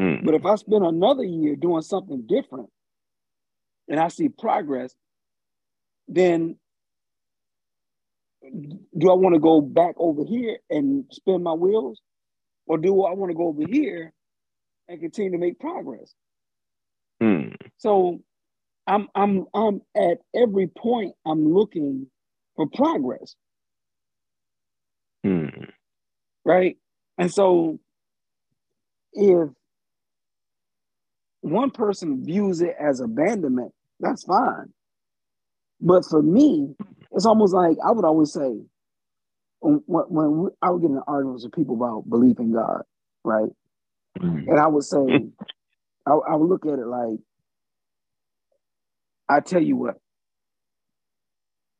Mm. 0.00 0.24
But 0.24 0.34
if 0.34 0.44
I 0.44 0.56
spend 0.56 0.84
another 0.84 1.24
year 1.24 1.56
doing 1.56 1.82
something 1.82 2.26
different 2.26 2.68
and 3.88 4.00
I 4.00 4.08
see 4.08 4.28
progress, 4.28 4.94
then 6.08 6.56
do 8.98 9.10
I 9.10 9.14
want 9.14 9.34
to 9.34 9.40
go 9.40 9.60
back 9.60 9.94
over 9.98 10.24
here 10.24 10.58
and 10.68 11.04
spin 11.10 11.42
my 11.42 11.52
wheels, 11.52 12.00
or 12.66 12.78
do 12.78 13.04
I 13.04 13.14
want 13.14 13.30
to 13.30 13.36
go 13.36 13.48
over 13.48 13.66
here 13.66 14.12
and 14.88 15.00
continue 15.00 15.32
to 15.32 15.38
make 15.38 15.58
progress? 15.58 16.14
Hmm. 17.20 17.54
So 17.78 18.20
I'm 18.86 19.08
I'm 19.14 19.46
I'm 19.54 19.80
at 19.96 20.18
every 20.34 20.66
point 20.66 21.14
I'm 21.24 21.54
looking 21.54 22.06
for 22.56 22.66
progress. 22.68 23.34
Hmm. 25.22 25.48
Right? 26.44 26.76
And 27.18 27.32
so 27.32 27.78
if 29.12 29.48
one 31.40 31.70
person 31.70 32.24
views 32.24 32.60
it 32.60 32.74
as 32.80 33.00
abandonment, 33.00 33.72
that's 34.00 34.24
fine. 34.24 34.72
But 35.80 36.04
for 36.04 36.22
me, 36.22 36.74
it's 37.12 37.26
almost 37.26 37.54
like 37.54 37.76
I 37.84 37.90
would 37.90 38.04
always 38.04 38.32
say, 38.32 38.60
when, 39.60 39.82
when 39.86 40.50
I 40.60 40.70
would 40.70 40.82
get 40.82 40.90
in 40.90 41.00
arguments 41.06 41.44
with 41.44 41.54
people 41.54 41.76
about 41.76 42.08
belief 42.08 42.38
in 42.38 42.52
God, 42.52 42.82
right? 43.24 43.50
Mm. 44.18 44.48
And 44.48 44.60
I 44.60 44.66
would 44.66 44.84
say, 44.84 44.98
I, 46.06 46.12
I 46.12 46.36
would 46.36 46.48
look 46.48 46.66
at 46.66 46.78
it 46.78 46.86
like, 46.86 47.18
I 49.28 49.40
tell 49.40 49.62
you 49.62 49.76
what, 49.76 49.96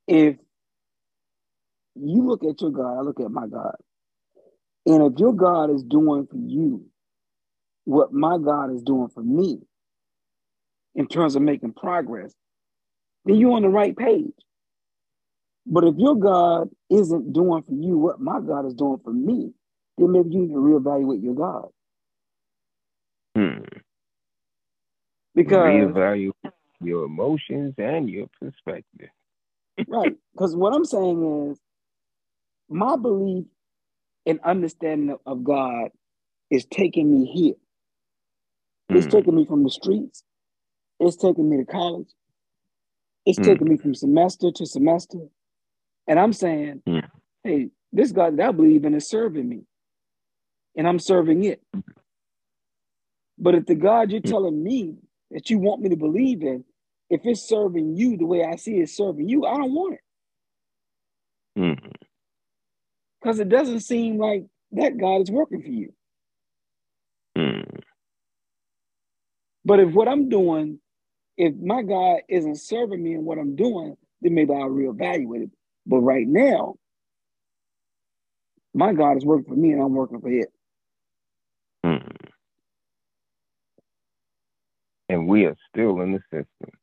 if 0.06 0.36
you 1.96 2.26
look 2.26 2.44
at 2.44 2.60
your 2.60 2.70
God, 2.70 2.98
I 2.98 3.02
look 3.02 3.20
at 3.20 3.30
my 3.30 3.46
God, 3.46 3.76
and 4.86 5.12
if 5.12 5.18
your 5.18 5.32
God 5.32 5.70
is 5.70 5.82
doing 5.82 6.26
for 6.26 6.36
you 6.36 6.86
what 7.84 8.12
my 8.12 8.38
God 8.38 8.72
is 8.72 8.82
doing 8.82 9.08
for 9.08 9.22
me 9.22 9.60
in 10.94 11.06
terms 11.06 11.36
of 11.36 11.42
making 11.42 11.72
progress, 11.72 12.34
then 13.24 13.36
you're 13.36 13.52
on 13.52 13.62
the 13.62 13.68
right 13.68 13.96
page. 13.96 14.32
But 15.66 15.84
if 15.84 15.94
your 15.96 16.16
God 16.16 16.68
isn't 16.90 17.32
doing 17.32 17.62
for 17.62 17.72
you 17.72 17.96
what 17.96 18.20
my 18.20 18.40
God 18.40 18.66
is 18.66 18.74
doing 18.74 19.00
for 19.02 19.12
me, 19.12 19.52
then 19.96 20.12
maybe 20.12 20.30
you 20.30 20.40
need 20.42 20.48
to 20.48 20.54
reevaluate 20.54 21.22
your 21.22 21.34
God. 21.34 21.68
Hmm. 23.34 23.64
Because 25.34 25.74
reevaluate 25.74 26.32
your 26.80 27.04
emotions 27.04 27.74
and 27.78 28.10
your 28.10 28.26
perspective. 28.40 29.08
right. 29.88 30.14
Because 30.32 30.54
what 30.54 30.74
I'm 30.74 30.84
saying 30.84 31.50
is 31.50 31.58
my 32.68 32.96
belief 32.96 33.46
and 34.26 34.40
understanding 34.40 35.16
of 35.26 35.44
God 35.44 35.90
is 36.50 36.64
taking 36.66 37.12
me 37.12 37.26
here. 37.26 37.54
It's 38.94 39.06
Hmm. 39.06 39.10
taking 39.10 39.34
me 39.36 39.44
from 39.46 39.64
the 39.64 39.70
streets. 39.70 40.24
It's 41.00 41.16
taking 41.16 41.48
me 41.48 41.58
to 41.58 41.64
college. 41.64 42.08
It's 43.26 43.38
Hmm. 43.38 43.44
taking 43.44 43.68
me 43.68 43.76
from 43.76 43.94
semester 43.94 44.50
to 44.52 44.66
semester. 44.66 45.28
And 46.06 46.18
I'm 46.18 46.32
saying, 46.32 46.82
Hmm. 46.86 47.00
hey, 47.44 47.70
this 47.92 48.12
God 48.12 48.36
that 48.38 48.48
I 48.48 48.52
believe 48.52 48.84
in 48.84 48.94
is 48.94 49.08
serving 49.08 49.48
me. 49.48 49.62
And 50.76 50.88
I'm 50.88 50.98
serving 50.98 51.44
it. 51.44 51.62
But 53.38 53.54
if 53.54 53.66
the 53.66 53.74
God 53.74 54.10
you're 54.12 54.20
telling 54.20 54.62
me 54.62 54.96
that 55.30 55.50
you 55.50 55.58
want 55.58 55.82
me 55.82 55.90
to 55.90 55.96
believe 55.96 56.42
in, 56.42 56.64
if 57.10 57.20
it's 57.24 57.42
serving 57.42 57.96
you 57.96 58.16
the 58.16 58.26
way 58.26 58.44
I 58.44 58.56
see 58.56 58.80
it 58.80 58.90
serving 58.90 59.28
you, 59.28 59.44
I 59.46 59.56
don't 59.56 59.74
want 59.74 59.94
it. 59.94 60.00
Because 63.24 63.40
it 63.40 63.48
doesn't 63.48 63.80
seem 63.80 64.18
like 64.18 64.44
that 64.72 64.98
God 64.98 65.22
is 65.22 65.30
working 65.30 65.62
for 65.62 65.68
you. 65.68 65.94
Hmm. 67.34 67.78
But 69.64 69.80
if 69.80 69.94
what 69.94 70.08
I'm 70.08 70.28
doing, 70.28 70.78
if 71.38 71.54
my 71.56 71.82
God 71.82 72.18
isn't 72.28 72.56
serving 72.56 73.02
me 73.02 73.14
in 73.14 73.24
what 73.24 73.38
I'm 73.38 73.56
doing, 73.56 73.96
then 74.20 74.34
maybe 74.34 74.52
I'll 74.52 74.68
reevaluate 74.68 75.44
it. 75.44 75.50
But 75.86 76.00
right 76.00 76.26
now, 76.26 76.74
my 78.74 78.92
God 78.92 79.16
is 79.16 79.24
working 79.24 79.46
for 79.46 79.56
me 79.58 79.72
and 79.72 79.80
I'm 79.80 79.94
working 79.94 80.20
for 80.20 80.30
it. 80.30 80.48
Hmm. 81.82 82.06
And 85.08 85.26
we 85.26 85.46
are 85.46 85.56
still 85.70 86.02
in 86.02 86.12
the 86.12 86.20
system. 86.30 86.78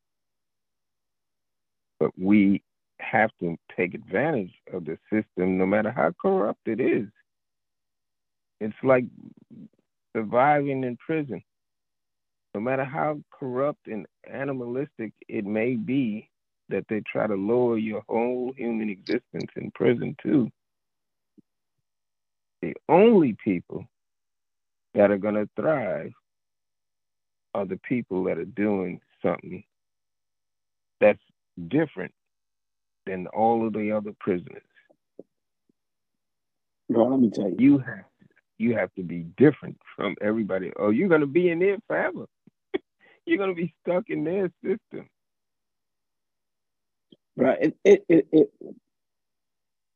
But 1.99 2.11
we 2.17 2.63
have 3.11 3.31
to 3.41 3.57
take 3.75 3.93
advantage 3.93 4.53
of 4.73 4.85
the 4.85 4.97
system 5.11 5.57
no 5.57 5.65
matter 5.65 5.91
how 5.91 6.13
corrupt 6.21 6.61
it 6.65 6.79
is. 6.79 7.07
It's 8.61 8.73
like 8.83 9.05
surviving 10.15 10.83
in 10.83 10.97
prison. 10.97 11.43
No 12.55 12.61
matter 12.61 12.85
how 12.85 13.19
corrupt 13.31 13.87
and 13.87 14.05
animalistic 14.31 15.13
it 15.27 15.45
may 15.45 15.75
be, 15.75 16.29
that 16.69 16.85
they 16.89 17.01
try 17.01 17.27
to 17.27 17.35
lower 17.35 17.77
your 17.77 18.03
whole 18.07 18.53
human 18.55 18.89
existence 18.89 19.51
in 19.55 19.71
prison 19.71 20.15
too. 20.23 20.49
The 22.61 22.73
only 22.87 23.35
people 23.43 23.85
that 24.93 25.11
are 25.11 25.17
going 25.17 25.35
to 25.35 25.49
thrive 25.55 26.11
are 27.53 27.65
the 27.65 27.79
people 27.87 28.23
that 28.25 28.37
are 28.37 28.45
doing 28.45 29.01
something 29.21 29.63
that's 31.01 31.19
different 31.67 32.13
than 33.05 33.27
all 33.27 33.67
of 33.67 33.73
the 33.73 33.91
other 33.91 34.11
prisoners. 34.19 34.63
Bro, 36.89 37.07
let 37.07 37.19
me 37.19 37.29
tell 37.31 37.49
you. 37.49 37.57
You 37.57 37.77
have 37.79 38.05
you 38.57 38.75
have 38.77 38.93
to 38.95 39.03
be 39.03 39.25
different 39.37 39.77
from 39.95 40.15
everybody. 40.21 40.71
Oh, 40.77 40.91
you're 40.91 41.09
going 41.09 41.21
to 41.21 41.27
be 41.27 41.49
in 41.49 41.59
there 41.59 41.77
forever. 41.87 42.25
you're 43.25 43.37
going 43.37 43.55
to 43.55 43.61
be 43.61 43.73
stuck 43.83 44.05
in 44.09 44.23
their 44.23 44.51
system. 44.63 45.09
Right. 47.37 47.59
It, 47.61 47.77
it, 47.85 48.05
it, 48.09 48.27
it, 48.31 48.51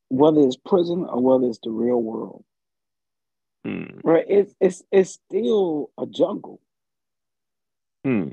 whether 0.09 0.41
it's 0.41 0.57
prison 0.57 1.05
or 1.09 1.21
whether 1.21 1.47
it's 1.49 1.59
the 1.63 1.71
real 1.71 2.01
world, 2.01 2.43
Hmm. 3.65 3.99
right? 4.03 4.25
It's 4.29 4.55
it's 4.61 4.83
it's 4.91 5.11
still 5.27 5.91
a 5.99 6.05
jungle. 6.05 6.61
Hmm. 8.05 8.29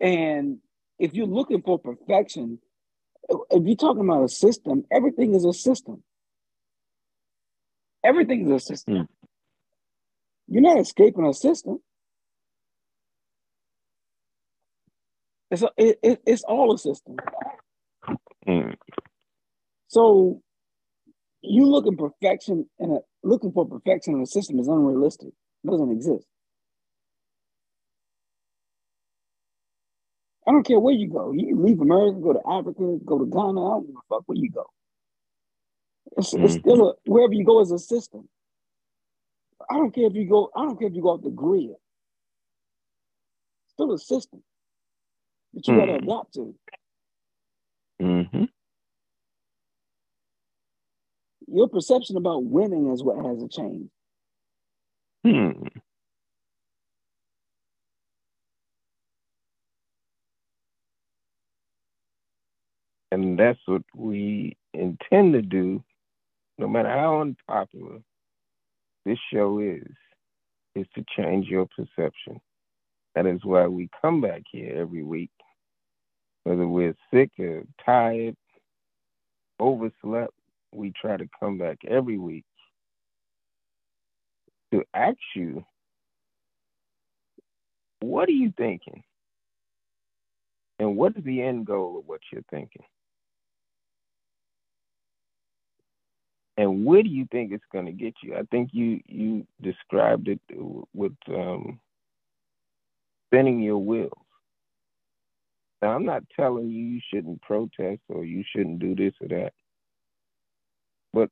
And 0.00 0.58
if 0.98 1.14
you're 1.14 1.26
looking 1.26 1.62
for 1.62 1.78
perfection, 1.78 2.60
if 3.28 3.62
you're 3.64 3.76
talking 3.76 4.04
about 4.04 4.24
a 4.24 4.28
system, 4.28 4.84
everything 4.90 5.34
is 5.34 5.44
a 5.44 5.52
system. 5.52 6.02
Everything 8.04 8.50
is 8.50 8.62
a 8.62 8.64
system. 8.64 8.96
Hmm. 8.96 9.02
You're 10.46 10.62
not 10.62 10.78
escaping 10.78 11.26
a 11.26 11.32
system. 11.32 11.78
It's 15.50 15.62
a, 15.62 15.70
it, 15.76 15.98
it, 16.02 16.22
it's 16.26 16.42
all 16.44 16.74
a 16.74 16.78
system. 16.78 17.16
Hmm. 18.46 18.70
So 19.88 20.42
you 21.40 21.66
looking 21.66 21.96
perfection 21.96 22.68
and 22.78 22.98
looking 23.22 23.52
for 23.52 23.66
perfection 23.66 24.14
in 24.14 24.22
a 24.22 24.26
system 24.26 24.58
is 24.58 24.68
unrealistic. 24.68 25.28
It 25.28 25.70
doesn't 25.70 25.92
exist. 25.92 26.26
I 30.46 30.52
don't 30.52 30.66
care 30.66 30.78
where 30.80 30.94
you 30.94 31.08
go. 31.08 31.32
You 31.32 31.46
can 31.48 31.64
leave 31.64 31.80
America, 31.80 32.20
go 32.20 32.32
to 32.34 32.40
Africa, 32.50 32.98
go 33.04 33.18
to 33.18 33.26
Ghana. 33.26 33.66
I 33.66 33.70
don't 33.74 33.86
give 33.86 33.96
a 33.96 34.00
fuck 34.08 34.22
where 34.26 34.36
you 34.38 34.50
go. 34.50 34.66
It's, 36.16 36.34
it's 36.34 36.56
Mhm. 36.56 36.60
still 36.60 36.88
a 36.90 36.94
wherever 37.06 37.32
you 37.32 37.44
go 37.44 37.60
is 37.60 37.72
a 37.72 37.78
system. 37.78 38.28
I 39.70 39.74
don't 39.76 39.94
care 39.94 40.06
if 40.06 40.14
you 40.14 40.28
go. 40.28 40.50
I 40.54 40.64
don't 40.64 40.78
care 40.78 40.88
if 40.88 40.94
you 40.94 41.02
go 41.02 41.10
off 41.10 41.22
the 41.22 41.30
grid. 41.30 41.70
Still 43.68 43.92
a 43.92 43.98
system 43.98 44.42
that 45.54 45.66
you 45.66 45.76
got 45.76 45.86
to 45.86 45.94
adapt 45.96 46.34
to. 46.34 46.54
Mm-hmm. 48.02 48.44
Your 51.48 51.68
perception 51.68 52.16
about 52.16 52.44
winning 52.44 52.92
is 52.92 53.02
what 53.02 53.24
has 53.24 53.38
to 53.40 53.48
change. 53.48 53.90
Hmm. 55.24 55.66
And 63.14 63.38
that's 63.38 63.60
what 63.66 63.84
we 63.94 64.56
intend 64.72 65.34
to 65.34 65.42
do, 65.42 65.84
no 66.58 66.66
matter 66.66 66.88
how 66.88 67.20
unpopular 67.20 68.00
this 69.06 69.18
show 69.32 69.60
is, 69.60 69.86
is 70.74 70.84
to 70.96 71.04
change 71.16 71.46
your 71.46 71.68
perception. 71.76 72.40
That 73.14 73.26
is 73.26 73.38
why 73.44 73.68
we 73.68 73.88
come 74.02 74.20
back 74.20 74.42
here 74.50 74.74
every 74.76 75.04
week, 75.04 75.30
whether 76.42 76.66
we're 76.66 76.96
sick 77.12 77.30
or 77.38 77.62
tired, 77.86 78.34
overslept, 79.60 80.34
we 80.72 80.92
try 81.00 81.16
to 81.16 81.28
come 81.38 81.56
back 81.56 81.78
every 81.86 82.18
week 82.18 82.44
to 84.72 84.82
ask 84.92 85.18
you, 85.36 85.64
what 88.00 88.28
are 88.28 88.32
you 88.32 88.52
thinking? 88.56 89.04
And 90.80 90.96
what 90.96 91.16
is 91.16 91.22
the 91.22 91.42
end 91.42 91.66
goal 91.66 92.00
of 92.00 92.08
what 92.08 92.20
you're 92.32 92.42
thinking? 92.50 92.82
And 96.56 96.84
where 96.84 97.02
do 97.02 97.08
you 97.08 97.26
think 97.32 97.52
it's 97.52 97.64
going 97.72 97.86
to 97.86 97.92
get 97.92 98.14
you? 98.22 98.36
I 98.36 98.42
think 98.50 98.70
you 98.72 99.00
you 99.06 99.46
described 99.60 100.28
it 100.28 100.40
with 100.92 101.12
um, 101.28 101.80
spinning 103.26 103.60
your 103.60 103.78
wheels. 103.78 104.12
Now, 105.82 105.90
I'm 105.90 106.04
not 106.04 106.22
telling 106.34 106.70
you 106.70 106.82
you 106.82 107.00
shouldn't 107.12 107.42
protest 107.42 108.00
or 108.08 108.24
you 108.24 108.44
shouldn't 108.54 108.78
do 108.78 108.94
this 108.94 109.12
or 109.20 109.28
that. 109.28 109.52
But 111.12 111.28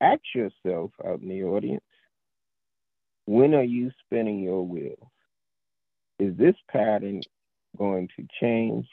ask 0.00 0.20
yourself 0.34 0.92
out 1.04 1.20
in 1.20 1.28
the 1.28 1.42
audience, 1.44 1.82
when 3.24 3.54
are 3.54 3.64
you 3.64 3.90
spinning 4.04 4.40
your 4.40 4.66
wheels? 4.66 5.08
Is 6.18 6.36
this 6.36 6.54
pattern 6.70 7.22
going 7.76 8.08
to 8.16 8.26
change? 8.40 8.86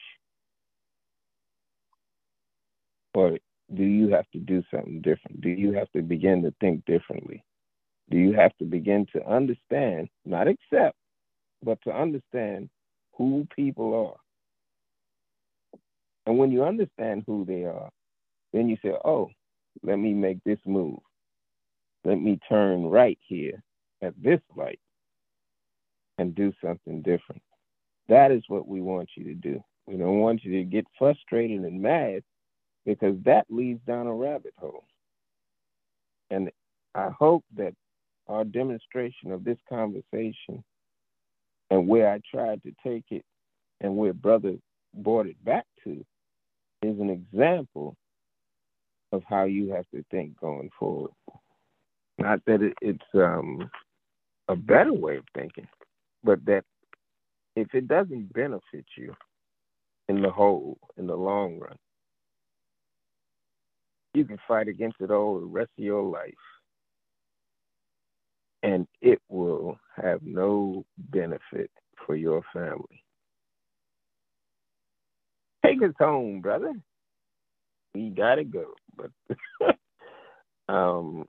Or 3.14 3.38
do 3.74 3.84
you 3.84 4.10
have 4.10 4.30
to 4.32 4.40
do 4.40 4.64
something 4.72 5.02
different? 5.02 5.42
Do 5.42 5.50
you 5.50 5.74
have 5.74 5.92
to 5.92 6.02
begin 6.02 6.44
to 6.44 6.54
think 6.62 6.86
differently? 6.86 7.44
Do 8.10 8.18
you 8.18 8.34
have 8.34 8.56
to 8.58 8.66
begin 8.66 9.08
to 9.14 9.28
understand, 9.28 10.10
not 10.26 10.48
accept, 10.48 10.96
but 11.64 11.80
to 11.84 11.92
understand 11.92 12.70
who 13.14 13.48
people 13.56 14.12
are? 14.12 14.20
And 16.28 16.38
when 16.38 16.52
you 16.52 16.64
understand 16.64 17.24
who 17.26 17.46
they 17.46 17.64
are, 17.64 17.90
then 18.54 18.70
you 18.70 18.78
say, 18.84 18.94
oh, 19.04 19.30
let 19.84 19.98
me 19.98 20.14
make 20.14 20.44
this 20.44 20.60
move. 20.66 21.00
Let 22.04 22.20
me 22.20 22.40
turn 22.48 22.86
right 22.86 23.18
here 23.28 23.64
at 24.02 24.14
this 24.22 24.40
light 24.56 24.80
and 26.18 26.36
do 26.36 26.54
something 26.64 27.02
different. 27.02 27.42
That 28.08 28.32
is 28.32 28.44
what 28.48 28.68
we 28.68 28.82
want 28.82 29.10
you 29.16 29.24
to 29.26 29.34
do. 29.34 29.64
We 29.88 29.98
don't 29.98 30.20
want 30.20 30.44
you 30.44 30.52
to 30.54 30.64
get 30.64 30.86
frustrated 30.98 31.62
and 31.62 31.82
mad 31.82 32.22
because 32.86 33.16
that 33.26 33.46
leads 33.50 33.82
down 33.86 34.08
a 34.08 34.14
rabbit 34.14 34.54
hole. 34.58 34.86
And 36.30 36.52
I 36.94 37.10
hope 37.10 37.44
that 37.58 37.74
our 38.28 38.44
demonstration 38.44 39.32
of 39.32 39.44
this 39.44 39.58
conversation 39.70 40.64
and 41.70 41.88
where 41.88 42.10
I 42.10 42.20
tried 42.32 42.62
to 42.64 42.72
take 42.84 43.06
it 43.12 43.24
and 43.82 43.98
where 43.98 44.14
brother 44.14 44.56
brought 44.94 45.28
it 45.28 45.44
back 45.44 45.66
to 45.84 46.04
is 46.82 47.00
an 47.00 47.10
example 47.10 47.96
of 49.12 49.24
how 49.28 49.44
you 49.44 49.72
have 49.72 49.86
to 49.94 50.04
think 50.12 50.40
going 50.40 50.70
forward. 50.80 51.12
Not 52.18 52.40
that 52.46 52.62
it, 52.62 52.74
it's 52.82 53.04
um, 53.14 53.70
a 54.48 54.56
better 54.56 54.94
way 54.94 55.18
of 55.18 55.26
thinking, 55.34 55.68
but 56.24 56.44
that 56.46 56.64
if 57.56 57.74
it 57.74 57.88
doesn't 57.88 58.34
benefit 58.34 58.86
you 58.98 59.14
in 60.08 60.22
the 60.22 60.30
whole, 60.30 60.78
in 60.98 61.08
the 61.08 61.16
long 61.16 61.60
run, 61.60 61.78
you 64.16 64.26
can 64.26 64.38
fight 64.48 64.68
against 64.68 64.98
it 65.02 65.12
all 65.12 65.40
the 65.40 65.46
rest 65.46 65.72
of 65.78 65.84
your 65.84 66.04
life. 66.04 66.34
And 68.64 68.88
it 69.02 69.22
will 69.30 69.78
have 69.96 70.22
no 70.24 70.86
benefit 70.98 71.70
for 72.06 72.16
your 72.16 72.42
family. 72.54 73.04
Take 75.66 75.82
us 75.84 75.94
home, 76.00 76.42
brother. 76.42 76.74
We 77.94 78.10
gotta 78.10 78.44
go. 78.44 78.74
But 78.96 79.12
um 80.74 81.28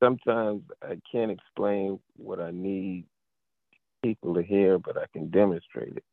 sometimes 0.00 0.62
I 0.82 1.00
can't 1.10 1.30
explain 1.30 1.98
what 2.16 2.40
I 2.40 2.50
need 2.50 3.04
people 4.02 4.34
to 4.34 4.42
hear, 4.42 4.78
but 4.78 4.96
I 4.96 5.04
can 5.12 5.30
demonstrate 5.30 5.96
it. 5.96 6.04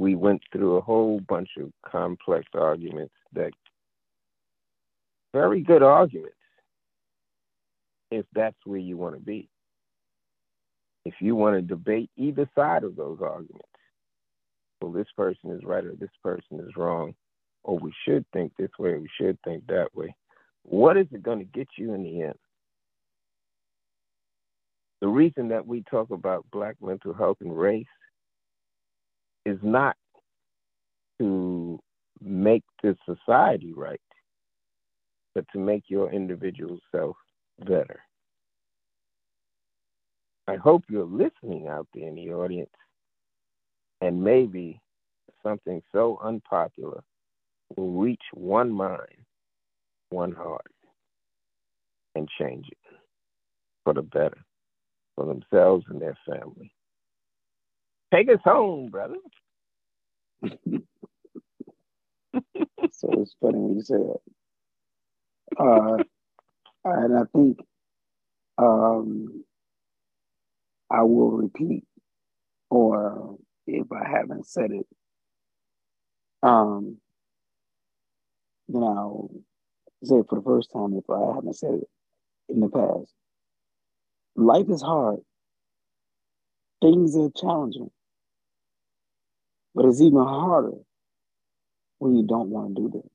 We 0.00 0.16
went 0.16 0.42
through 0.52 0.76
a 0.76 0.80
whole 0.80 1.20
bunch 1.20 1.50
of 1.58 1.70
complex 1.88 2.46
arguments 2.54 3.14
that 3.34 3.52
very 5.32 5.60
good 5.62 5.82
arguments 5.82 6.36
if 8.10 8.26
that's 8.34 8.56
where 8.64 8.78
you 8.78 8.96
want 8.96 9.14
to 9.14 9.20
be. 9.20 9.48
If 11.04 11.14
you 11.20 11.34
want 11.34 11.56
to 11.56 11.62
debate 11.62 12.10
either 12.16 12.48
side 12.54 12.84
of 12.84 12.94
those 12.94 13.18
arguments, 13.20 13.66
well, 14.80 14.92
this 14.92 15.08
person 15.16 15.50
is 15.50 15.64
right 15.64 15.84
or 15.84 15.94
this 15.94 16.10
person 16.22 16.60
is 16.60 16.76
wrong, 16.76 17.14
or 17.64 17.78
we 17.78 17.92
should 18.04 18.24
think 18.32 18.52
this 18.58 18.70
way, 18.78 18.90
or 18.90 19.00
we 19.00 19.08
should 19.20 19.38
think 19.42 19.66
that 19.66 19.88
way. 19.94 20.14
What 20.64 20.96
is 20.96 21.06
it 21.12 21.22
going 21.22 21.38
to 21.38 21.44
get 21.44 21.68
you 21.76 21.94
in 21.94 22.02
the 22.02 22.22
end? 22.22 22.38
The 25.00 25.08
reason 25.08 25.48
that 25.48 25.66
we 25.66 25.82
talk 25.90 26.10
about 26.10 26.46
Black 26.52 26.76
mental 26.80 27.12
health 27.12 27.38
and 27.40 27.56
race 27.56 27.86
is 29.44 29.58
not 29.62 29.96
to 31.18 31.80
make 32.20 32.62
the 32.82 32.96
society 33.04 33.72
right, 33.72 34.00
but 35.34 35.44
to 35.52 35.58
make 35.58 35.84
your 35.88 36.10
individual 36.12 36.78
self 36.94 37.16
better. 37.66 38.00
I 40.48 40.56
hope 40.56 40.82
you're 40.88 41.04
listening 41.04 41.68
out 41.68 41.86
there 41.94 42.08
in 42.08 42.14
the 42.14 42.32
audience, 42.32 42.70
and 44.00 44.22
maybe 44.22 44.80
something 45.42 45.82
so 45.92 46.18
unpopular 46.22 47.02
will 47.76 47.92
reach 47.92 48.22
one 48.34 48.70
mind, 48.70 49.24
one 50.10 50.32
heart, 50.32 50.72
and 52.14 52.28
change 52.38 52.66
it 52.70 52.96
for 53.84 53.94
the 53.94 54.02
better 54.02 54.38
for 55.14 55.26
themselves 55.26 55.84
and 55.88 56.00
their 56.00 56.16
family. 56.28 56.72
Take 58.12 58.28
us 58.28 58.40
home, 58.44 58.90
brother. 58.90 59.16
so 60.42 60.50
it's 63.12 63.34
funny 63.40 63.58
when 63.58 63.76
you 63.76 63.82
say 63.82 63.96
that. 63.96 64.20
Uh, 65.58 65.98
and 66.84 67.18
I 67.18 67.22
think 67.34 67.60
um, 68.58 69.44
I 70.90 71.02
will 71.02 71.32
repeat, 71.32 71.84
or 72.70 73.36
if 73.66 73.86
I 73.92 74.08
haven't 74.08 74.46
said 74.46 74.72
it, 74.72 74.86
um, 76.42 76.98
then 78.68 78.82
I'll 78.82 79.30
say 80.04 80.16
it 80.16 80.26
for 80.28 80.36
the 80.38 80.44
first 80.44 80.70
time 80.72 80.94
if 80.94 81.08
I 81.10 81.34
haven't 81.34 81.56
said 81.56 81.74
it 81.74 81.88
in 82.48 82.60
the 82.60 82.68
past 82.68 83.12
life 84.36 84.68
is 84.70 84.82
hard. 84.82 85.20
Things 86.82 87.16
are 87.16 87.30
challenging. 87.36 87.90
But 89.74 89.86
it's 89.86 90.00
even 90.02 90.18
harder 90.18 90.72
when 92.00 92.16
you 92.16 92.24
don't 92.26 92.50
want 92.50 92.76
to 92.76 92.82
do 92.82 92.90
them. 92.90 93.10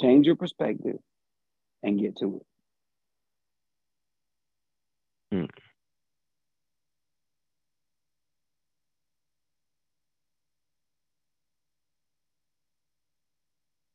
Change 0.00 0.26
your 0.26 0.36
perspective 0.36 0.96
and 1.82 2.00
get 2.00 2.16
to 2.18 2.40
it. 2.40 2.46
Hmm. 5.36 5.44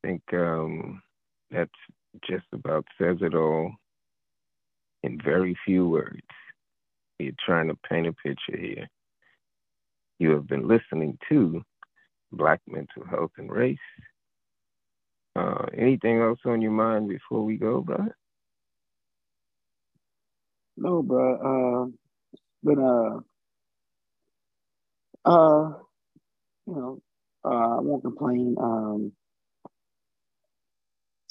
I 0.04 0.08
think 0.08 0.22
um, 0.32 1.02
that's 1.50 1.70
just 2.28 2.46
about 2.52 2.86
says 2.96 3.16
it 3.20 3.34
all 3.34 3.72
in 5.02 5.18
very 5.24 5.56
few 5.64 5.88
words. 5.88 6.20
You're 7.18 7.32
trying 7.44 7.68
to 7.68 7.78
paint 7.88 8.06
a 8.06 8.12
picture 8.12 8.56
here. 8.56 8.88
You 10.18 10.30
have 10.30 10.46
been 10.46 10.68
listening 10.68 11.18
to 11.28 11.62
Black 12.32 12.60
Mental 12.66 13.04
Health 13.08 13.32
and 13.38 13.50
Race. 13.50 13.78
Uh, 15.36 15.66
anything 15.76 16.20
else 16.20 16.40
on 16.46 16.62
your 16.62 16.72
mind 16.72 17.08
before 17.08 17.44
we 17.44 17.58
go, 17.58 17.82
brother? 17.82 18.16
No, 20.76 21.02
bro. 21.02 21.36
Uh, 21.36 21.90
but 22.62 22.78
uh, 22.78 23.20
uh, 25.30 25.74
you 26.66 26.74
know, 26.74 27.00
uh, 27.44 27.78
I 27.78 27.80
won't 27.80 28.04
complain. 28.04 28.56
Um, 28.60 29.12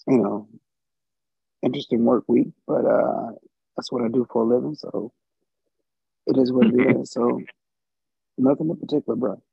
you 0.08 0.18
know, 0.20 0.48
interesting 1.64 2.06
work 2.06 2.26
week, 2.28 2.50
but 2.68 2.86
uh, 2.86 3.32
that's 3.78 3.92
what 3.92 4.04
I 4.04 4.10
do 4.10 4.28
for 4.32 4.44
a 4.44 4.48
living. 4.56 4.76
So 4.76 5.12
it 6.28 6.38
is 6.38 6.52
what 6.54 6.68
it 6.68 6.98
is. 7.02 7.12
So 7.12 7.42
nothing 8.38 8.70
in 8.70 8.78
particular, 8.78 9.18
bro. 9.18 9.44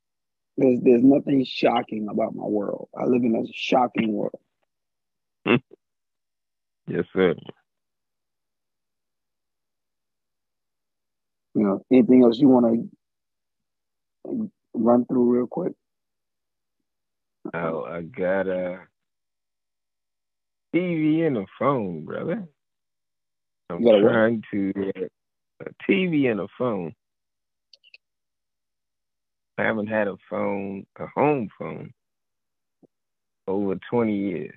There's 0.57 0.80
there's 0.82 1.03
nothing 1.03 1.44
shocking 1.44 2.09
about 2.11 2.34
my 2.34 2.44
world. 2.44 2.88
I 2.96 3.05
live 3.05 3.22
in 3.22 3.34
a 3.34 3.53
shocking 3.53 4.12
world. 4.12 4.38
yes, 5.46 7.05
sir. 7.12 7.34
You 11.55 11.62
know, 11.62 11.84
anything 11.90 12.22
else 12.22 12.38
you 12.38 12.48
want 12.48 12.90
to 14.24 14.50
run 14.74 15.05
through 15.07 15.36
real 15.36 15.46
quick? 15.46 15.72
Oh, 17.55 17.84
I 17.84 18.03
got 18.03 18.46
a 18.46 18.80
TV 20.74 21.26
and 21.26 21.38
a 21.38 21.44
phone, 21.59 22.05
brother. 22.05 22.48
I'm 23.68 23.82
trying 23.82 24.42
to 24.53 24.72
uh, 24.96 25.07
a 25.66 25.90
TV 25.90 26.30
and 26.30 26.40
a 26.40 26.46
phone. 26.59 26.94
I 29.62 29.64
haven't 29.64 29.86
had 29.86 30.08
a 30.08 30.16
phone, 30.28 30.84
a 30.98 31.06
home 31.06 31.48
phone, 31.56 31.92
over 33.46 33.76
20 33.88 34.12
years. 34.12 34.54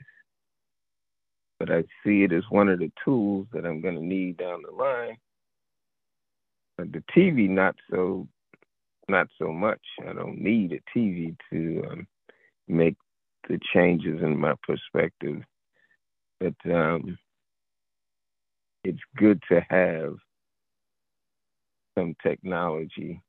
But 1.60 1.70
I 1.70 1.84
see 2.04 2.24
it 2.24 2.34
as 2.34 2.42
one 2.50 2.70
of 2.70 2.80
the 2.80 2.92
tools 3.04 3.46
that 3.54 3.68
I'm 3.68 3.82
going 3.82 3.96
to 3.96 4.04
need 4.04 4.38
down 4.38 4.64
the 4.66 4.76
line. 4.76 5.18
But 6.76 6.92
the 6.92 7.04
TV, 7.16 7.48
not 7.48 7.76
so, 7.92 8.28
not 9.08 9.28
so 9.38 9.54
much. 9.54 9.80
I 10.02 10.14
don't 10.14 10.42
need 10.42 10.74
a 10.74 10.98
TV 10.98 11.36
to 11.52 11.84
um, 11.92 12.08
make 12.68 12.96
the 13.48 13.60
changes 13.76 14.24
in 14.24 14.40
my 14.40 14.56
perspective 14.68 15.44
But 16.40 16.56
um, 16.66 17.16
it's 18.84 19.00
good 19.18 19.40
to 19.52 19.62
have 19.70 20.16
some 21.96 22.16
technology 22.24 23.22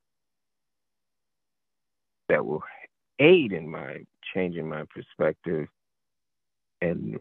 that 2.28 2.44
will 2.44 2.62
aid 3.18 3.52
in 3.52 3.68
my 3.68 3.98
changing 4.34 4.68
my 4.68 4.84
perspective 4.94 5.68
and 6.80 7.18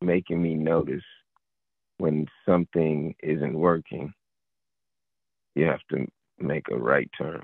making 0.00 0.42
me 0.42 0.54
notice 0.54 1.04
when 1.98 2.26
something 2.46 3.14
isn't 3.22 3.54
working, 3.54 4.12
you 5.54 5.66
have 5.66 5.80
to 5.90 6.06
make 6.38 6.66
a 6.70 6.76
right 6.76 7.10
turn. 7.18 7.42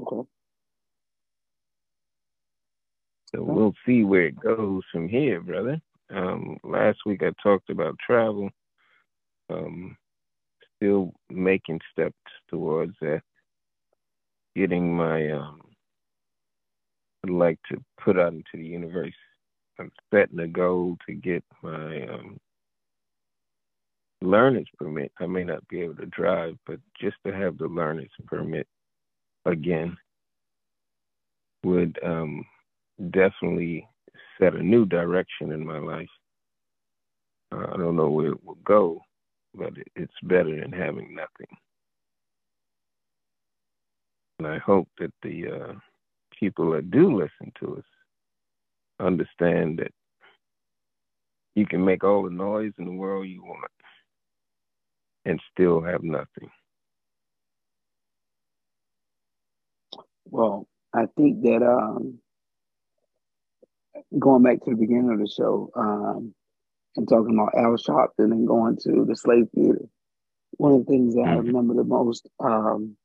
Okay. 0.00 0.28
So 3.34 3.42
we'll 3.42 3.74
see 3.86 4.04
where 4.04 4.26
it 4.26 4.40
goes 4.40 4.82
from 4.90 5.08
here, 5.08 5.40
brother. 5.40 5.80
Um, 6.10 6.56
last 6.64 6.98
week 7.04 7.22
I 7.22 7.30
talked 7.42 7.68
about 7.70 7.98
travel. 8.04 8.50
Um, 9.50 9.96
still 10.78 11.12
making 11.30 11.80
steps 11.92 12.14
towards 12.48 12.94
that. 13.00 13.20
Getting 14.56 14.96
my, 14.96 15.30
um, 15.30 15.60
I'd 17.24 17.30
like 17.30 17.58
to 17.70 17.76
put 18.02 18.18
out 18.18 18.32
into 18.32 18.44
the 18.54 18.64
universe. 18.64 19.14
I'm 19.78 19.92
setting 20.12 20.40
a 20.40 20.48
goal 20.48 20.96
to 21.06 21.14
get 21.14 21.44
my 21.62 22.08
um, 22.08 22.38
learner's 24.20 24.68
permit. 24.78 25.12
I 25.20 25.26
may 25.26 25.44
not 25.44 25.66
be 25.68 25.82
able 25.82 25.96
to 25.96 26.06
drive, 26.06 26.56
but 26.66 26.80
just 27.00 27.16
to 27.26 27.32
have 27.32 27.58
the 27.58 27.66
learner's 27.66 28.10
permit 28.26 28.66
again 29.44 29.96
would 31.64 31.98
um, 32.04 32.44
definitely 33.10 33.86
set 34.40 34.54
a 34.54 34.62
new 34.62 34.86
direction 34.86 35.52
in 35.52 35.64
my 35.64 35.78
life. 35.78 36.08
Uh, 37.52 37.66
I 37.72 37.76
don't 37.76 37.96
know 37.96 38.10
where 38.10 38.32
it 38.32 38.44
will 38.44 38.58
go, 38.64 39.00
but 39.54 39.72
it's 39.96 40.12
better 40.22 40.60
than 40.60 40.72
having 40.72 41.14
nothing. 41.14 41.56
And 44.38 44.48
I 44.48 44.58
hope 44.58 44.88
that 44.98 45.12
the 45.22 45.48
uh, 45.48 45.72
people 46.38 46.70
that 46.72 46.90
do 46.90 47.16
listen 47.16 47.52
to 47.60 47.76
us 47.78 47.84
understand 49.00 49.78
that 49.78 49.92
you 51.54 51.66
can 51.66 51.84
make 51.84 52.04
all 52.04 52.22
the 52.22 52.30
noise 52.30 52.72
in 52.78 52.84
the 52.84 52.92
world 52.92 53.26
you 53.26 53.42
want 53.42 53.70
and 55.24 55.40
still 55.52 55.82
have 55.82 56.02
nothing. 56.02 56.50
Well, 60.30 60.68
I 60.94 61.06
think 61.16 61.42
that 61.42 61.62
um, 61.62 62.18
going 64.18 64.42
back 64.42 64.62
to 64.64 64.70
the 64.70 64.76
beginning 64.76 65.10
of 65.10 65.18
the 65.18 65.28
show 65.28 65.70
um, 65.74 66.34
and 66.98 67.08
talking 67.08 67.34
about 67.34 67.56
Al 67.58 67.78
Sharpton 67.78 68.32
and 68.32 68.48
going 68.48 68.78
to 68.84 69.06
the 69.08 69.16
slave 69.16 69.48
theater, 69.56 69.86
one 70.52 70.72
of 70.72 70.86
the 70.86 70.92
things 70.92 71.14
that 71.16 71.28
I 71.30 71.36
Mhm. 71.36 71.38
remember 71.38 71.74
the 71.74 71.84
most 71.84 72.28
um, 72.40 72.96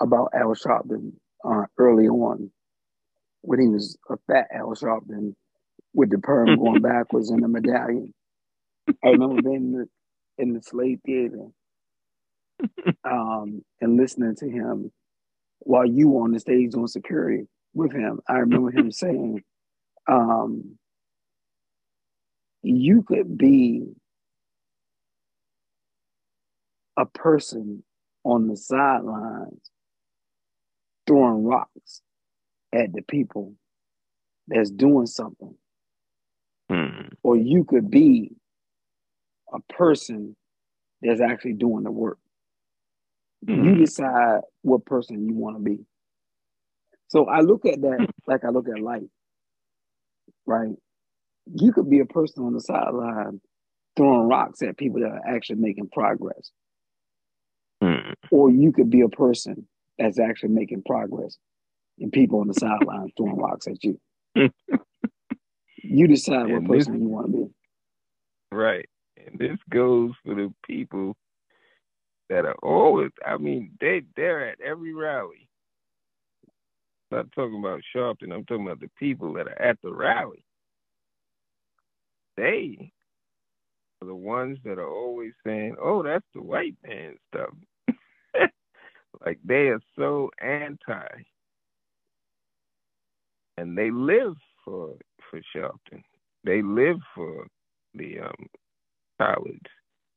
about 0.00 0.32
Al 0.34 0.54
Sharpton 0.54 1.12
uh, 1.44 1.66
early 1.78 2.08
on, 2.08 2.50
when 3.42 3.60
he 3.60 3.68
was 3.68 3.98
a 4.10 4.16
fat 4.28 4.48
Al 4.54 4.74
Sharpton 4.74 5.34
with 5.94 6.10
the 6.10 6.18
perm 6.18 6.56
going 6.58 6.80
backwards 6.82 7.30
and 7.30 7.42
the 7.42 7.48
medallion. 7.48 8.14
I 9.04 9.08
remember 9.10 9.38
being 9.38 9.56
in 9.56 9.72
the, 9.72 9.88
in 10.38 10.54
the 10.54 10.62
slave 10.62 11.00
theater 11.06 11.46
um, 13.04 13.62
and 13.80 13.96
listening 13.98 14.36
to 14.36 14.50
him 14.50 14.92
while 15.60 15.86
you 15.86 16.10
were 16.10 16.24
on 16.24 16.32
the 16.32 16.40
stage 16.40 16.72
doing 16.72 16.88
security 16.88 17.48
with 17.74 17.92
him. 17.92 18.20
I 18.28 18.34
remember 18.34 18.70
him 18.72 18.92
saying, 18.92 19.42
um, 20.08 20.78
you 22.62 23.02
could 23.02 23.36
be 23.38 23.84
a 26.96 27.06
person 27.06 27.82
on 28.24 28.48
the 28.48 28.56
sidelines 28.56 29.70
throwing 31.06 31.44
rocks 31.44 32.02
at 32.72 32.92
the 32.92 33.02
people 33.02 33.54
that's 34.48 34.70
doing 34.70 35.06
something, 35.06 35.54
Hmm. 36.68 37.08
or 37.22 37.36
you 37.36 37.64
could 37.64 37.90
be 37.90 38.32
a 39.52 39.60
person 39.72 40.36
that's 41.02 41.20
actually 41.20 41.54
doing 41.54 41.84
the 41.84 41.90
work. 41.90 42.18
You 43.42 43.74
Mhm. 43.74 43.78
decide 43.78 44.42
what 44.62 44.84
person 44.84 45.26
you 45.28 45.34
want 45.34 45.56
to 45.56 45.62
be. 45.62 45.86
So 47.08 47.26
I 47.26 47.40
look 47.40 47.66
at 47.66 47.80
that 47.80 48.06
like 48.26 48.44
I 48.44 48.50
look 48.50 48.68
at 48.68 48.80
life, 48.80 49.08
right? 50.46 50.76
You 51.54 51.72
could 51.72 51.88
be 51.90 52.00
a 52.00 52.06
person 52.06 52.44
on 52.44 52.52
the 52.52 52.60
sideline 52.60 53.40
throwing 53.96 54.28
rocks 54.28 54.62
at 54.62 54.76
people 54.78 55.00
that 55.00 55.10
are 55.10 55.26
actually 55.26 55.56
making 55.60 55.88
progress, 55.90 56.50
Hmm. 57.82 58.12
or 58.30 58.50
you 58.50 58.72
could 58.72 58.90
be 58.90 59.00
a 59.00 59.08
person 59.08 59.66
that's 59.98 60.18
actually 60.18 60.50
making 60.50 60.82
progress 60.82 61.36
and 61.98 62.12
people 62.12 62.40
on 62.40 62.46
the 62.48 62.54
sideline 62.54 63.10
throwing 63.16 63.36
rocks 63.36 63.66
at 63.66 63.82
you. 63.84 63.98
You 65.82 66.06
decide 66.06 66.42
what 66.42 66.50
And 66.62 66.70
this- 66.70 66.86
person 66.86 67.00
you 67.02 67.08
want 67.08 67.26
to 67.28 67.32
be. 67.32 67.46
Right. 68.52 68.88
And 69.16 69.38
this 69.38 69.58
goes 69.70 70.12
for 70.24 70.34
the 70.34 70.52
people 70.64 71.16
that 72.28 72.44
are 72.44 72.54
always 72.62 73.10
I 73.26 73.38
mean, 73.38 73.72
they 73.80 74.02
they're 74.14 74.48
at 74.50 74.60
every 74.60 74.92
rally. 74.94 75.48
I'm 77.10 77.18
not 77.18 77.32
talking 77.32 77.58
about 77.58 77.80
Sharpton, 77.94 78.32
I'm 78.32 78.44
talking 78.44 78.66
about 78.66 78.80
the 78.80 78.90
people 78.98 79.32
that 79.34 79.48
are 79.48 79.60
at 79.60 79.80
the 79.82 79.92
rally. 79.92 80.44
They 82.36 82.92
are 84.02 84.06
the 84.06 84.14
ones 84.14 84.58
that 84.64 84.78
are 84.78 84.88
always 84.90 85.32
saying, 85.44 85.76
Oh, 85.80 86.02
that's 86.02 86.26
the 86.34 86.42
white 86.42 86.76
man 86.86 87.16
stuff. 87.28 87.54
like 89.26 89.38
they 89.44 89.68
are 89.68 89.80
so 89.96 90.30
anti 90.40 91.24
and 93.56 93.76
they 93.76 93.90
live 93.90 94.34
for 94.64 94.96
for 95.30 95.40
Shelton. 95.54 96.02
They 96.44 96.62
live 96.62 96.96
for 97.14 97.46
the 97.94 98.20
um 98.20 98.46
college. 99.20 99.66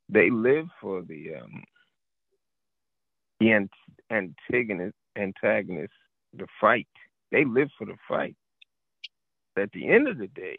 They 0.09 0.29
live 0.29 0.67
for 0.81 1.01
the 1.03 1.35
um 1.41 1.63
the 3.39 3.51
ant- 3.51 3.71
antagonist 4.11 4.95
antagonist 5.17 5.93
the 6.33 6.47
fight. 6.59 6.87
They 7.31 7.45
live 7.45 7.69
for 7.77 7.85
the 7.85 7.97
fight. 8.07 8.35
At 9.57 9.71
the 9.73 9.87
end 9.89 10.07
of 10.07 10.17
the 10.17 10.27
day, 10.27 10.57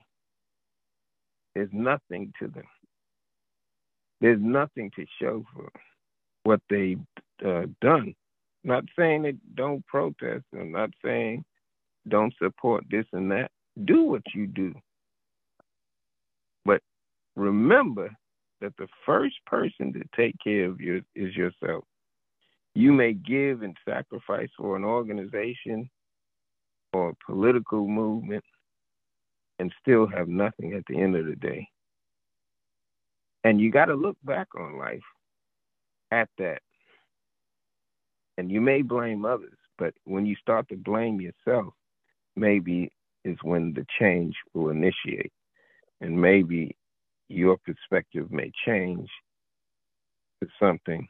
there's 1.55 1.71
nothing 1.73 2.33
to 2.41 2.49
them. 2.49 2.65
There's 4.21 4.41
nothing 4.41 4.91
to 4.97 5.05
show 5.21 5.45
for 5.55 5.71
what 6.45 6.61
they've 6.71 7.01
uh, 7.45 7.67
done. 7.81 8.15
Not 8.63 8.85
saying 8.99 9.23
that 9.23 9.39
don't 9.55 9.87
protest. 9.87 10.45
I'm 10.59 10.73
not 10.73 10.91
saying 11.05 11.45
don't 12.09 12.35
support 12.43 12.85
this 12.91 13.07
and 13.13 13.31
that. 13.31 13.51
Do 13.85 14.05
what 14.05 14.23
you 14.35 14.47
do. 14.47 14.75
But 16.65 16.81
remember 17.37 18.11
that 18.61 18.77
the 18.79 18.89
first 19.05 19.37
person 19.47 19.93
to 19.93 20.03
take 20.17 20.37
care 20.43 20.67
of 20.67 20.81
you 20.81 21.03
is 21.15 21.35
yourself. 21.37 21.85
You 22.75 22.93
may 22.93 23.13
give 23.13 23.63
and 23.63 23.77
sacrifice 23.87 24.49
for 24.57 24.77
an 24.77 24.85
organization 24.85 25.91
or 26.93 27.11
a 27.11 27.17
political 27.27 27.87
movement 27.87 28.45
and 29.59 29.73
still 29.81 30.07
have 30.07 30.29
nothing 30.29 30.75
at 30.75 30.85
the 30.89 31.01
end 31.01 31.17
of 31.17 31.27
the 31.27 31.37
day. 31.37 31.69
And 33.45 33.61
you 33.61 33.71
got 33.71 33.87
to 33.87 33.95
look 33.95 34.17
back 34.25 34.49
on 34.59 34.79
life 34.79 35.03
at 36.11 36.29
that. 36.39 36.61
And 38.37 38.51
you 38.51 38.61
may 38.61 38.83
blame 38.83 39.25
others, 39.25 39.57
but 39.79 39.95
when 40.05 40.27
you 40.27 40.35
start 40.37 40.69
to 40.69 40.77
blame 40.77 41.21
yourself, 41.21 41.75
maybe 42.37 42.91
is 43.25 43.39
when 43.43 43.73
the 43.75 43.87
change 43.99 44.35
will 44.55 44.71
initiate. 44.71 45.33
And 46.01 46.21
maybe 46.21 46.77
your 47.29 47.57
perspective 47.59 48.31
may 48.31 48.51
change 48.67 49.09
to 50.43 50.49
something 50.61 51.07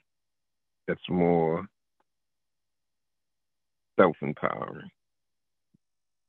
that's 0.86 1.08
more 1.08 1.66
self 3.98 4.16
empowering. 4.22 4.90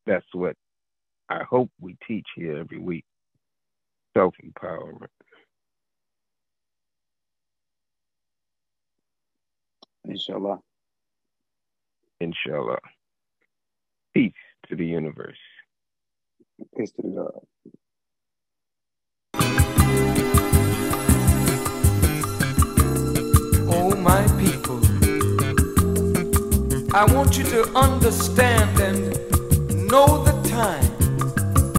That's 0.05 0.25
what 0.33 0.55
I 1.29 1.43
hope 1.49 1.71
we 1.81 1.97
teach 2.07 2.27
here 2.35 2.57
every 2.59 2.79
week 2.79 3.05
self 4.15 4.35
empowerment. 4.45 5.07
Inshallah. 10.05 10.59
Inshallah. 12.21 12.79
Peace 14.13 14.33
to 14.69 14.75
the 14.75 14.85
universe. 14.85 15.37
Peace 16.77 16.91
to 16.93 17.01
the 17.01 17.09
God. 17.09 17.41
Oh, 23.69 23.95
my 23.95 24.23
people, 24.39 24.81
I 26.95 27.05
want 27.13 27.37
you 27.37 27.43
to 27.45 27.67
understand 27.75 28.79
and 28.79 29.87
know 29.89 30.23
the 30.23 30.49
time 30.49 30.84